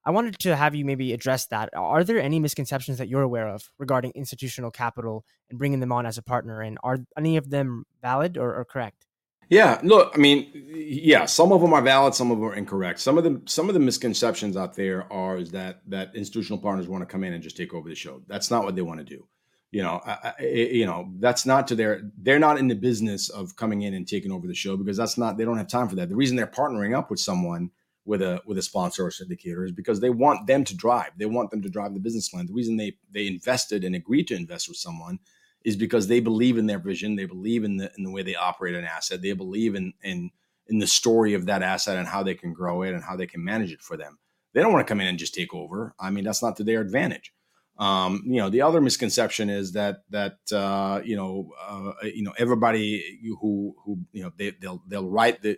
I 0.05 0.11
wanted 0.11 0.37
to 0.39 0.55
have 0.55 0.75
you 0.75 0.83
maybe 0.83 1.13
address 1.13 1.45
that. 1.47 1.69
Are 1.73 2.03
there 2.03 2.19
any 2.19 2.39
misconceptions 2.39 2.97
that 2.97 3.07
you're 3.07 3.21
aware 3.21 3.47
of 3.47 3.69
regarding 3.77 4.11
institutional 4.15 4.69
capital 4.69 5.25
and 5.49 5.57
bringing 5.57 5.79
them 5.79 5.93
on 5.93 6.05
as 6.05 6.17
a 6.17 6.21
partner? 6.21 6.61
And 6.61 6.77
are 6.83 6.97
any 7.17 7.37
of 7.37 7.49
them 7.49 7.85
valid 8.01 8.37
or, 8.37 8.53
or 8.53 8.65
correct? 8.65 9.05
Yeah, 9.49 9.79
look, 9.83 10.11
I 10.15 10.17
mean, 10.17 10.49
yeah, 10.53 11.25
some 11.25 11.51
of 11.51 11.61
them 11.61 11.73
are 11.73 11.81
valid, 11.81 12.15
some 12.15 12.31
of 12.31 12.39
them 12.39 12.47
are 12.47 12.55
incorrect. 12.55 12.99
Some 12.99 13.17
of 13.17 13.23
the 13.23 13.41
some 13.45 13.69
of 13.69 13.73
the 13.73 13.79
misconceptions 13.79 14.57
out 14.57 14.73
there 14.73 15.11
are 15.11 15.37
is 15.37 15.51
that 15.51 15.81
that 15.87 16.15
institutional 16.15 16.57
partners 16.57 16.87
want 16.87 17.01
to 17.01 17.05
come 17.05 17.23
in 17.23 17.33
and 17.33 17.43
just 17.43 17.57
take 17.57 17.73
over 17.73 17.87
the 17.87 17.95
show. 17.95 18.21
That's 18.27 18.49
not 18.49 18.63
what 18.63 18.75
they 18.75 18.81
want 18.81 18.99
to 18.99 19.05
do. 19.05 19.27
You 19.73 19.81
know, 19.81 19.99
I, 20.05 20.33
I, 20.39 20.43
you 20.43 20.85
know, 20.85 21.11
that's 21.17 21.47
not 21.47 21.67
to 21.69 21.75
their. 21.75 22.03
They're 22.19 22.37
not 22.37 22.59
in 22.59 22.67
the 22.67 22.75
business 22.75 23.29
of 23.29 23.55
coming 23.55 23.81
in 23.81 23.95
and 23.95 24.07
taking 24.07 24.31
over 24.31 24.45
the 24.45 24.53
show 24.53 24.77
because 24.77 24.97
that's 24.97 25.17
not. 25.17 25.35
They 25.35 25.45
don't 25.45 25.57
have 25.57 25.67
time 25.67 25.89
for 25.89 25.95
that. 25.95 26.09
The 26.09 26.15
reason 26.15 26.37
they're 26.37 26.45
partnering 26.45 26.95
up 26.95 27.09
with 27.09 27.19
someone 27.19 27.71
with 28.05 28.21
a 28.21 28.39
with 28.45 28.59
a 28.59 28.61
sponsor 28.61 29.03
or 29.05 29.09
syndicator 29.09 29.65
is 29.65 29.71
because 29.71 29.99
they 29.99 30.11
want 30.11 30.45
them 30.45 30.63
to 30.65 30.77
drive. 30.77 31.09
They 31.17 31.25
want 31.25 31.49
them 31.49 31.63
to 31.63 31.69
drive 31.69 31.95
the 31.95 31.99
business 31.99 32.29
plan. 32.29 32.45
The 32.45 32.53
reason 32.53 32.77
they 32.77 32.97
they 33.11 33.25
invested 33.25 33.83
and 33.83 33.95
agreed 33.95 34.27
to 34.27 34.35
invest 34.35 34.67
with 34.67 34.77
someone 34.77 35.17
is 35.65 35.75
because 35.75 36.07
they 36.07 36.19
believe 36.19 36.59
in 36.59 36.67
their 36.67 36.77
vision. 36.77 37.15
They 37.15 37.25
believe 37.25 37.63
in 37.63 37.77
the 37.77 37.91
in 37.97 38.03
the 38.03 38.11
way 38.11 38.21
they 38.21 38.35
operate 38.35 38.75
an 38.75 38.85
asset. 38.85 39.23
They 39.23 39.33
believe 39.33 39.73
in 39.73 39.93
in 40.03 40.29
in 40.67 40.79
the 40.79 40.87
story 40.87 41.33
of 41.33 41.47
that 41.47 41.63
asset 41.63 41.97
and 41.97 42.07
how 42.07 42.21
they 42.21 42.35
can 42.35 42.53
grow 42.53 42.83
it 42.83 42.93
and 42.93 43.03
how 43.03 43.15
they 43.15 43.27
can 43.27 43.43
manage 43.43 43.71
it 43.71 43.81
for 43.81 43.97
them. 43.97 44.19
They 44.53 44.61
don't 44.61 44.71
want 44.71 44.85
to 44.85 44.91
come 44.91 45.01
in 45.01 45.07
and 45.07 45.17
just 45.17 45.33
take 45.33 45.53
over. 45.53 45.95
I 45.99 46.11
mean, 46.11 46.23
that's 46.23 46.43
not 46.43 46.57
to 46.57 46.63
their 46.63 46.81
advantage. 46.81 47.33
Um, 47.77 48.23
you 48.25 48.37
know, 48.37 48.49
the 48.49 48.61
other 48.61 48.81
misconception 48.81 49.49
is 49.49 49.71
that 49.73 50.03
that 50.11 50.37
uh, 50.51 51.01
you 51.03 51.15
know 51.15 51.51
uh, 51.59 51.93
you 52.03 52.23
know 52.23 52.33
everybody 52.37 53.19
who 53.41 53.75
who 53.83 53.99
you 54.11 54.23
know 54.23 54.31
they, 54.37 54.51
they'll 54.61 54.81
they'll 54.87 55.09
write 55.09 55.41
the 55.41 55.57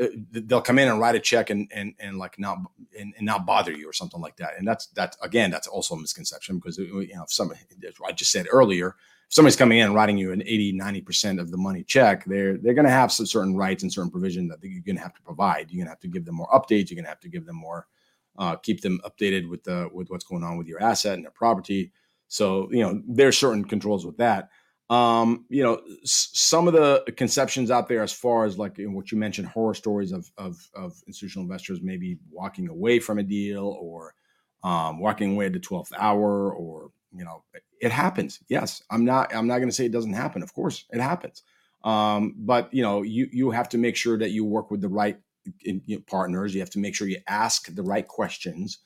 uh, 0.00 0.06
they'll 0.30 0.60
come 0.60 0.78
in 0.78 0.88
and 0.88 1.00
write 1.00 1.14
a 1.14 1.20
check 1.20 1.50
and 1.50 1.70
and 1.74 1.94
and 1.98 2.18
like 2.18 2.38
not 2.38 2.58
and, 2.98 3.14
and, 3.16 3.24
not 3.24 3.46
bother 3.46 3.72
you 3.72 3.88
or 3.88 3.92
something 3.92 4.20
like 4.20 4.36
that. 4.36 4.58
And 4.58 4.68
that's 4.68 4.88
that's 4.88 5.16
again 5.22 5.50
that's 5.50 5.66
also 5.66 5.94
a 5.94 6.00
misconception 6.00 6.56
because 6.56 6.76
you 6.76 7.08
know 7.14 7.22
if 7.22 7.32
somebody 7.32 7.60
I 8.06 8.12
just 8.12 8.30
said 8.30 8.46
earlier 8.50 8.96
somebody's 9.28 9.56
coming 9.56 9.78
in 9.78 9.86
and 9.86 9.94
writing 9.94 10.18
you 10.18 10.32
an 10.32 10.42
80 10.42 10.78
90% 10.78 11.40
of 11.40 11.50
the 11.50 11.56
money 11.56 11.82
check 11.82 12.24
they're 12.24 12.56
they're 12.56 12.74
going 12.74 12.86
to 12.86 12.90
have 12.90 13.12
some 13.12 13.26
certain 13.26 13.56
rights 13.56 13.82
and 13.82 13.92
certain 13.92 14.10
provision 14.10 14.48
that 14.48 14.58
you're 14.62 14.82
going 14.82 14.96
to 14.96 15.02
have 15.02 15.14
to 15.14 15.22
provide 15.22 15.70
you're 15.70 15.78
going 15.78 15.86
to 15.86 15.90
have 15.90 16.00
to 16.00 16.08
give 16.08 16.24
them 16.24 16.36
more 16.36 16.48
updates 16.48 16.90
you're 16.90 16.96
going 16.96 17.04
to 17.04 17.08
have 17.08 17.20
to 17.20 17.28
give 17.28 17.46
them 17.46 17.56
more 17.56 17.86
uh, 18.38 18.56
keep 18.56 18.80
them 18.80 19.00
updated 19.04 19.48
with 19.48 19.64
the 19.64 19.88
with 19.92 20.10
what's 20.10 20.24
going 20.24 20.42
on 20.44 20.56
with 20.58 20.66
your 20.66 20.82
asset 20.82 21.14
and 21.14 21.24
their 21.24 21.30
property. 21.30 21.92
So 22.28 22.68
you 22.70 22.80
know 22.82 23.02
there's 23.06 23.38
certain 23.38 23.64
controls 23.64 24.04
with 24.06 24.16
that. 24.18 24.50
Um, 24.90 25.46
you 25.48 25.62
know 25.62 25.80
s- 26.02 26.30
some 26.34 26.68
of 26.68 26.74
the 26.74 27.04
conceptions 27.16 27.70
out 27.70 27.88
there 27.88 28.02
as 28.02 28.12
far 28.12 28.44
as 28.44 28.58
like 28.58 28.76
what 28.78 29.10
you 29.10 29.18
mentioned 29.18 29.48
horror 29.48 29.74
stories 29.74 30.12
of, 30.12 30.30
of 30.36 30.68
of 30.74 31.02
institutional 31.06 31.44
investors 31.44 31.80
maybe 31.82 32.18
walking 32.30 32.68
away 32.68 32.98
from 33.00 33.18
a 33.18 33.22
deal 33.22 33.78
or 33.80 34.14
um, 34.62 34.98
walking 35.00 35.34
away 35.34 35.46
at 35.46 35.52
the 35.52 35.60
12th 35.60 35.92
hour 35.98 36.52
or 36.52 36.90
you 37.16 37.24
know 37.24 37.42
it 37.80 37.92
happens. 37.92 38.40
Yes 38.48 38.82
i'm 38.90 39.04
not 39.04 39.34
i'm 39.34 39.46
not 39.46 39.58
going 39.58 39.68
to 39.68 39.74
say 39.74 39.86
it 39.86 39.92
doesn't 39.92 40.12
happen. 40.14 40.42
Of 40.42 40.52
course 40.54 40.84
it 40.92 41.00
happens. 41.00 41.42
Um, 41.82 42.34
but 42.38 42.72
you 42.72 42.82
know 42.82 43.02
you 43.02 43.28
you 43.32 43.50
have 43.52 43.68
to 43.70 43.78
make 43.78 43.96
sure 43.96 44.18
that 44.18 44.30
you 44.32 44.44
work 44.44 44.70
with 44.70 44.80
the 44.80 44.88
right 44.88 45.18
you 45.60 45.80
know, 45.86 45.98
partners 46.06 46.54
you 46.54 46.60
have 46.60 46.70
to 46.70 46.78
make 46.78 46.94
sure 46.94 47.08
you 47.08 47.20
ask 47.26 47.74
the 47.74 47.82
right 47.82 48.06
questions. 48.06 48.78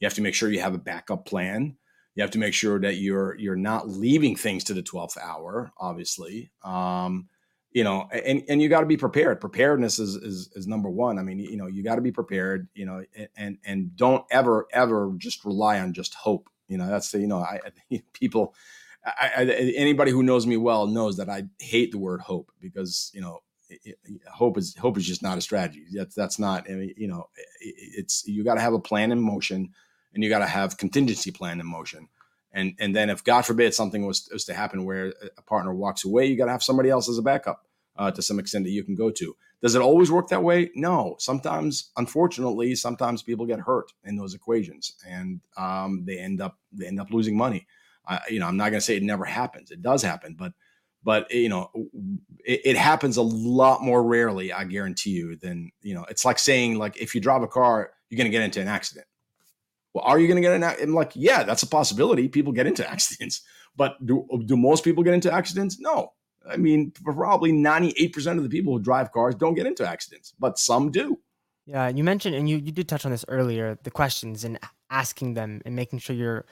You 0.00 0.06
have 0.06 0.14
to 0.14 0.22
make 0.22 0.34
sure 0.34 0.50
you 0.50 0.60
have 0.60 0.74
a 0.74 0.78
backup 0.78 1.26
plan. 1.26 1.76
You 2.14 2.22
have 2.22 2.32
to 2.32 2.38
make 2.38 2.54
sure 2.54 2.80
that 2.80 2.96
you're 2.96 3.36
you're 3.38 3.56
not 3.56 3.88
leaving 3.88 4.36
things 4.36 4.64
to 4.64 4.74
the 4.74 4.82
12th 4.82 5.16
hour 5.18 5.72
obviously. 5.78 6.50
Um, 6.64 7.28
you 7.70 7.84
know 7.84 8.08
and 8.12 8.42
and 8.48 8.60
you 8.60 8.68
got 8.68 8.80
to 8.80 8.86
be 8.86 8.96
prepared. 8.96 9.40
Preparedness 9.40 9.98
is, 9.98 10.16
is 10.16 10.50
is 10.54 10.66
number 10.66 10.90
one. 10.90 11.18
I 11.18 11.22
mean 11.22 11.38
you 11.38 11.56
know 11.56 11.66
you 11.66 11.82
got 11.82 11.96
to 11.96 12.02
be 12.02 12.12
prepared 12.12 12.68
you 12.74 12.84
know 12.86 13.04
and 13.36 13.58
and 13.64 13.96
don't 13.96 14.24
ever 14.30 14.66
ever 14.72 15.12
just 15.18 15.44
rely 15.44 15.80
on 15.80 15.92
just 15.92 16.14
hope. 16.14 16.48
You 16.72 16.78
know, 16.78 16.88
that's 16.88 17.10
the, 17.10 17.20
you 17.20 17.26
know, 17.26 17.38
I, 17.38 17.60
I 17.90 18.02
people, 18.12 18.54
I, 19.04 19.30
I, 19.36 19.42
anybody 19.76 20.10
who 20.10 20.22
knows 20.22 20.46
me 20.46 20.56
well 20.56 20.86
knows 20.86 21.18
that 21.18 21.28
I 21.28 21.44
hate 21.60 21.92
the 21.92 21.98
word 21.98 22.22
hope 22.22 22.50
because, 22.60 23.10
you 23.14 23.20
know, 23.20 23.40
hope 24.32 24.58
is 24.58 24.76
hope 24.76 24.96
is 24.96 25.06
just 25.06 25.22
not 25.22 25.38
a 25.38 25.40
strategy. 25.40 25.84
That's 25.92 26.14
that's 26.14 26.38
not 26.38 26.70
I 26.70 26.74
mean, 26.74 26.94
you 26.96 27.08
know 27.08 27.28
it's 27.60 28.26
you 28.26 28.44
got 28.44 28.54
to 28.54 28.60
have 28.60 28.74
a 28.74 28.80
plan 28.80 29.12
in 29.12 29.20
motion 29.20 29.70
and 30.14 30.22
you 30.22 30.30
got 30.30 30.40
to 30.40 30.46
have 30.46 30.76
contingency 30.76 31.30
plan 31.30 31.60
in 31.60 31.66
motion. 31.66 32.08
And 32.52 32.74
and 32.78 32.94
then 32.94 33.10
if 33.10 33.24
God 33.24 33.42
forbid 33.42 33.74
something 33.74 34.06
was, 34.06 34.28
was 34.32 34.44
to 34.46 34.54
happen 34.54 34.84
where 34.84 35.14
a 35.36 35.42
partner 35.42 35.74
walks 35.74 36.04
away, 36.04 36.26
you 36.26 36.36
got 36.36 36.46
to 36.46 36.52
have 36.52 36.62
somebody 36.62 36.90
else 36.90 37.08
as 37.08 37.18
a 37.18 37.22
backup 37.22 37.66
uh, 37.96 38.10
to 38.10 38.22
some 38.22 38.38
extent 38.38 38.64
that 38.64 38.70
you 38.70 38.84
can 38.84 38.94
go 38.94 39.10
to. 39.10 39.36
Does 39.62 39.74
it 39.74 39.82
always 39.82 40.10
work 40.10 40.28
that 40.28 40.42
way? 40.42 40.70
No. 40.74 41.14
Sometimes, 41.18 41.90
unfortunately, 41.96 42.74
sometimes 42.74 43.22
people 43.22 43.46
get 43.46 43.60
hurt 43.60 43.92
in 44.04 44.16
those 44.16 44.34
equations, 44.34 44.96
and 45.06 45.40
um, 45.56 46.04
they 46.04 46.18
end 46.18 46.40
up 46.40 46.58
they 46.72 46.86
end 46.86 47.00
up 47.00 47.10
losing 47.10 47.36
money. 47.36 47.66
Uh, 48.06 48.18
you 48.28 48.40
know, 48.40 48.48
I'm 48.48 48.56
not 48.56 48.70
going 48.70 48.80
to 48.80 48.84
say 48.84 48.96
it 48.96 49.02
never 49.04 49.24
happens. 49.24 49.70
It 49.70 49.80
does 49.80 50.02
happen, 50.02 50.34
but 50.36 50.52
but 51.04 51.30
you 51.32 51.48
know, 51.48 51.70
it, 52.44 52.60
it, 52.64 52.76
happens 52.76 53.16
a 53.16 53.22
lot 53.22 53.82
more 53.82 54.02
rarely. 54.02 54.52
I 54.52 54.64
guarantee 54.64 55.10
you. 55.10 55.36
Than 55.36 55.70
you 55.82 55.94
know, 55.94 56.04
it's 56.08 56.24
like 56.24 56.38
saying 56.38 56.78
like 56.78 56.96
if 56.96 57.14
you 57.14 57.20
drive 57.20 57.42
a 57.42 57.48
car, 57.48 57.90
you're 58.08 58.16
going 58.18 58.30
to 58.30 58.36
get 58.36 58.42
into 58.42 58.60
an 58.60 58.68
accident. 58.68 59.06
Well, 59.94 60.04
are 60.04 60.18
you 60.18 60.26
going 60.26 60.42
to 60.42 60.48
get 60.48 60.54
an? 60.54 60.64
I'm 60.64 60.94
like, 60.94 61.12
yeah, 61.14 61.42
that's 61.42 61.62
a 61.62 61.66
possibility. 61.66 62.28
People 62.28 62.52
get 62.52 62.66
into 62.66 62.88
accidents, 62.90 63.42
but 63.76 64.04
do 64.04 64.26
do 64.46 64.56
most 64.56 64.84
people 64.84 65.02
get 65.02 65.14
into 65.14 65.32
accidents? 65.32 65.78
No, 65.80 66.12
I 66.48 66.56
mean, 66.56 66.92
probably 67.04 67.52
98% 67.52 68.36
of 68.36 68.42
the 68.42 68.48
people 68.48 68.72
who 68.72 68.82
drive 68.82 69.12
cars 69.12 69.34
don't 69.34 69.54
get 69.54 69.66
into 69.66 69.88
accidents, 69.88 70.32
but 70.38 70.58
some 70.58 70.90
do. 70.90 71.18
Yeah, 71.66 71.88
you 71.88 72.02
mentioned, 72.02 72.34
and 72.34 72.48
you, 72.48 72.56
you 72.56 72.72
did 72.72 72.88
touch 72.88 73.04
on 73.04 73.12
this 73.12 73.24
earlier 73.28 73.78
the 73.84 73.90
questions 73.90 74.42
and 74.42 74.58
asking 74.90 75.34
them 75.34 75.62
and 75.64 75.76
making 75.76 76.00
sure 76.00 76.16
you're 76.16 76.44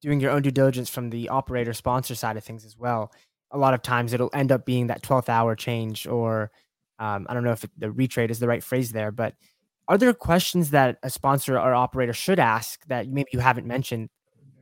doing 0.00 0.20
your 0.20 0.30
own 0.30 0.42
due 0.42 0.50
diligence 0.50 0.88
from 0.88 1.10
the 1.10 1.28
operator 1.28 1.72
sponsor 1.72 2.14
side 2.14 2.36
of 2.36 2.44
things 2.44 2.64
as 2.64 2.76
well. 2.76 3.12
A 3.52 3.58
lot 3.58 3.74
of 3.74 3.82
times 3.82 4.12
it'll 4.12 4.30
end 4.32 4.50
up 4.50 4.64
being 4.64 4.88
that 4.88 5.02
12th 5.02 5.28
hour 5.28 5.54
change, 5.54 6.06
or 6.06 6.50
um, 6.98 7.26
I 7.28 7.34
don't 7.34 7.44
know 7.44 7.52
if 7.52 7.64
the 7.76 7.88
retrade 7.88 8.30
is 8.30 8.38
the 8.38 8.48
right 8.48 8.64
phrase 8.64 8.92
there, 8.92 9.12
but 9.12 9.34
are 9.88 9.98
there 9.98 10.12
questions 10.14 10.70
that 10.70 10.98
a 11.02 11.10
sponsor 11.10 11.58
or 11.58 11.74
operator 11.74 12.12
should 12.12 12.38
ask 12.38 12.84
that 12.86 13.08
maybe 13.08 13.30
you 13.32 13.40
haven't 13.40 13.66
mentioned 13.66 14.08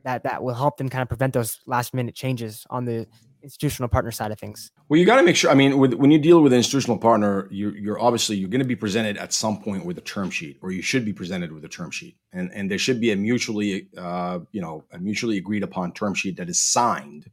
that 0.03 0.23
that 0.23 0.43
will 0.43 0.55
help 0.55 0.77
them 0.77 0.89
kind 0.89 1.01
of 1.01 1.07
prevent 1.07 1.33
those 1.33 1.59
last 1.67 1.93
minute 1.93 2.15
changes 2.15 2.65
on 2.69 2.85
the 2.85 3.07
institutional 3.43 3.89
partner 3.89 4.11
side 4.11 4.31
of 4.31 4.39
things? 4.39 4.71
Well, 4.89 4.99
you 4.99 5.05
got 5.05 5.17
to 5.17 5.23
make 5.23 5.35
sure. 5.35 5.51
I 5.51 5.53
mean, 5.53 5.77
with, 5.77 5.93
when 5.93 6.11
you 6.11 6.19
deal 6.19 6.41
with 6.41 6.53
an 6.53 6.57
institutional 6.57 6.97
partner, 6.97 7.47
you're, 7.51 7.75
you're 7.77 7.99
obviously 7.99 8.35
you're 8.35 8.49
going 8.49 8.61
to 8.61 8.67
be 8.67 8.75
presented 8.75 9.17
at 9.17 9.33
some 9.33 9.61
point 9.61 9.85
with 9.85 9.97
a 9.97 10.01
term 10.01 10.29
sheet, 10.29 10.57
or 10.61 10.71
you 10.71 10.81
should 10.81 11.05
be 11.05 11.13
presented 11.13 11.51
with 11.51 11.63
a 11.65 11.69
term 11.69 11.91
sheet, 11.91 12.17
and 12.31 12.51
and 12.53 12.69
there 12.69 12.77
should 12.77 12.99
be 12.99 13.11
a 13.11 13.15
mutually, 13.15 13.87
uh, 13.97 14.39
you 14.51 14.61
know, 14.61 14.83
a 14.91 14.99
mutually 14.99 15.37
agreed 15.37 15.63
upon 15.63 15.93
term 15.93 16.13
sheet 16.13 16.37
that 16.37 16.49
is 16.49 16.59
signed. 16.59 17.29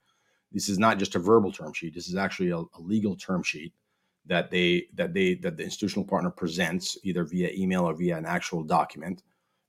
This 0.53 0.69
is 0.69 0.79
not 0.79 0.99
just 0.99 1.15
a 1.15 1.19
verbal 1.19 1.53
term 1.53 1.73
sheet. 1.73 1.95
This 1.95 2.09
is 2.09 2.17
actually 2.17 2.51
a, 2.51 2.59
a 2.59 2.81
legal 2.81 3.17
term 3.17 3.43
sheet 3.43 3.73
that 4.27 4.51
they 4.51 4.87
that 4.95 5.15
they 5.15 5.35
that 5.37 5.57
the 5.57 5.65
institutional 5.65 6.05
partner 6.05 6.31
presents 6.31 6.97
either 7.03 7.25
via 7.25 7.51
email 7.55 7.85
or 7.85 7.95
via 7.95 8.17
an 8.17 8.27
actual 8.27 8.63
document. 8.63 9.23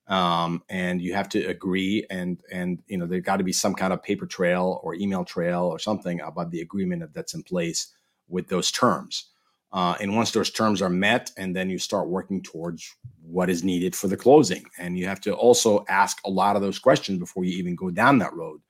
Um, 0.07 0.63
and 0.69 1.01
you 1.01 1.13
have 1.13 1.29
to 1.29 1.45
agree 1.45 2.05
and 2.09 2.41
and 2.51 2.81
you 2.87 2.97
know 2.97 3.05
there 3.05 3.19
got 3.21 3.37
to 3.37 3.43
be 3.43 3.53
some 3.53 3.75
kind 3.75 3.93
of 3.93 4.03
paper 4.03 4.25
trail 4.25 4.79
or 4.83 4.95
email 4.95 5.23
trail 5.23 5.63
or 5.63 5.79
something 5.79 6.19
about 6.21 6.51
the 6.51 6.61
agreement 6.61 7.03
that's 7.13 7.33
in 7.33 7.43
place 7.43 7.93
with 8.27 8.47
those 8.47 8.71
terms. 8.71 9.31
Uh, 9.71 9.95
and 10.01 10.15
once 10.15 10.31
those 10.31 10.49
terms 10.49 10.81
are 10.81 10.89
met 10.89 11.31
and 11.37 11.55
then 11.55 11.69
you 11.69 11.77
start 11.77 12.09
working 12.09 12.41
towards 12.41 12.95
what 13.21 13.51
is 13.51 13.63
needed 13.63 13.95
for 13.95 14.07
the 14.07 14.17
closing. 14.17 14.65
And 14.79 14.97
you 14.97 15.05
have 15.05 15.21
to 15.21 15.33
also 15.33 15.85
ask 15.87 16.17
a 16.25 16.29
lot 16.29 16.55
of 16.55 16.63
those 16.63 16.79
questions 16.79 17.19
before 17.19 17.43
you 17.43 17.55
even 17.55 17.75
go 17.75 17.91
down 17.91 18.17
that 18.17 18.33
road. 18.33 18.61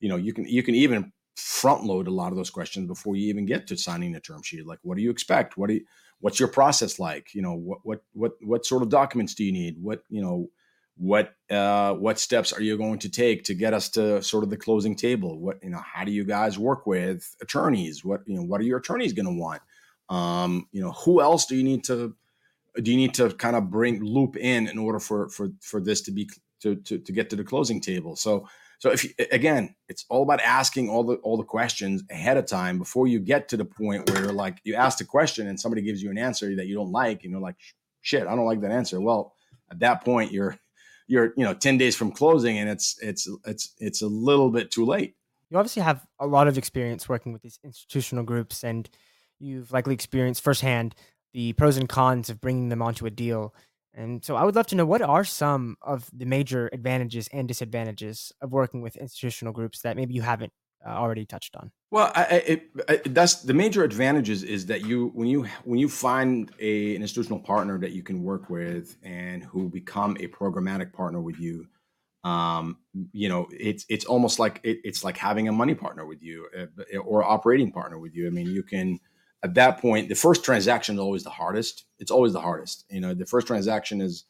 You 0.00 0.08
know 0.08 0.16
you 0.16 0.32
can 0.32 0.46
you 0.46 0.62
can 0.62 0.74
even 0.74 1.12
front 1.36 1.84
load 1.84 2.08
a 2.08 2.10
lot 2.10 2.32
of 2.32 2.36
those 2.36 2.50
questions 2.50 2.86
before 2.86 3.14
you 3.14 3.28
even 3.28 3.46
get 3.46 3.66
to 3.66 3.76
signing 3.76 4.12
the 4.12 4.20
term 4.20 4.42
sheet 4.42 4.66
like 4.66 4.78
what 4.82 4.96
do 4.96 5.02
you 5.02 5.10
expect 5.10 5.56
what 5.56 5.68
do 5.68 5.74
you 5.74 5.84
what's 6.20 6.40
your 6.40 6.48
process 6.48 6.98
like 6.98 7.34
you 7.34 7.42
know 7.42 7.54
what 7.54 7.78
what 7.82 8.02
what 8.14 8.32
what 8.42 8.64
sort 8.64 8.82
of 8.82 8.88
documents 8.88 9.34
do 9.34 9.44
you 9.44 9.52
need 9.52 9.76
what 9.80 10.02
you 10.08 10.22
know 10.22 10.48
what 10.96 11.34
uh, 11.50 11.92
what 11.94 12.18
steps 12.18 12.52
are 12.52 12.62
you 12.62 12.76
going 12.78 12.98
to 12.98 13.10
take 13.10 13.44
to 13.44 13.54
get 13.54 13.74
us 13.74 13.90
to 13.90 14.22
sort 14.22 14.44
of 14.44 14.50
the 14.50 14.56
closing 14.56 14.94
table? 14.96 15.38
What 15.38 15.62
you 15.62 15.70
know, 15.70 15.82
how 15.84 16.04
do 16.04 16.12
you 16.12 16.24
guys 16.24 16.58
work 16.58 16.86
with 16.86 17.36
attorneys? 17.42 18.04
What 18.04 18.22
you 18.26 18.36
know, 18.36 18.42
what 18.42 18.60
are 18.60 18.64
your 18.64 18.78
attorneys 18.78 19.12
going 19.12 19.26
to 19.26 19.32
want? 19.32 19.60
Um, 20.08 20.68
you 20.72 20.80
know, 20.80 20.92
who 20.92 21.20
else 21.20 21.46
do 21.46 21.56
you 21.56 21.64
need 21.64 21.84
to 21.84 22.14
do 22.82 22.90
you 22.90 22.96
need 22.96 23.14
to 23.14 23.30
kind 23.30 23.56
of 23.56 23.70
bring 23.70 24.02
loop 24.02 24.36
in 24.36 24.68
in 24.68 24.78
order 24.78 24.98
for 24.98 25.28
for 25.28 25.50
for 25.60 25.80
this 25.80 26.00
to 26.02 26.10
be 26.12 26.30
to 26.60 26.76
to, 26.76 26.98
to 26.98 27.12
get 27.12 27.28
to 27.30 27.36
the 27.36 27.44
closing 27.44 27.80
table? 27.80 28.16
So 28.16 28.48
so 28.78 28.90
if 28.90 29.04
you, 29.04 29.10
again, 29.32 29.74
it's 29.88 30.04
all 30.08 30.22
about 30.22 30.40
asking 30.40 30.88
all 30.90 31.04
the 31.04 31.14
all 31.16 31.36
the 31.36 31.44
questions 31.44 32.02
ahead 32.10 32.36
of 32.36 32.46
time 32.46 32.78
before 32.78 33.06
you 33.08 33.18
get 33.20 33.48
to 33.48 33.56
the 33.56 33.64
point 33.64 34.10
where 34.10 34.32
like 34.32 34.60
you 34.64 34.74
ask 34.74 34.98
the 34.98 35.04
question 35.04 35.46
and 35.46 35.58
somebody 35.58 35.82
gives 35.82 36.02
you 36.02 36.10
an 36.10 36.18
answer 36.18 36.54
that 36.56 36.66
you 36.66 36.74
don't 36.74 36.92
like 36.92 37.24
and 37.24 37.32
you're 37.32 37.40
like, 37.40 37.56
shit, 38.02 38.26
I 38.26 38.34
don't 38.34 38.44
like 38.44 38.60
that 38.60 38.70
answer. 38.70 39.00
Well, 39.00 39.32
at 39.70 39.80
that 39.80 40.04
point 40.04 40.32
you're 40.32 40.58
you're 41.08 41.32
you 41.36 41.44
know 41.44 41.54
10 41.54 41.78
days 41.78 41.96
from 41.96 42.10
closing 42.10 42.58
and 42.58 42.68
it's 42.68 42.98
it's 43.00 43.28
it's 43.44 43.74
it's 43.78 44.02
a 44.02 44.06
little 44.06 44.50
bit 44.50 44.70
too 44.70 44.84
late 44.84 45.14
you 45.50 45.58
obviously 45.58 45.82
have 45.82 46.04
a 46.18 46.26
lot 46.26 46.48
of 46.48 46.58
experience 46.58 47.08
working 47.08 47.32
with 47.32 47.42
these 47.42 47.58
institutional 47.64 48.24
groups 48.24 48.64
and 48.64 48.90
you've 49.38 49.72
likely 49.72 49.94
experienced 49.94 50.42
firsthand 50.42 50.94
the 51.32 51.52
pros 51.54 51.76
and 51.76 51.88
cons 51.88 52.30
of 52.30 52.40
bringing 52.40 52.68
them 52.68 52.82
onto 52.82 53.06
a 53.06 53.10
deal 53.10 53.54
and 53.96 54.24
so 54.24 54.36
i 54.36 54.44
would 54.44 54.54
love 54.54 54.66
to 54.66 54.76
know 54.76 54.86
what 54.86 55.02
are 55.02 55.24
some 55.24 55.76
of 55.82 56.08
the 56.12 56.24
major 56.24 56.70
advantages 56.72 57.28
and 57.32 57.48
disadvantages 57.48 58.32
of 58.40 58.52
working 58.52 58.80
with 58.82 58.96
institutional 58.96 59.52
groups 59.52 59.80
that 59.82 59.96
maybe 59.96 60.14
you 60.14 60.22
haven't 60.22 60.52
uh, 60.86 60.90
already 60.90 61.24
touched 61.24 61.56
on. 61.56 61.70
Well, 61.90 62.12
I, 62.14 62.60
I, 62.88 63.00
that's 63.06 63.42
the 63.42 63.54
major 63.54 63.84
advantages 63.84 64.42
is 64.42 64.66
that 64.66 64.84
you 64.84 65.08
when 65.14 65.28
you 65.28 65.46
when 65.64 65.78
you 65.78 65.88
find 65.88 66.50
a, 66.60 66.94
an 66.94 67.02
institutional 67.02 67.40
partner 67.40 67.78
that 67.78 67.92
you 67.92 68.02
can 68.02 68.22
work 68.22 68.50
with 68.50 68.96
and 69.02 69.42
who 69.44 69.68
become 69.68 70.16
a 70.20 70.26
programmatic 70.28 70.92
partner 70.92 71.20
with 71.20 71.38
you, 71.38 71.66
um, 72.24 72.78
you 73.12 73.28
know, 73.28 73.48
it's 73.52 73.86
it's 73.88 74.04
almost 74.04 74.38
like 74.38 74.60
it, 74.64 74.78
it's 74.84 75.04
like 75.04 75.16
having 75.16 75.48
a 75.48 75.52
money 75.52 75.74
partner 75.74 76.04
with 76.04 76.22
you 76.22 76.48
uh, 76.58 76.98
or 76.98 77.24
operating 77.24 77.72
partner 77.72 77.98
with 77.98 78.14
you. 78.14 78.26
I 78.26 78.30
mean, 78.30 78.48
you 78.48 78.62
can 78.62 78.98
at 79.42 79.54
that 79.54 79.80
point 79.80 80.08
the 80.08 80.14
first 80.14 80.44
transaction 80.44 80.96
is 80.96 81.00
always 81.00 81.24
the 81.24 81.30
hardest. 81.30 81.84
It's 81.98 82.10
always 82.10 82.32
the 82.32 82.40
hardest. 82.40 82.84
You 82.90 83.00
know, 83.00 83.14
the 83.14 83.26
first 83.26 83.46
transaction 83.46 84.00
is 84.00 84.24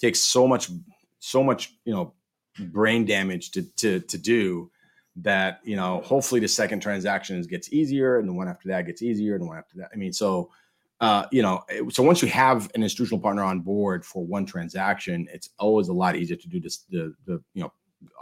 takes 0.00 0.20
so 0.20 0.46
much 0.48 0.70
so 1.18 1.42
much 1.42 1.74
you 1.84 1.92
know 1.92 2.14
brain 2.58 3.04
damage 3.04 3.50
to 3.52 3.62
to 3.76 4.00
to 4.00 4.18
do 4.18 4.70
that 5.16 5.60
you 5.64 5.76
know 5.76 6.00
hopefully 6.00 6.40
the 6.40 6.48
second 6.48 6.80
transaction 6.80 7.40
gets 7.42 7.72
easier 7.72 8.18
and 8.18 8.28
the 8.28 8.32
one 8.32 8.48
after 8.48 8.68
that 8.68 8.86
gets 8.86 9.02
easier 9.02 9.34
and 9.34 9.42
the 9.42 9.46
one 9.46 9.58
after 9.58 9.76
that 9.76 9.90
i 9.92 9.96
mean 9.96 10.12
so 10.12 10.50
uh, 11.00 11.24
you 11.32 11.40
know 11.40 11.62
so 11.88 12.02
once 12.02 12.20
you 12.20 12.28
have 12.28 12.70
an 12.74 12.82
institutional 12.82 13.18
partner 13.18 13.42
on 13.42 13.60
board 13.60 14.04
for 14.04 14.24
one 14.24 14.44
transaction 14.44 15.26
it's 15.32 15.48
always 15.58 15.88
a 15.88 15.92
lot 15.92 16.14
easier 16.14 16.36
to 16.36 16.48
do 16.48 16.60
this 16.60 16.84
the 16.90 17.14
the 17.26 17.42
you 17.54 17.62
know 17.62 17.72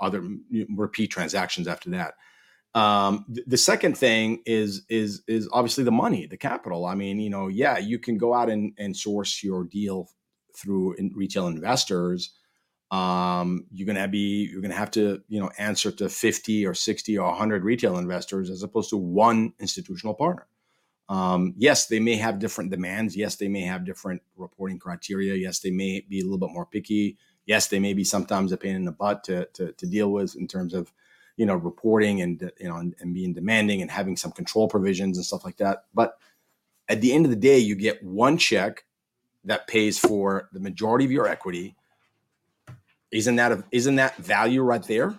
other 0.00 0.22
repeat 0.74 1.08
transactions 1.08 1.66
after 1.66 1.90
that 1.90 2.14
um, 2.74 3.24
the 3.28 3.56
second 3.56 3.96
thing 3.96 4.42
is 4.44 4.82
is 4.88 5.22
is 5.26 5.48
obviously 5.52 5.84
the 5.84 5.90
money 5.90 6.26
the 6.26 6.36
capital. 6.36 6.84
I 6.84 6.94
mean 6.94 7.18
you 7.18 7.30
know 7.30 7.48
yeah 7.48 7.78
you 7.78 7.98
can 7.98 8.18
go 8.18 8.34
out 8.34 8.50
and, 8.50 8.72
and 8.78 8.96
source 8.96 9.42
your 9.42 9.64
deal 9.64 10.10
through 10.54 10.94
in 10.94 11.12
retail 11.14 11.46
investors. 11.46 12.34
Um, 12.90 13.66
you're 13.70 13.92
to 13.94 14.08
be 14.08 14.48
you're 14.50 14.62
to 14.62 14.76
have 14.76 14.90
to 14.92 15.22
you 15.28 15.40
know 15.40 15.50
answer 15.58 15.90
to 15.92 16.08
50 16.08 16.66
or 16.66 16.74
60 16.74 17.18
or 17.18 17.28
100 17.28 17.64
retail 17.64 17.98
investors 17.98 18.50
as 18.50 18.62
opposed 18.62 18.90
to 18.90 18.96
one 18.96 19.54
institutional 19.58 20.14
partner. 20.14 20.46
Um, 21.08 21.54
yes 21.56 21.86
they 21.86 22.00
may 22.00 22.16
have 22.16 22.38
different 22.38 22.70
demands. 22.70 23.16
Yes 23.16 23.36
they 23.36 23.48
may 23.48 23.62
have 23.62 23.86
different 23.86 24.22
reporting 24.36 24.78
criteria. 24.78 25.34
Yes 25.34 25.60
they 25.60 25.70
may 25.70 26.04
be 26.06 26.20
a 26.20 26.24
little 26.24 26.38
bit 26.38 26.52
more 26.52 26.66
picky. 26.66 27.16
Yes 27.46 27.68
they 27.68 27.78
may 27.78 27.94
be 27.94 28.04
sometimes 28.04 28.52
a 28.52 28.58
pain 28.58 28.76
in 28.76 28.84
the 28.84 28.92
butt 28.92 29.24
to, 29.24 29.46
to, 29.54 29.72
to 29.72 29.86
deal 29.86 30.12
with 30.12 30.36
in 30.36 30.46
terms 30.46 30.74
of 30.74 30.92
you 31.38 31.46
know 31.46 31.54
reporting 31.54 32.20
and 32.20 32.52
you 32.60 32.68
know 32.68 32.76
and, 32.76 32.94
and 33.00 33.14
being 33.14 33.32
demanding 33.32 33.80
and 33.80 33.90
having 33.90 34.16
some 34.16 34.32
control 34.32 34.68
provisions 34.68 35.16
and 35.16 35.24
stuff 35.24 35.44
like 35.46 35.56
that 35.56 35.84
but 35.94 36.18
at 36.90 37.00
the 37.00 37.14
end 37.14 37.24
of 37.24 37.30
the 37.30 37.36
day 37.36 37.58
you 37.58 37.74
get 37.74 38.02
one 38.02 38.36
check 38.36 38.84
that 39.44 39.66
pays 39.66 39.98
for 39.98 40.50
the 40.52 40.60
majority 40.60 41.06
of 41.06 41.10
your 41.10 41.26
equity 41.26 41.74
isn't 43.10 43.36
that 43.36 43.52
a, 43.52 43.64
isn't 43.70 43.96
that 43.96 44.16
value 44.16 44.62
right 44.62 44.82
there? 44.82 45.14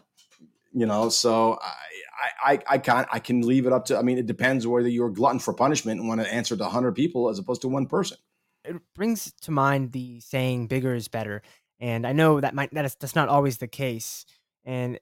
You 0.73 0.85
know, 0.85 1.09
so 1.09 1.57
I, 2.21 2.53
I, 2.53 2.59
I 2.69 2.77
can't, 2.77 3.07
I 3.11 3.19
can 3.19 3.41
leave 3.41 3.65
it 3.65 3.73
up 3.73 3.85
to, 3.85 3.97
I 3.97 4.01
mean, 4.01 4.17
it 4.17 4.27
depends 4.27 4.67
whether 4.67 4.87
you're 4.87 5.09
glutton 5.09 5.39
for 5.39 5.53
punishment 5.53 5.99
and 5.99 6.07
want 6.07 6.21
to 6.21 6.31
answer 6.31 6.55
to 6.55 6.63
100 6.63 6.93
people 6.93 7.29
as 7.29 7.39
opposed 7.39 7.61
to 7.61 7.67
one 7.67 7.87
person. 7.87 8.17
It 8.63 8.75
brings 8.93 9.31
to 9.41 9.51
mind 9.51 9.93
the 9.93 10.19
saying 10.19 10.67
bigger 10.67 10.93
is 10.93 11.07
better. 11.07 11.41
And 11.79 12.05
I 12.05 12.11
know 12.11 12.39
that 12.39 12.53
might, 12.53 12.73
that 12.73 12.85
is, 12.85 12.95
that's 12.99 13.15
not 13.15 13.29
always 13.29 13.57
the 13.57 13.67
case. 13.67 14.25
And 14.65 14.99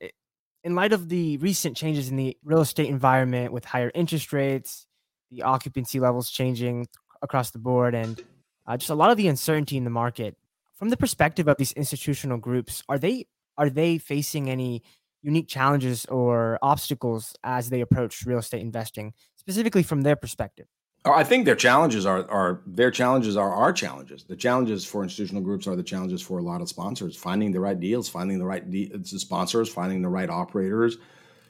in 0.67 0.75
light 0.75 0.91
of 0.91 1.07
the 1.07 1.37
recent 1.37 1.77
changes 1.77 2.09
in 2.09 2.17
the 2.17 2.35
real 2.43 2.59
estate 2.59 2.89
environment 2.89 3.53
with 3.53 3.63
higher 3.63 3.89
interest 3.95 4.33
rates, 4.33 4.85
the 5.31 5.41
occupancy 5.41 5.97
levels 5.97 6.29
changing 6.29 6.85
across 7.21 7.51
the 7.51 7.57
board, 7.57 7.95
and 7.95 8.21
uh, 8.67 8.75
just 8.75 8.89
a 8.89 8.93
lot 8.93 9.09
of 9.09 9.15
the 9.15 9.29
uncertainty 9.29 9.77
in 9.77 9.85
the 9.85 9.89
market, 9.89 10.35
from 10.75 10.89
the 10.89 10.97
perspective 10.97 11.47
of 11.47 11.55
these 11.55 11.71
institutional 11.71 12.37
groups, 12.37 12.83
are 12.89 12.99
they 12.99 13.27
are 13.57 13.69
they 13.69 13.97
facing 13.97 14.49
any 14.49 14.83
unique 15.21 15.47
challenges 15.47 16.05
or 16.07 16.59
obstacles 16.61 17.33
as 17.45 17.69
they 17.69 17.79
approach 17.79 18.25
real 18.25 18.39
estate 18.39 18.61
investing, 18.61 19.13
specifically 19.37 19.83
from 19.83 20.01
their 20.01 20.17
perspective? 20.17 20.67
I 21.05 21.23
think 21.23 21.45
their 21.45 21.55
challenges 21.55 22.05
are 22.05 22.29
are 22.29 22.61
their 22.65 22.91
challenges 22.91 23.37
are 23.37 23.53
our 23.53 23.71
challenges. 23.71 24.23
The 24.23 24.35
challenges 24.35 24.85
for 24.85 25.03
institutional 25.03 25.41
groups 25.41 25.65
are 25.67 25.75
the 25.75 25.83
challenges 25.83 26.21
for 26.21 26.39
a 26.39 26.43
lot 26.43 26.61
of 26.61 26.69
sponsors: 26.69 27.15
finding 27.15 27.51
the 27.51 27.59
right 27.59 27.79
deals, 27.79 28.09
finding 28.09 28.39
the 28.39 28.45
right 28.45 28.69
de- 28.69 28.91
sponsors, 29.03 29.69
finding 29.69 30.01
the 30.01 30.09
right 30.09 30.29
operators, 30.29 30.97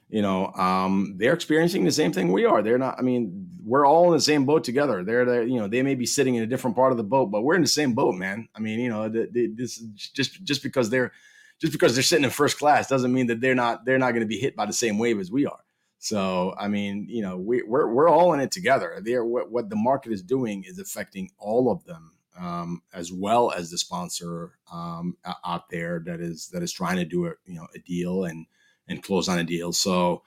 you 0.10 0.22
know, 0.22 0.54
um, 0.54 1.16
they're 1.18 1.34
experiencing 1.34 1.84
the 1.84 1.92
same 1.92 2.14
thing 2.14 2.32
we 2.32 2.46
are. 2.46 2.62
They're 2.62 2.78
not. 2.78 2.98
I 2.98 3.02
mean, 3.02 3.50
we're 3.62 3.86
all 3.86 4.08
in 4.08 4.14
the 4.14 4.22
same 4.22 4.46
boat 4.46 4.64
together. 4.64 5.04
They're, 5.04 5.26
the, 5.26 5.42
you 5.42 5.60
know, 5.60 5.68
they 5.68 5.84
may 5.84 5.96
be 5.96 6.06
sitting 6.06 6.36
in 6.36 6.44
a 6.44 6.48
different 6.48 6.78
part 6.78 6.94
of 6.94 6.98
the 6.98 7.04
boat, 7.04 7.30
but 7.30 7.42
we're 7.42 7.56
in 7.56 7.62
the 7.62 7.68
same 7.68 7.94
boat, 7.94 8.16
man. 8.16 8.48
I 8.56 8.60
mean, 8.60 8.80
you 8.80 8.90
know, 8.90 9.10
the, 9.10 9.28
the, 9.30 9.48
this 9.54 9.78
just 10.14 10.42
just 10.44 10.64
because 10.64 10.90
they're 10.90 11.12
just 11.60 11.74
because 11.74 11.94
they're 11.94 12.04
sitting 12.04 12.24
in 12.24 12.30
first 12.30 12.58
class 12.58 12.88
doesn't 12.88 13.14
mean 13.14 13.28
that 13.28 13.42
they're 13.42 13.56
not 13.56 13.84
they're 13.86 13.98
not 13.98 14.12
going 14.12 14.22
to 14.22 14.28
be 14.28 14.40
hit 14.40 14.56
by 14.56 14.66
the 14.66 14.74
same 14.74 14.98
wave 14.98 15.20
as 15.20 15.30
we 15.30 15.46
are. 15.46 15.60
So, 16.00 16.54
I 16.58 16.68
mean, 16.68 17.08
you 17.10 17.22
know, 17.22 17.38
we, 17.38 17.64
we're 17.64 17.92
we're 17.92 18.10
all 18.10 18.34
in 18.34 18.40
it 18.40 18.52
together. 18.52 19.00
There, 19.04 19.26
what 19.26 19.52
what 19.52 19.70
the 19.70 19.76
market 19.76 20.12
is 20.12 20.22
doing 20.22 20.64
is 20.64 20.80
affecting 20.80 21.32
all 21.40 21.72
of 21.72 21.84
them, 21.86 22.14
um, 22.40 22.82
as 22.94 23.12
well 23.12 23.52
as 23.52 23.72
the 23.72 23.78
sponsor 23.78 24.54
um, 24.72 25.18
out 25.44 25.70
there 25.70 26.02
that 26.06 26.22
is 26.22 26.50
that 26.50 26.62
is 26.62 26.72
trying 26.72 26.98
to 26.98 27.06
do 27.06 27.26
a 27.28 27.34
you 27.46 27.56
know 27.56 27.68
a 27.76 27.80
deal 27.80 28.26
and 28.26 28.46
and 28.88 29.04
close 29.04 29.28
on 29.28 29.40
a 29.40 29.44
deal. 29.44 29.74
So 29.74 30.24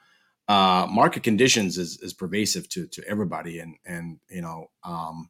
uh, 0.47 0.87
market 0.89 1.23
conditions 1.23 1.77
is, 1.77 1.97
is 2.01 2.13
pervasive 2.13 2.67
to 2.69 2.85
to 2.87 3.07
everybody, 3.07 3.59
and 3.59 3.75
and 3.85 4.19
you 4.29 4.41
know, 4.41 4.69
um, 4.83 5.29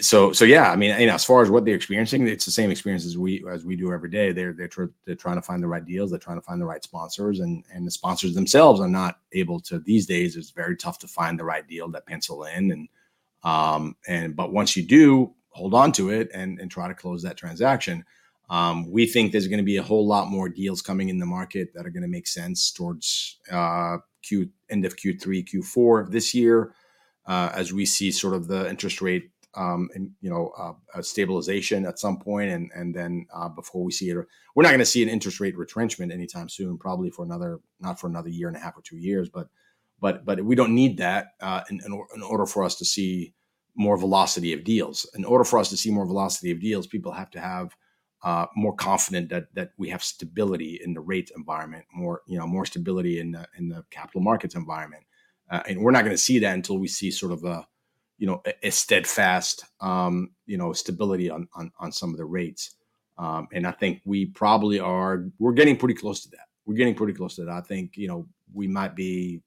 so 0.00 0.32
so 0.32 0.44
yeah, 0.44 0.70
I 0.70 0.76
mean, 0.76 0.98
you 1.00 1.06
know, 1.06 1.14
as 1.14 1.24
far 1.24 1.42
as 1.42 1.50
what 1.50 1.64
they're 1.64 1.74
experiencing, 1.74 2.26
it's 2.26 2.44
the 2.44 2.50
same 2.50 2.70
experience 2.70 3.04
as 3.04 3.18
we 3.18 3.44
as 3.50 3.64
we 3.64 3.76
do 3.76 3.92
every 3.92 4.08
day. 4.08 4.32
They're 4.32 4.52
they're 4.52 4.68
tr- 4.68 4.86
they're 5.04 5.14
trying 5.14 5.36
to 5.36 5.42
find 5.42 5.62
the 5.62 5.68
right 5.68 5.84
deals, 5.84 6.10
they're 6.10 6.18
trying 6.18 6.38
to 6.38 6.46
find 6.46 6.60
the 6.60 6.66
right 6.66 6.82
sponsors, 6.82 7.40
and 7.40 7.64
and 7.72 7.86
the 7.86 7.90
sponsors 7.90 8.34
themselves 8.34 8.80
are 8.80 8.88
not 8.88 9.20
able 9.32 9.60
to 9.60 9.80
these 9.80 10.06
days. 10.06 10.36
It's 10.36 10.50
very 10.50 10.76
tough 10.76 10.98
to 11.00 11.08
find 11.08 11.38
the 11.38 11.44
right 11.44 11.66
deal 11.66 11.88
that 11.90 12.06
pencil 12.06 12.44
in, 12.44 12.70
and 12.70 12.88
um 13.44 13.96
and 14.08 14.34
but 14.34 14.52
once 14.52 14.76
you 14.76 14.84
do, 14.84 15.34
hold 15.50 15.74
on 15.74 15.92
to 15.92 16.10
it 16.10 16.30
and 16.32 16.58
and 16.58 16.70
try 16.70 16.88
to 16.88 16.94
close 16.94 17.22
that 17.22 17.36
transaction. 17.36 18.04
Um, 18.50 18.90
we 18.90 19.06
think 19.06 19.32
there's 19.32 19.48
going 19.48 19.58
to 19.58 19.64
be 19.64 19.78
a 19.78 19.82
whole 19.82 20.06
lot 20.06 20.28
more 20.28 20.48
deals 20.48 20.82
coming 20.82 21.08
in 21.08 21.18
the 21.18 21.24
market 21.24 21.72
that 21.74 21.86
are 21.86 21.90
going 21.90 22.02
to 22.02 22.08
make 22.08 22.26
sense 22.26 22.70
towards 22.70 23.38
uh, 23.50 23.96
Q 24.22 24.50
end 24.68 24.84
of 24.84 24.96
Q3, 24.96 25.48
Q4 25.48 26.10
this 26.10 26.34
year, 26.34 26.74
uh, 27.26 27.50
as 27.54 27.72
we 27.72 27.86
see 27.86 28.10
sort 28.10 28.34
of 28.34 28.48
the 28.48 28.68
interest 28.68 29.00
rate, 29.00 29.30
um, 29.54 29.88
and, 29.94 30.10
you 30.20 30.30
know, 30.30 30.52
uh, 30.58 31.02
stabilization 31.02 31.84
at 31.84 31.98
some 31.98 32.18
point, 32.18 32.50
and 32.50 32.70
and 32.74 32.94
then 32.94 33.26
uh, 33.34 33.48
before 33.48 33.84
we 33.84 33.92
see 33.92 34.10
it, 34.10 34.16
we're 34.54 34.62
not 34.62 34.70
going 34.70 34.78
to 34.78 34.86
see 34.86 35.02
an 35.02 35.08
interest 35.08 35.40
rate 35.40 35.56
retrenchment 35.56 36.12
anytime 36.12 36.48
soon. 36.48 36.78
Probably 36.78 37.10
for 37.10 37.24
another, 37.24 37.60
not 37.80 38.00
for 38.00 38.06
another 38.06 38.30
year 38.30 38.48
and 38.48 38.56
a 38.56 38.60
half 38.60 38.76
or 38.76 38.82
two 38.82 38.96
years, 38.96 39.28
but 39.28 39.48
but 40.00 40.24
but 40.24 40.44
we 40.44 40.54
don't 40.54 40.74
need 40.74 40.98
that 40.98 41.28
uh, 41.40 41.62
in, 41.70 41.80
in 41.84 42.22
order 42.22 42.46
for 42.46 42.64
us 42.64 42.76
to 42.76 42.84
see 42.84 43.34
more 43.74 43.96
velocity 43.96 44.52
of 44.52 44.64
deals. 44.64 45.08
In 45.14 45.24
order 45.24 45.44
for 45.44 45.58
us 45.58 45.70
to 45.70 45.76
see 45.76 45.90
more 45.90 46.06
velocity 46.06 46.50
of 46.50 46.60
deals, 46.60 46.86
people 46.86 47.12
have 47.12 47.30
to 47.30 47.40
have 47.40 47.74
uh, 48.22 48.46
more 48.56 48.74
confident 48.74 49.28
that 49.30 49.54
that 49.54 49.70
we 49.76 49.88
have 49.90 50.02
stability 50.02 50.80
in 50.84 50.94
the 50.94 51.00
rate 51.00 51.30
environment, 51.36 51.84
more 51.92 52.22
you 52.26 52.38
know 52.38 52.46
more 52.46 52.64
stability 52.64 53.20
in 53.20 53.32
the 53.32 53.46
in 53.58 53.68
the 53.68 53.84
capital 53.90 54.20
markets 54.20 54.54
environment, 54.54 55.04
uh, 55.50 55.62
and 55.68 55.82
we're 55.82 55.90
not 55.90 56.04
going 56.04 56.16
to 56.16 56.22
see 56.22 56.38
that 56.38 56.54
until 56.54 56.78
we 56.78 56.88
see 56.88 57.10
sort 57.10 57.32
of 57.32 57.44
a 57.44 57.66
you 58.22 58.28
know 58.28 58.40
a, 58.62 58.70
steadfast 58.70 59.64
um, 59.80 60.30
you 60.46 60.56
know 60.56 60.72
stability 60.72 61.28
on, 61.28 61.48
on 61.56 61.72
on 61.80 61.90
some 61.90 62.10
of 62.10 62.18
the 62.18 62.24
rates, 62.24 62.76
um, 63.18 63.48
and 63.52 63.66
I 63.66 63.72
think 63.72 64.00
we 64.04 64.26
probably 64.26 64.78
are 64.78 65.24
we're 65.40 65.54
getting 65.54 65.76
pretty 65.76 65.94
close 65.94 66.22
to 66.22 66.30
that. 66.30 66.46
We're 66.64 66.76
getting 66.76 66.94
pretty 66.94 67.14
close 67.14 67.34
to 67.34 67.44
that. 67.44 67.50
I 67.50 67.62
think 67.62 67.96
you 67.96 68.06
know 68.06 68.28
we 68.54 68.68
might 68.68 68.94
be 68.94 69.42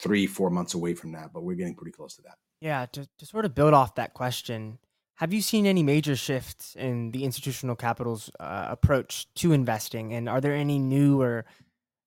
three 0.00 0.26
four 0.26 0.50
months 0.50 0.74
away 0.74 0.92
from 0.94 1.12
that, 1.12 1.32
but 1.32 1.44
we're 1.44 1.54
getting 1.54 1.76
pretty 1.76 1.92
close 1.92 2.16
to 2.16 2.22
that. 2.22 2.34
Yeah, 2.60 2.86
to, 2.94 3.06
to 3.18 3.26
sort 3.26 3.44
of 3.44 3.54
build 3.54 3.74
off 3.74 3.94
that 3.94 4.12
question, 4.12 4.78
have 5.14 5.32
you 5.32 5.40
seen 5.40 5.64
any 5.64 5.84
major 5.84 6.16
shifts 6.16 6.74
in 6.74 7.12
the 7.12 7.22
institutional 7.22 7.76
capital's 7.76 8.28
uh, 8.40 8.66
approach 8.68 9.32
to 9.36 9.52
investing? 9.52 10.12
And 10.12 10.28
are 10.28 10.40
there 10.40 10.54
any 10.54 10.80
new 10.80 11.22
or 11.22 11.44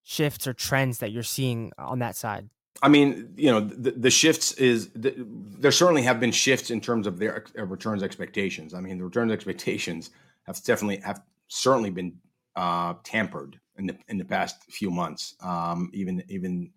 shifts 0.04 0.48
or 0.48 0.54
trends 0.54 0.98
that 0.98 1.14
you're 1.14 1.24
seeing 1.24 1.72
on 1.78 2.00
that 2.00 2.18
side? 2.18 2.50
I 2.82 2.88
mean, 2.88 3.34
you 3.36 3.52
know, 3.52 3.60
the, 3.60 3.92
the 3.92 4.10
shifts 4.10 4.54
is 4.54 4.90
the, 4.90 5.14
there 5.18 5.72
certainly 5.72 6.04
have 6.04 6.20
been 6.20 6.32
shifts 6.32 6.72
in 6.72 6.80
terms 6.80 7.08
of 7.08 7.20
their 7.20 7.44
returns 7.56 8.04
expectations. 8.04 8.74
I 8.74 8.82
mean, 8.82 8.98
the 8.98 9.04
returns 9.04 9.32
expectations 9.38 10.12
have 10.44 10.64
definitely 10.64 10.98
have 10.98 11.22
certainly 11.48 11.90
been 11.90 12.18
uh, 12.56 12.94
tampered 13.04 13.60
in 13.78 13.88
the 13.88 13.98
in 14.08 14.18
the 14.18 14.26
past 14.26 14.64
few 14.72 14.92
months. 14.92 15.36
Um, 15.42 15.90
even 15.94 16.24
even 16.30 16.72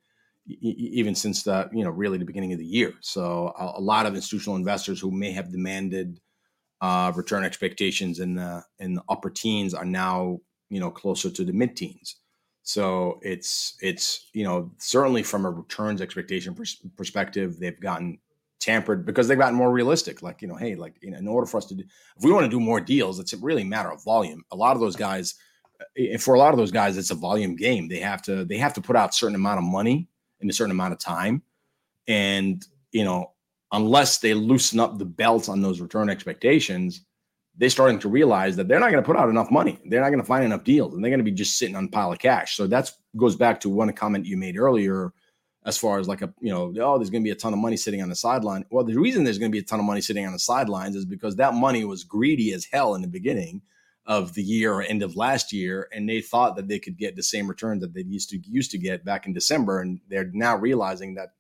even 0.46 1.14
since 1.14 1.42
the 1.44 1.68
you 1.72 1.84
know 1.84 1.90
really 1.90 2.18
the 2.18 2.24
beginning 2.24 2.52
of 2.52 2.58
the 2.58 2.64
year. 2.64 2.94
So 3.00 3.52
a, 3.58 3.78
a 3.78 3.80
lot 3.80 4.06
of 4.06 4.14
institutional 4.14 4.56
investors 4.56 5.00
who 5.00 5.10
may 5.10 5.32
have 5.32 5.52
demanded 5.52 6.20
uh, 6.80 7.12
return 7.14 7.44
expectations 7.44 8.18
in 8.18 8.34
the 8.34 8.64
in 8.78 8.94
the 8.94 9.02
upper 9.08 9.30
teens 9.30 9.72
are 9.72 9.84
now 9.84 10.40
you 10.68 10.80
know 10.80 10.90
closer 10.90 11.30
to 11.30 11.44
the 11.44 11.52
mid 11.52 11.76
teens. 11.76 12.16
So 12.62 13.18
it's 13.22 13.76
it's 13.80 14.28
you 14.32 14.44
know 14.44 14.70
certainly 14.78 15.22
from 15.22 15.44
a 15.44 15.50
returns 15.50 16.00
expectation 16.00 16.54
pers- 16.54 16.80
perspective, 16.96 17.58
they've 17.58 17.80
gotten 17.80 18.18
tampered 18.60 19.04
because 19.04 19.26
they've 19.26 19.38
gotten 19.38 19.56
more 19.56 19.72
realistic. 19.72 20.22
Like 20.22 20.42
you 20.42 20.48
know, 20.48 20.54
hey, 20.54 20.74
like 20.74 20.94
know, 21.10 21.18
in 21.18 21.26
order 21.26 21.46
for 21.46 21.58
us 21.58 21.66
to 21.66 21.74
do, 21.74 21.82
if 21.82 22.24
we 22.24 22.32
want 22.32 22.44
to 22.44 22.50
do 22.50 22.60
more 22.60 22.80
deals, 22.80 23.18
it's 23.18 23.34
really 23.34 23.64
matter 23.64 23.90
of 23.90 24.04
volume. 24.04 24.44
A 24.52 24.56
lot 24.56 24.76
of 24.76 24.80
those 24.80 24.96
guys, 24.96 25.34
eh, 25.98 26.12
eh, 26.12 26.16
for 26.16 26.34
a 26.34 26.38
lot 26.38 26.54
of 26.54 26.58
those 26.58 26.70
guys, 26.70 26.96
it's 26.96 27.10
a 27.10 27.16
volume 27.16 27.56
game. 27.56 27.88
They 27.88 27.98
have 27.98 28.22
to 28.22 28.44
they 28.44 28.58
have 28.58 28.74
to 28.74 28.80
put 28.80 28.96
out 28.96 29.10
a 29.10 29.12
certain 29.12 29.34
amount 29.34 29.58
of 29.58 29.64
money 29.64 30.08
in 30.40 30.50
a 30.50 30.52
certain 30.52 30.72
amount 30.72 30.92
of 30.92 30.98
time. 30.98 31.42
And, 32.06 32.64
you 32.90 33.04
know, 33.04 33.32
unless 33.72 34.18
they 34.18 34.34
loosen 34.34 34.80
up 34.80 34.98
the 34.98 35.04
belt 35.04 35.48
on 35.48 35.62
those 35.62 35.80
return 35.80 36.10
expectations, 36.10 37.04
they're 37.56 37.70
starting 37.70 37.98
to 37.98 38.08
realize 38.08 38.56
that 38.56 38.68
they're 38.68 38.80
not 38.80 38.90
going 38.90 39.02
to 39.02 39.06
put 39.06 39.16
out 39.16 39.28
enough 39.28 39.50
money. 39.50 39.78
They're 39.84 40.00
not 40.00 40.08
going 40.08 40.20
to 40.20 40.26
find 40.26 40.44
enough 40.44 40.64
deals 40.64 40.94
and 40.94 41.04
they're 41.04 41.10
going 41.10 41.18
to 41.18 41.24
be 41.24 41.30
just 41.30 41.58
sitting 41.58 41.76
on 41.76 41.84
a 41.84 41.88
pile 41.88 42.12
of 42.12 42.18
cash. 42.18 42.56
So 42.56 42.66
that 42.68 42.90
goes 43.16 43.36
back 43.36 43.60
to 43.60 43.68
one 43.68 43.92
comment 43.92 44.26
you 44.26 44.36
made 44.36 44.56
earlier 44.56 45.12
as 45.64 45.78
far 45.78 45.98
as 45.98 46.08
like 46.08 46.22
a, 46.22 46.32
you 46.40 46.50
know, 46.50 46.72
oh, 46.80 46.98
there's 46.98 47.10
going 47.10 47.22
to 47.22 47.26
be 47.26 47.30
a 47.30 47.36
ton 47.36 47.52
of 47.52 47.58
money 47.58 47.76
sitting 47.76 48.02
on 48.02 48.08
the 48.08 48.16
sideline. 48.16 48.64
Well, 48.70 48.84
the 48.84 48.98
reason 48.98 49.22
there's 49.22 49.38
going 49.38 49.50
to 49.50 49.54
be 49.54 49.60
a 49.60 49.64
ton 49.64 49.78
of 49.78 49.86
money 49.86 50.00
sitting 50.00 50.26
on 50.26 50.32
the 50.32 50.38
sidelines 50.38 50.96
is 50.96 51.04
because 51.04 51.36
that 51.36 51.54
money 51.54 51.84
was 51.84 52.04
greedy 52.04 52.52
as 52.52 52.64
hell 52.64 52.94
in 52.94 53.02
the 53.02 53.08
beginning 53.08 53.62
of 54.06 54.34
the 54.34 54.42
year 54.42 54.72
or 54.72 54.82
end 54.82 55.02
of 55.02 55.14
last 55.14 55.52
year, 55.52 55.88
and 55.92 56.08
they 56.08 56.20
thought 56.20 56.56
that 56.56 56.66
they 56.66 56.78
could 56.78 56.98
get 56.98 57.14
the 57.14 57.22
same 57.22 57.46
return 57.46 57.78
that 57.78 57.94
they 57.94 58.02
used 58.02 58.30
to 58.30 58.40
used 58.48 58.72
to 58.72 58.78
get 58.78 59.04
back 59.04 59.26
in 59.26 59.32
December, 59.32 59.80
and 59.80 60.00
they're 60.08 60.30
now 60.32 60.56
realizing 60.56 61.14
that 61.14 61.34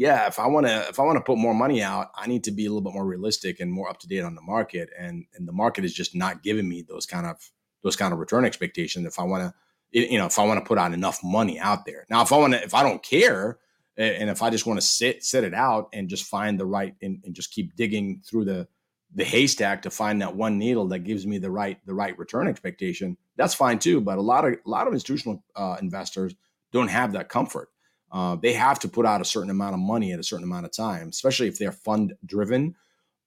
yeah, 0.00 0.26
if 0.26 0.38
I 0.38 0.46
want 0.46 0.66
to 0.66 0.88
if 0.88 0.98
I 0.98 1.02
want 1.02 1.16
to 1.18 1.22
put 1.22 1.36
more 1.36 1.52
money 1.52 1.82
out, 1.82 2.10
I 2.16 2.26
need 2.26 2.44
to 2.44 2.50
be 2.50 2.64
a 2.64 2.70
little 2.70 2.80
bit 2.80 2.94
more 2.94 3.04
realistic 3.04 3.60
and 3.60 3.70
more 3.70 3.86
up 3.86 3.98
to 3.98 4.08
date 4.08 4.22
on 4.22 4.34
the 4.34 4.40
market, 4.40 4.88
and 4.98 5.26
and 5.34 5.46
the 5.46 5.52
market 5.52 5.84
is 5.84 5.92
just 5.92 6.14
not 6.14 6.42
giving 6.42 6.66
me 6.66 6.80
those 6.80 7.04
kind 7.04 7.26
of 7.26 7.36
those 7.82 7.96
kind 7.96 8.14
of 8.14 8.18
return 8.18 8.46
expectations. 8.46 9.06
If 9.06 9.18
I 9.18 9.24
want 9.24 9.52
to 9.92 10.00
you 10.00 10.16
know 10.16 10.24
if 10.24 10.38
I 10.38 10.46
want 10.46 10.58
to 10.58 10.66
put 10.66 10.78
out 10.78 10.94
enough 10.94 11.18
money 11.22 11.60
out 11.60 11.84
there. 11.84 12.06
Now, 12.08 12.22
if 12.22 12.32
I 12.32 12.38
want 12.38 12.54
to 12.54 12.62
if 12.62 12.72
I 12.72 12.82
don't 12.82 13.02
care 13.02 13.58
and 13.98 14.30
if 14.30 14.40
I 14.40 14.48
just 14.48 14.64
want 14.64 14.80
to 14.80 14.86
sit 14.86 15.22
sit 15.22 15.44
it 15.44 15.52
out 15.52 15.90
and 15.92 16.08
just 16.08 16.24
find 16.24 16.58
the 16.58 16.64
right 16.64 16.94
and, 17.02 17.20
and 17.26 17.34
just 17.34 17.52
keep 17.52 17.76
digging 17.76 18.22
through 18.26 18.46
the 18.46 18.68
the 19.14 19.24
haystack 19.24 19.82
to 19.82 19.90
find 19.90 20.22
that 20.22 20.34
one 20.34 20.56
needle 20.56 20.88
that 20.88 21.00
gives 21.00 21.26
me 21.26 21.36
the 21.36 21.50
right 21.50 21.78
the 21.84 21.92
right 21.92 22.16
return 22.16 22.48
expectation 22.48 23.18
that's 23.36 23.52
fine 23.52 23.78
too. 23.78 24.00
But 24.00 24.16
a 24.16 24.22
lot 24.22 24.46
of 24.46 24.54
a 24.54 24.70
lot 24.70 24.86
of 24.86 24.94
institutional 24.94 25.44
uh, 25.54 25.76
investors 25.82 26.34
don't 26.72 26.88
have 26.88 27.12
that 27.12 27.28
comfort 27.28 27.68
uh, 28.12 28.36
they 28.36 28.52
have 28.52 28.78
to 28.78 28.88
put 28.88 29.06
out 29.06 29.20
a 29.20 29.24
certain 29.24 29.50
amount 29.50 29.74
of 29.74 29.80
money 29.80 30.12
at 30.12 30.20
a 30.20 30.24
certain 30.24 30.44
amount 30.44 30.66
of 30.66 30.72
time 30.72 31.08
especially 31.08 31.48
if 31.48 31.58
they're 31.58 31.72
fund 31.72 32.14
driven 32.26 32.74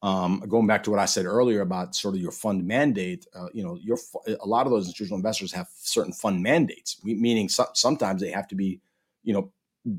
um, 0.02 0.44
going 0.48 0.68
back 0.68 0.84
to 0.84 0.92
what 0.92 1.00
i 1.00 1.06
said 1.06 1.26
earlier 1.26 1.62
about 1.62 1.96
sort 1.96 2.16
of 2.16 2.22
your 2.22 2.32
fund 2.32 2.66
mandate 2.66 3.26
uh, 3.36 3.48
you 3.54 3.64
know 3.64 3.78
your 3.82 3.98
a 4.42 4.48
lot 4.48 4.66
of 4.66 4.72
those 4.72 4.86
institutional 4.86 5.18
investors 5.18 5.52
have 5.52 5.68
certain 5.76 6.14
fund 6.14 6.42
mandates 6.42 7.00
meaning 7.04 7.50
so, 7.50 7.66
sometimes 7.74 8.22
they 8.22 8.32
have 8.32 8.48
to 8.48 8.56
be 8.56 8.80
you 9.24 9.34
know 9.34 9.52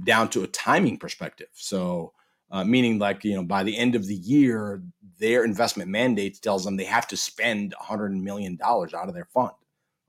down 0.05 0.28
to 0.30 0.43
a 0.43 0.49
timing 0.49 0.97
perspective. 0.97 1.49
So 1.53 2.12
uh, 2.51 2.64
meaning 2.64 2.99
like 2.99 3.24
you 3.24 3.35
know 3.35 3.43
by 3.43 3.62
the 3.62 3.76
end 3.76 3.95
of 3.95 4.07
the 4.07 4.14
year 4.14 4.82
their 5.18 5.45
investment 5.45 5.91
mandate 5.91 6.41
tells 6.41 6.64
them 6.64 6.76
they 6.76 6.85
have 6.85 7.07
to 7.09 7.16
spend 7.16 7.74
100 7.78 8.12
million 8.12 8.57
dollars 8.57 8.95
out 8.95 9.09
of 9.09 9.14
their 9.14 9.24
fund 9.24 9.53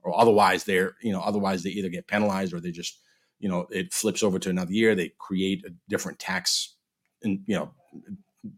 or 0.02 0.18
otherwise 0.18 0.64
they're 0.64 0.94
you 1.00 1.12
know 1.12 1.20
otherwise 1.20 1.62
they 1.62 1.70
either 1.70 1.88
get 1.88 2.06
penalized 2.06 2.52
or 2.52 2.60
they 2.60 2.70
just 2.70 3.00
you 3.38 3.48
know 3.48 3.66
it 3.70 3.92
flips 3.92 4.22
over 4.22 4.38
to 4.38 4.50
another 4.50 4.72
year 4.72 4.94
they 4.94 5.12
create 5.18 5.64
a 5.66 5.70
different 5.88 6.18
tax 6.18 6.74
and 7.22 7.40
you 7.46 7.54
know 7.54 7.70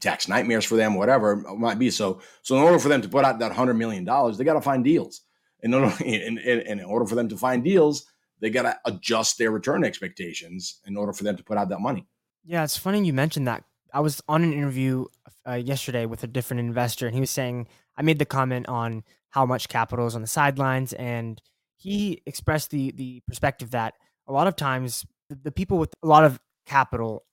tax 0.01 0.29
nightmares 0.29 0.64
for 0.64 0.76
them 0.76 0.95
whatever 0.95 1.33
it 1.33 1.59
might 1.59 1.79
be. 1.79 1.91
So 1.91 2.20
so 2.43 2.57
in 2.57 2.62
order 2.62 2.79
for 2.79 2.89
them 2.89 3.03
to 3.03 3.09
put 3.09 3.24
out 3.24 3.39
that 3.39 3.49
100 3.49 3.74
million 3.74 4.05
dollars 4.05 4.39
they 4.39 4.45
got 4.45 4.55
to 4.55 4.61
find 4.61 4.85
deals. 4.85 5.22
And 5.62 5.74
in, 5.74 5.85
in, 6.05 6.39
in, 6.39 6.61
in 6.61 6.85
order 6.85 7.07
for 7.07 7.14
them 7.14 7.29
to 7.29 7.37
find 7.37 7.64
deals 7.64 8.07
they 8.41 8.51
got 8.51 8.62
to 8.62 8.79
adjust 8.85 9.39
their 9.39 9.51
return 9.51 9.83
expectations 9.85 10.81
in 10.87 10.97
order 10.97 11.12
for 11.12 11.24
them 11.24 11.37
to 11.37 11.43
put 11.43 11.59
out 11.59 11.68
that 11.70 11.81
money. 11.81 12.07
Yeah 12.45 12.64
it's 12.64 12.76
funny 12.76 13.05
you 13.05 13.12
mentioned 13.12 13.49
that. 13.49 13.64
I 13.93 14.01
was 14.01 14.22
on 14.29 14.43
an 14.43 14.53
interview 14.53 15.07
uh, 15.47 15.55
yesterday 15.55 16.05
with 16.05 16.22
a 16.22 16.26
different 16.26 16.61
investor, 16.61 17.07
and 17.07 17.14
he 17.14 17.20
was 17.20 17.31
saying 17.31 17.68
I 17.97 18.03
made 18.03 18.18
the 18.18 18.26
comment 18.26 18.68
on 18.68 19.03
how 19.31 19.47
much 19.47 19.68
capital 19.68 20.07
is 20.07 20.14
on 20.14 20.20
the 20.20 20.29
sidelines, 20.29 20.93
and 20.93 21.41
he 21.76 22.22
expressed 22.26 22.70
the 22.70 22.93
the 22.93 23.22
perspective 23.26 23.70
that 23.70 23.95
a 24.29 24.33
lot 24.33 24.47
of 24.47 24.57
times 24.57 25.05
the, 25.29 25.39
the 25.45 25.53
people 25.53 25.79
with 25.79 25.93
a 26.03 26.07
lot 26.07 26.24
of 26.24 26.39
capital 26.66 27.24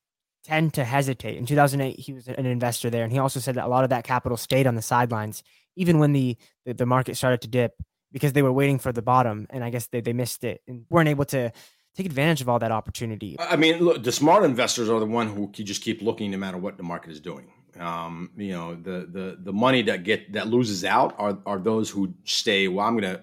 tend 0.43 0.73
to 0.75 0.83
hesitate. 0.83 1.37
In 1.37 1.45
2008, 1.45 1.99
he 1.99 2.13
was 2.13 2.27
an 2.27 2.45
investor 2.45 2.89
there, 2.89 3.03
and 3.03 3.11
he 3.11 3.19
also 3.19 3.39
said 3.39 3.55
that 3.55 3.65
a 3.65 3.67
lot 3.67 3.83
of 3.83 3.89
that 3.89 4.03
capital 4.03 4.37
stayed 4.37 4.67
on 4.67 4.75
the 4.75 4.81
sidelines 4.81 5.43
even 5.75 5.99
when 5.99 6.13
the 6.13 6.37
the, 6.65 6.73
the 6.73 6.85
market 6.85 7.17
started 7.17 7.41
to 7.41 7.47
dip 7.47 7.73
because 8.11 8.33
they 8.33 8.41
were 8.41 8.53
waiting 8.53 8.79
for 8.79 8.91
the 8.91 9.01
bottom, 9.01 9.45
and 9.49 9.63
I 9.63 9.69
guess 9.69 9.87
they, 9.87 10.01
they 10.01 10.13
missed 10.13 10.43
it 10.43 10.61
and 10.67 10.85
weren't 10.89 11.09
able 11.09 11.25
to 11.25 11.51
take 11.95 12.05
advantage 12.05 12.41
of 12.41 12.49
all 12.49 12.59
that 12.59 12.71
opportunity. 12.71 13.35
I 13.39 13.55
mean, 13.55 13.79
look, 13.79 14.03
the 14.03 14.11
smart 14.11 14.43
investors 14.43 14.89
are 14.89 14.99
the 14.99 15.05
one 15.05 15.27
who 15.27 15.49
just 15.51 15.81
keep 15.81 16.01
looking 16.01 16.31
no 16.31 16.37
matter 16.37 16.57
what 16.57 16.77
the 16.77 16.83
market 16.83 17.11
is 17.11 17.19
doing. 17.19 17.51
Um, 17.79 18.31
you 18.37 18.53
know, 18.53 18.75
the 18.75 19.07
the 19.11 19.37
the 19.41 19.53
money 19.53 19.81
that 19.83 20.03
get 20.03 20.33
that 20.33 20.47
loses 20.47 20.85
out 20.85 21.13
are 21.17 21.37
are 21.45 21.59
those 21.59 21.89
who 21.89 22.13
stay. 22.23 22.67
Well, 22.67 22.85
I'm 22.85 22.95
gonna 22.95 23.21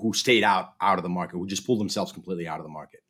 who 0.00 0.12
stayed 0.12 0.42
out 0.42 0.74
out 0.80 0.98
of 0.98 1.04
the 1.04 1.08
market, 1.08 1.36
who 1.36 1.46
just 1.46 1.64
pulled 1.64 1.78
themselves 1.78 2.10
completely 2.10 2.48
out 2.48 2.58
of 2.58 2.64
the 2.64 2.72
market. 2.72 3.00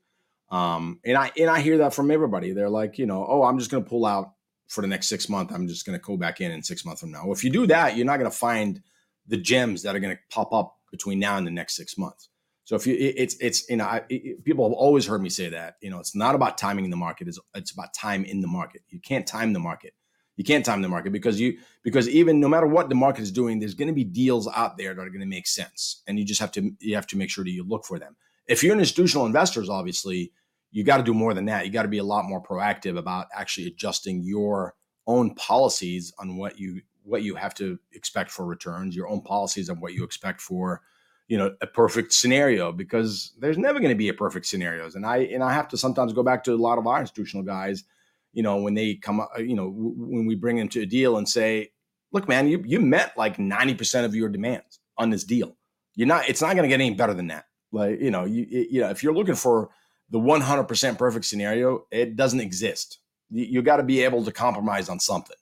Um, 0.53 1.01
and 1.05 1.17
I 1.17 1.33
and 1.39 1.49
I 1.49 1.61
hear 1.61 1.79
that 1.79 1.95
from 1.95 2.11
everybody. 2.11 2.53
They're 2.53 2.69
like, 2.69 2.99
you 2.99 3.07
know, 3.07 3.27
oh, 3.27 3.43
I'm 3.43 3.59
just 3.59 3.71
gonna 3.71 3.85
pull 3.85 4.05
out 4.05 4.33
for 4.69 4.83
the 4.83 4.87
next 4.87 5.09
six 5.09 5.29
months. 5.29 5.53
I'm 5.53 5.67
just 5.67 5.87
gonna 5.87 5.99
go 5.99 6.19
back 6.19 6.43
in 6.43 6.53
in 6.53 6.63
six 6.63 6.85
months 6.85 7.01
from 7.01 7.11
now. 7.11 7.25
Well, 7.25 7.33
if 7.33 7.43
you 7.43 7.51
do 7.51 7.67
that, 7.69 7.97
you're 7.97 8.07
not 8.07 8.19
gonna 8.19 8.31
find 8.31 8.83
the 9.27 9.39
gems 9.39 9.83
that 9.83 9.97
are 9.97 9.99
gonna 9.99 10.19
pop 10.31 10.53
up 10.53 10.77
between 10.91 11.19
now 11.19 11.39
and 11.39 11.47
the 11.47 11.51
next 11.51 11.75
six 11.75 11.97
months. 11.97 12.29
So 12.65 12.77
if 12.77 12.87
you, 12.87 12.95
it's 12.99 13.35
it's 13.41 13.69
you 13.71 13.77
know, 13.77 13.85
I, 13.85 14.03
it, 14.11 14.45
people 14.45 14.69
have 14.69 14.75
always 14.75 15.07
heard 15.07 15.23
me 15.23 15.31
say 15.31 15.49
that 15.49 15.77
you 15.81 15.91
know 15.91 15.99
it's 15.99 16.15
not 16.15 16.35
about 16.35 16.59
timing 16.59 16.85
in 16.85 16.91
the 16.91 16.99
market; 16.99 17.29
it's 17.29 17.39
it's 17.55 17.73
about 17.73 17.95
time 17.95 18.25
in 18.25 18.43
the 18.43 18.47
market. 18.47 18.83
You 18.91 19.01
can't 19.01 19.27
time 19.27 19.55
the 19.55 19.59
market. 19.59 19.95
You 20.37 20.45
can't 20.45 20.65
time 20.65 20.83
the 20.83 20.89
market 20.89 21.13
because 21.13 21.41
you 21.41 21.59
because 21.83 22.09
even 22.09 22.41
no 22.41 22.49
matter 22.49 22.67
what 22.67 22.89
the 22.89 22.95
market 22.95 23.23
is 23.23 23.33
doing, 23.33 23.59
there's 23.59 23.75
going 23.75 23.89
to 23.89 23.95
be 23.95 24.05
deals 24.05 24.49
out 24.49 24.77
there 24.77 24.95
that 24.95 25.01
are 25.01 25.11
going 25.11 25.21
to 25.21 25.27
make 25.27 25.47
sense, 25.47 26.03
and 26.07 26.19
you 26.19 26.25
just 26.25 26.41
have 26.41 26.53
to 26.53 26.73
you 26.79 26.95
have 26.95 27.07
to 27.09 27.17
make 27.17 27.31
sure 27.31 27.43
that 27.43 27.51
you 27.51 27.65
look 27.65 27.85
for 27.85 27.99
them. 27.99 28.17
If 28.47 28.63
you're 28.63 28.75
an 28.75 28.81
institutional 28.81 29.27
investors, 29.27 29.69
obviously, 29.69 30.33
you 30.73 30.85
got 30.85 30.97
to 30.97 31.03
do 31.03 31.15
more 31.15 31.35
than 31.35 31.45
that. 31.47 31.67
You 31.67 31.73
got 31.73 31.83
to 31.83 31.89
be 31.89 31.99
a 31.99 32.05
lot 32.05 32.25
more 32.25 32.43
proactive 32.43 32.99
about 32.99 33.27
actually 33.35 33.69
adjusting 33.69 34.23
your 34.23 34.75
own 35.07 35.35
policies 35.35 36.13
on 36.19 36.37
what 36.37 36.59
you 36.59 36.81
what 37.05 37.23
you 37.23 37.35
have 37.35 37.55
to 37.55 37.79
expect 37.93 38.31
for 38.31 38.47
returns, 38.47 38.95
your 38.95 39.09
own 39.09 39.23
policies 39.23 39.69
on 39.69 39.81
what 39.81 39.93
you 39.93 40.05
expect 40.05 40.41
for 40.41 40.81
you 41.29 41.39
know 41.39 41.55
a 41.61 41.67
perfect 41.67 42.13
scenario 42.13 42.73
because 42.73 43.33
there's 43.39 43.57
never 43.57 43.79
going 43.79 43.91
to 43.91 43.97
be 43.97 44.09
a 44.09 44.15
perfect 44.15 44.45
scenarios 44.45 44.97
and 44.97 45.07
i 45.07 45.19
and 45.19 45.43
i 45.43 45.53
have 45.53 45.69
to 45.69 45.77
sometimes 45.79 46.13
go 46.13 46.23
back 46.23 46.43
to 46.43 46.53
a 46.53 46.57
lot 46.57 46.79
of 46.79 46.87
our 46.87 47.01
institutional 47.01 47.45
guys 47.45 47.85
you 48.33 48.43
know 48.43 48.57
when 48.57 48.75
they 48.75 48.97
come 48.97 49.25
you 49.39 49.55
know 49.55 49.71
when 49.73 50.27
we 50.27 50.35
bring 50.35 50.57
them 50.57 50.69
to 50.69 50.83
a 50.83 50.87
deal 50.87 51.17
and 51.17 51.29
say 51.29 51.71
look 52.11 52.29
man 52.29 52.49
you 52.49 52.61
you 52.67 52.81
met 52.81 53.17
like 53.17 53.37
90% 53.37 54.05
of 54.05 54.17
your 54.17 54.29
demands 54.29 54.81
on 54.99 55.11
this 55.11 55.25
deal. 55.25 55.57
You're 55.95 56.09
not 56.09 56.29
it's 56.29 56.41
not 56.41 56.55
going 56.55 56.63
to 56.63 56.69
get 56.69 56.81
any 56.81 56.95
better 56.95 57.15
than 57.15 57.29
that. 57.29 57.45
Like 57.71 58.01
you 58.01 58.11
know 58.11 58.25
you 58.25 58.47
you 58.49 58.81
know 58.81 58.91
if 58.91 59.03
you're 59.03 59.15
looking 59.15 59.35
for 59.35 59.71
the 60.13 60.19
100% 60.19 60.99
perfect 60.99 61.25
scenario 61.25 61.85
it 61.91 62.15
doesn't 62.15 62.41
exist 62.41 63.01
you, 63.31 63.45
you 63.45 63.63
got 63.63 63.79
to 63.79 63.83
be 63.83 64.01
able 64.03 64.25
to 64.25 64.31
compromise 64.31 64.89
on 64.89 65.01
something 65.01 65.37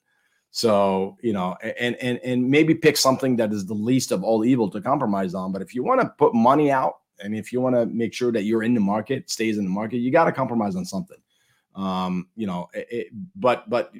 so, 0.51 1.17
you 1.21 1.31
know, 1.31 1.55
and 1.79 1.95
and 1.95 2.19
and 2.23 2.49
maybe 2.49 2.75
pick 2.75 2.97
something 2.97 3.37
that 3.37 3.53
is 3.53 3.65
the 3.65 3.73
least 3.73 4.11
of 4.11 4.21
all 4.21 4.43
evil 4.43 4.69
to 4.71 4.81
compromise 4.81 5.33
on. 5.33 5.53
But 5.53 5.61
if 5.61 5.73
you 5.73 5.81
want 5.81 6.01
to 6.01 6.07
put 6.17 6.35
money 6.35 6.69
out 6.69 6.95
and 7.23 7.33
if 7.33 7.53
you 7.53 7.61
want 7.61 7.75
to 7.75 7.85
make 7.85 8.13
sure 8.13 8.33
that 8.33 8.43
you're 8.43 8.61
in 8.61 8.73
the 8.73 8.81
market, 8.81 9.29
stays 9.29 9.57
in 9.57 9.63
the 9.63 9.69
market, 9.69 9.97
you 9.97 10.11
got 10.11 10.25
to 10.25 10.33
compromise 10.33 10.75
on 10.75 10.83
something. 10.83 11.17
Um, 11.73 12.27
you 12.35 12.47
know, 12.47 12.67
it, 12.73 13.07
but 13.35 13.69
but 13.69 13.93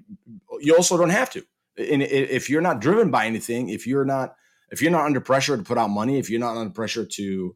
you 0.60 0.76
also 0.76 0.98
don't 0.98 1.10
have 1.10 1.30
to. 1.32 1.46
And 1.78 2.02
if 2.04 2.50
you're 2.50 2.62
not 2.62 2.82
driven 2.82 3.12
by 3.12 3.28
anything, 3.28 3.70
if 3.70 3.88
you're 3.88 4.04
not 4.04 4.36
if 4.72 4.82
you're 4.82 4.92
not 4.92 5.06
under 5.06 5.22
pressure 5.22 5.56
to 5.56 5.64
put 5.64 5.78
out 5.78 5.90
money, 5.90 6.20
if 6.20 6.30
you're 6.30 6.40
not 6.42 6.58
under 6.58 6.74
pressure 6.74 7.06
to, 7.06 7.56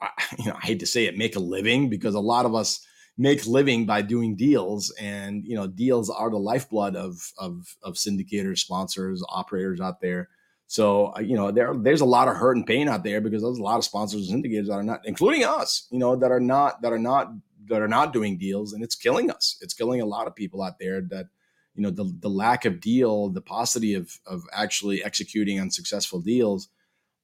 you 0.38 0.46
know, 0.46 0.56
I 0.56 0.66
hate 0.66 0.80
to 0.80 0.86
say 0.86 1.06
it, 1.06 1.16
make 1.16 1.36
a 1.36 1.40
living 1.40 1.88
because 1.88 2.14
a 2.14 2.20
lot 2.20 2.46
of 2.46 2.54
us 2.54 2.84
make 3.16 3.46
living 3.46 3.86
by 3.86 4.02
doing 4.02 4.34
deals 4.34 4.92
and 5.00 5.44
you 5.44 5.54
know 5.54 5.68
deals 5.68 6.10
are 6.10 6.30
the 6.30 6.38
lifeblood 6.38 6.96
of 6.96 7.32
of 7.38 7.76
of 7.82 7.94
syndicators 7.94 8.58
sponsors 8.58 9.22
operators 9.28 9.80
out 9.80 10.00
there. 10.00 10.28
So 10.66 11.14
uh, 11.16 11.20
you 11.20 11.36
know 11.36 11.50
there 11.50 11.74
there's 11.76 12.00
a 12.00 12.06
lot 12.06 12.28
of 12.28 12.36
hurt 12.36 12.56
and 12.56 12.66
pain 12.66 12.88
out 12.88 13.04
there 13.04 13.20
because 13.20 13.42
there's 13.42 13.58
a 13.58 13.62
lot 13.62 13.76
of 13.76 13.84
sponsors 13.84 14.30
and 14.30 14.44
syndicators 14.44 14.66
that 14.66 14.74
are 14.74 14.82
not 14.82 15.00
including 15.04 15.44
us 15.44 15.86
you 15.90 15.98
know 15.98 16.16
that 16.16 16.32
are 16.32 16.40
not 16.40 16.82
that 16.82 16.92
are 16.92 16.98
not 16.98 17.32
that 17.66 17.80
are 17.80 17.88
not 17.88 18.12
doing 18.12 18.36
deals 18.36 18.72
and 18.72 18.82
it's 18.82 18.94
killing 18.94 19.30
us. 19.30 19.56
It's 19.60 19.74
killing 19.74 20.00
a 20.00 20.06
lot 20.06 20.26
of 20.26 20.34
people 20.34 20.62
out 20.62 20.78
there 20.78 21.00
that 21.02 21.26
you 21.74 21.82
know 21.82 21.90
the 21.90 22.12
the 22.20 22.30
lack 22.30 22.64
of 22.64 22.80
deal 22.80 23.28
the 23.28 23.40
paucity 23.40 23.94
of 23.94 24.18
of 24.26 24.44
actually 24.52 25.04
executing 25.04 25.60
on 25.60 25.70
successful 25.70 26.20
deals 26.20 26.68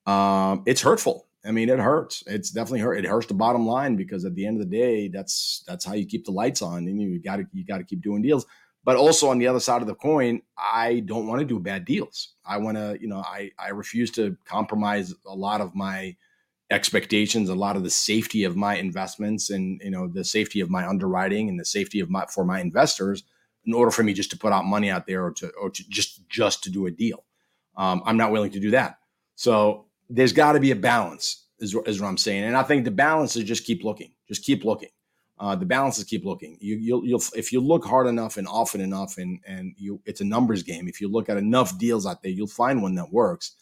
um 0.07 0.62
it's 0.66 0.83
hurtful 0.83 1.27
I 1.45 1.53
mean, 1.53 1.70
it 1.70 1.78
hurts. 1.78 2.22
It's 2.26 2.51
definitely 2.51 2.80
hurt. 2.80 2.99
It 2.99 3.07
hurts 3.07 3.26
the 3.26 3.34
bottom 3.34 3.66
line 3.66 3.97
because 3.97 4.24
at 4.24 4.34
the 4.34 4.47
end 4.47 4.61
of 4.61 4.68
the 4.68 4.76
day, 4.76 5.09
that's 5.09 5.64
that's 5.66 5.84
how 5.84 5.95
you 5.95 6.07
keep 6.07 6.26
the 6.26 6.32
lights 6.32 6.61
on, 6.61 6.86
and 6.86 7.01
you 7.01 7.18
got 7.18 7.36
to 7.36 7.47
you 7.53 7.64
got 7.64 7.78
to 7.78 7.84
keep 7.84 8.03
doing 8.03 8.22
deals. 8.22 8.45
But 8.84 8.97
also 8.97 9.28
on 9.28 9.38
the 9.38 9.47
other 9.47 9.61
side 9.61 9.82
of 9.82 9.88
the 9.88 9.95
coin, 9.95 10.41
I 10.57 11.01
don't 11.01 11.26
want 11.26 11.41
to 11.41 11.47
do 11.47 11.59
bad 11.59 11.84
deals. 11.84 12.34
I 12.47 12.57
want 12.59 12.76
to, 12.76 12.99
you 13.01 13.09
know, 13.09 13.20
I 13.20 13.51
I 13.59 13.68
refuse 13.68 14.11
to 14.12 14.36
compromise 14.45 15.14
a 15.26 15.34
lot 15.34 15.61
of 15.61 15.74
my 15.74 16.16
expectations, 16.70 17.49
a 17.49 17.55
lot 17.55 17.76
of 17.76 17.82
the 17.84 17.91
safety 17.91 18.45
of 18.45 18.57
my 18.57 18.76
investments, 18.76 19.51
and 19.51 19.80
you 19.82 19.91
know, 19.91 20.09
the 20.09 20.24
safety 20.24 20.61
of 20.61 20.70
my 20.70 20.86
underwriting 20.86 21.49
and 21.49 21.59
the 21.59 21.64
safety 21.64 22.01
of 22.01 22.11
my 22.11 22.26
for 22.26 22.45
my 22.45 22.61
investors, 22.61 23.22
in 23.64 23.72
order 23.72 23.91
for 23.91 24.03
me 24.03 24.12
just 24.12 24.30
to 24.30 24.38
put 24.38 24.53
out 24.53 24.66
money 24.66 24.91
out 24.91 25.07
there 25.07 25.24
or 25.24 25.32
to 25.32 25.51
or 25.61 25.70
to 25.70 25.88
just 25.88 26.28
just 26.28 26.62
to 26.64 26.70
do 26.70 26.86
a 26.86 26.91
deal. 26.91 27.24
Um, 27.76 28.03
I'm 28.05 28.18
not 28.18 28.30
willing 28.30 28.51
to 28.51 28.61
do 28.61 28.72
that. 28.72 28.99
So 29.36 29.86
there's 30.11 30.34
got 30.34 30.52
to 30.54 30.61
be 30.61 30.72
a 30.72 30.76
balance, 30.76 31.46
is, 31.61 31.74
is 31.86 32.00
what 32.02 32.08
I'm 32.08 32.18
saying. 32.18 32.44
And 32.44 32.56
I 32.56 32.64
think 32.64 32.84
the 32.84 32.92
balance 32.92 33.36
is 33.36 33.44
just 33.44 33.64
keep 33.64 33.84
looking, 33.84 34.12
just 34.28 34.44
keep 34.44 34.64
looking. 34.64 34.90
uh, 35.40 35.56
the 35.56 35.64
balances 35.64 36.04
keep 36.04 36.24
looking. 36.24 36.58
You, 36.61 36.76
you'll, 36.76 37.04
you'll, 37.06 37.22
if 37.34 37.50
you 37.50 37.61
look 37.61 37.84
hard 37.84 38.06
enough 38.06 38.36
and 38.36 38.46
often 38.46 38.80
enough, 38.82 39.16
and 39.16 39.40
and 39.46 39.74
you, 39.78 40.00
it's 40.04 40.20
a 40.20 40.24
numbers 40.24 40.62
game. 40.62 40.86
If 40.86 41.00
you 41.00 41.08
look 41.08 41.30
at 41.30 41.38
enough 41.38 41.78
deals 41.78 42.06
out 42.06 42.22
there, 42.22 42.30
you'll 42.30 42.46
find 42.46 42.82
one 42.82 42.94
that 42.96 43.11
works. 43.11 43.52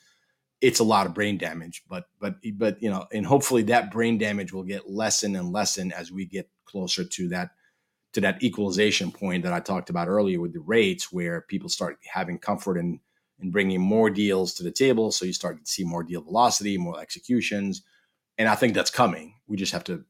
It's 0.61 0.80
a 0.80 0.84
lot 0.84 1.07
of 1.07 1.14
brain 1.14 1.38
damage, 1.38 1.84
but 1.88 2.07
but 2.20 2.34
but 2.55 2.82
you 2.82 2.90
know, 2.90 3.07
and 3.12 3.24
hopefully 3.24 3.62
that 3.64 3.92
brain 3.92 4.18
damage 4.18 4.53
will 4.53 4.64
get 4.64 4.90
lessen 4.90 5.36
and 5.36 5.53
lessen 5.53 5.92
as 5.92 6.11
we 6.11 6.26
get 6.26 6.51
closer 6.64 7.05
to 7.05 7.28
that 7.28 7.51
to 8.14 8.20
that 8.22 8.42
equalization 8.42 9.12
point 9.12 9.44
that 9.44 9.53
I 9.53 9.61
talked 9.61 9.90
about 9.90 10.09
earlier 10.09 10.40
with 10.40 10.55
the 10.55 10.61
rates, 10.61 11.12
where 11.12 11.42
people 11.42 11.68
start 11.68 11.99
having 12.12 12.38
comfort 12.38 12.76
in 12.76 12.99
in 13.41 13.51
bringing 13.51 13.80
more 13.80 14.11
deals 14.11 14.55
to 14.55 14.62
the 14.62 14.70
table. 14.70 15.12
So 15.12 15.24
you 15.24 15.32
start 15.32 15.64
to 15.64 15.70
see 15.70 15.84
more 15.84 16.03
deal 16.03 16.22
velocity, 16.22 16.76
more 16.78 17.01
executions, 17.01 17.82
and 18.36 18.49
I 18.49 18.55
think 18.55 18.74
that's 18.74 18.91
coming. 18.91 19.34
We 19.47 19.57
just 19.57 19.72
have 19.72 19.84
to 19.84 20.05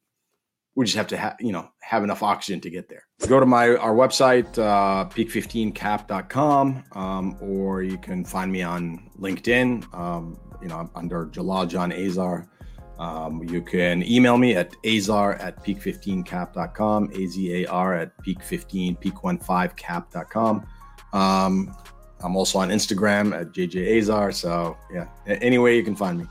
we 0.78 0.84
just 0.84 0.96
have 0.96 1.08
to 1.08 1.16
have 1.16 1.34
you 1.40 1.50
know 1.50 1.68
have 1.80 2.04
enough 2.04 2.22
oxygen 2.22 2.60
to 2.60 2.70
get 2.70 2.88
there 2.88 3.02
go 3.26 3.40
to 3.40 3.46
my 3.46 3.74
our 3.76 3.94
website 3.94 4.46
uh, 4.58 5.04
peak15cap.com 5.08 6.84
um, 6.92 7.36
or 7.40 7.82
you 7.82 7.98
can 7.98 8.24
find 8.24 8.52
me 8.52 8.62
on 8.62 9.10
linkedin 9.18 9.82
um, 9.92 10.38
you 10.62 10.68
know 10.68 10.88
under 10.94 11.26
jalal 11.26 11.66
john 11.66 11.90
azar 11.90 12.48
um, 13.00 13.42
you 13.48 13.60
can 13.60 14.04
email 14.04 14.38
me 14.38 14.54
at 14.54 14.72
azar 14.86 15.34
at 15.34 15.64
peak15cap.com 15.64 17.10
a-z-a-r 17.12 17.94
at 17.94 18.16
peak15 18.24 19.02
peak15cap.com 19.02 20.64
um, 21.12 21.74
i'm 22.20 22.36
also 22.36 22.58
on 22.58 22.68
instagram 22.68 23.38
at 23.38 23.52
jj 23.52 23.98
azar 23.98 24.32
so 24.32 24.76
yeah. 24.92 25.06
Any 25.26 25.58
way 25.58 25.76
you 25.76 25.82
can 25.82 25.96
find 25.96 26.18
me 26.18 26.26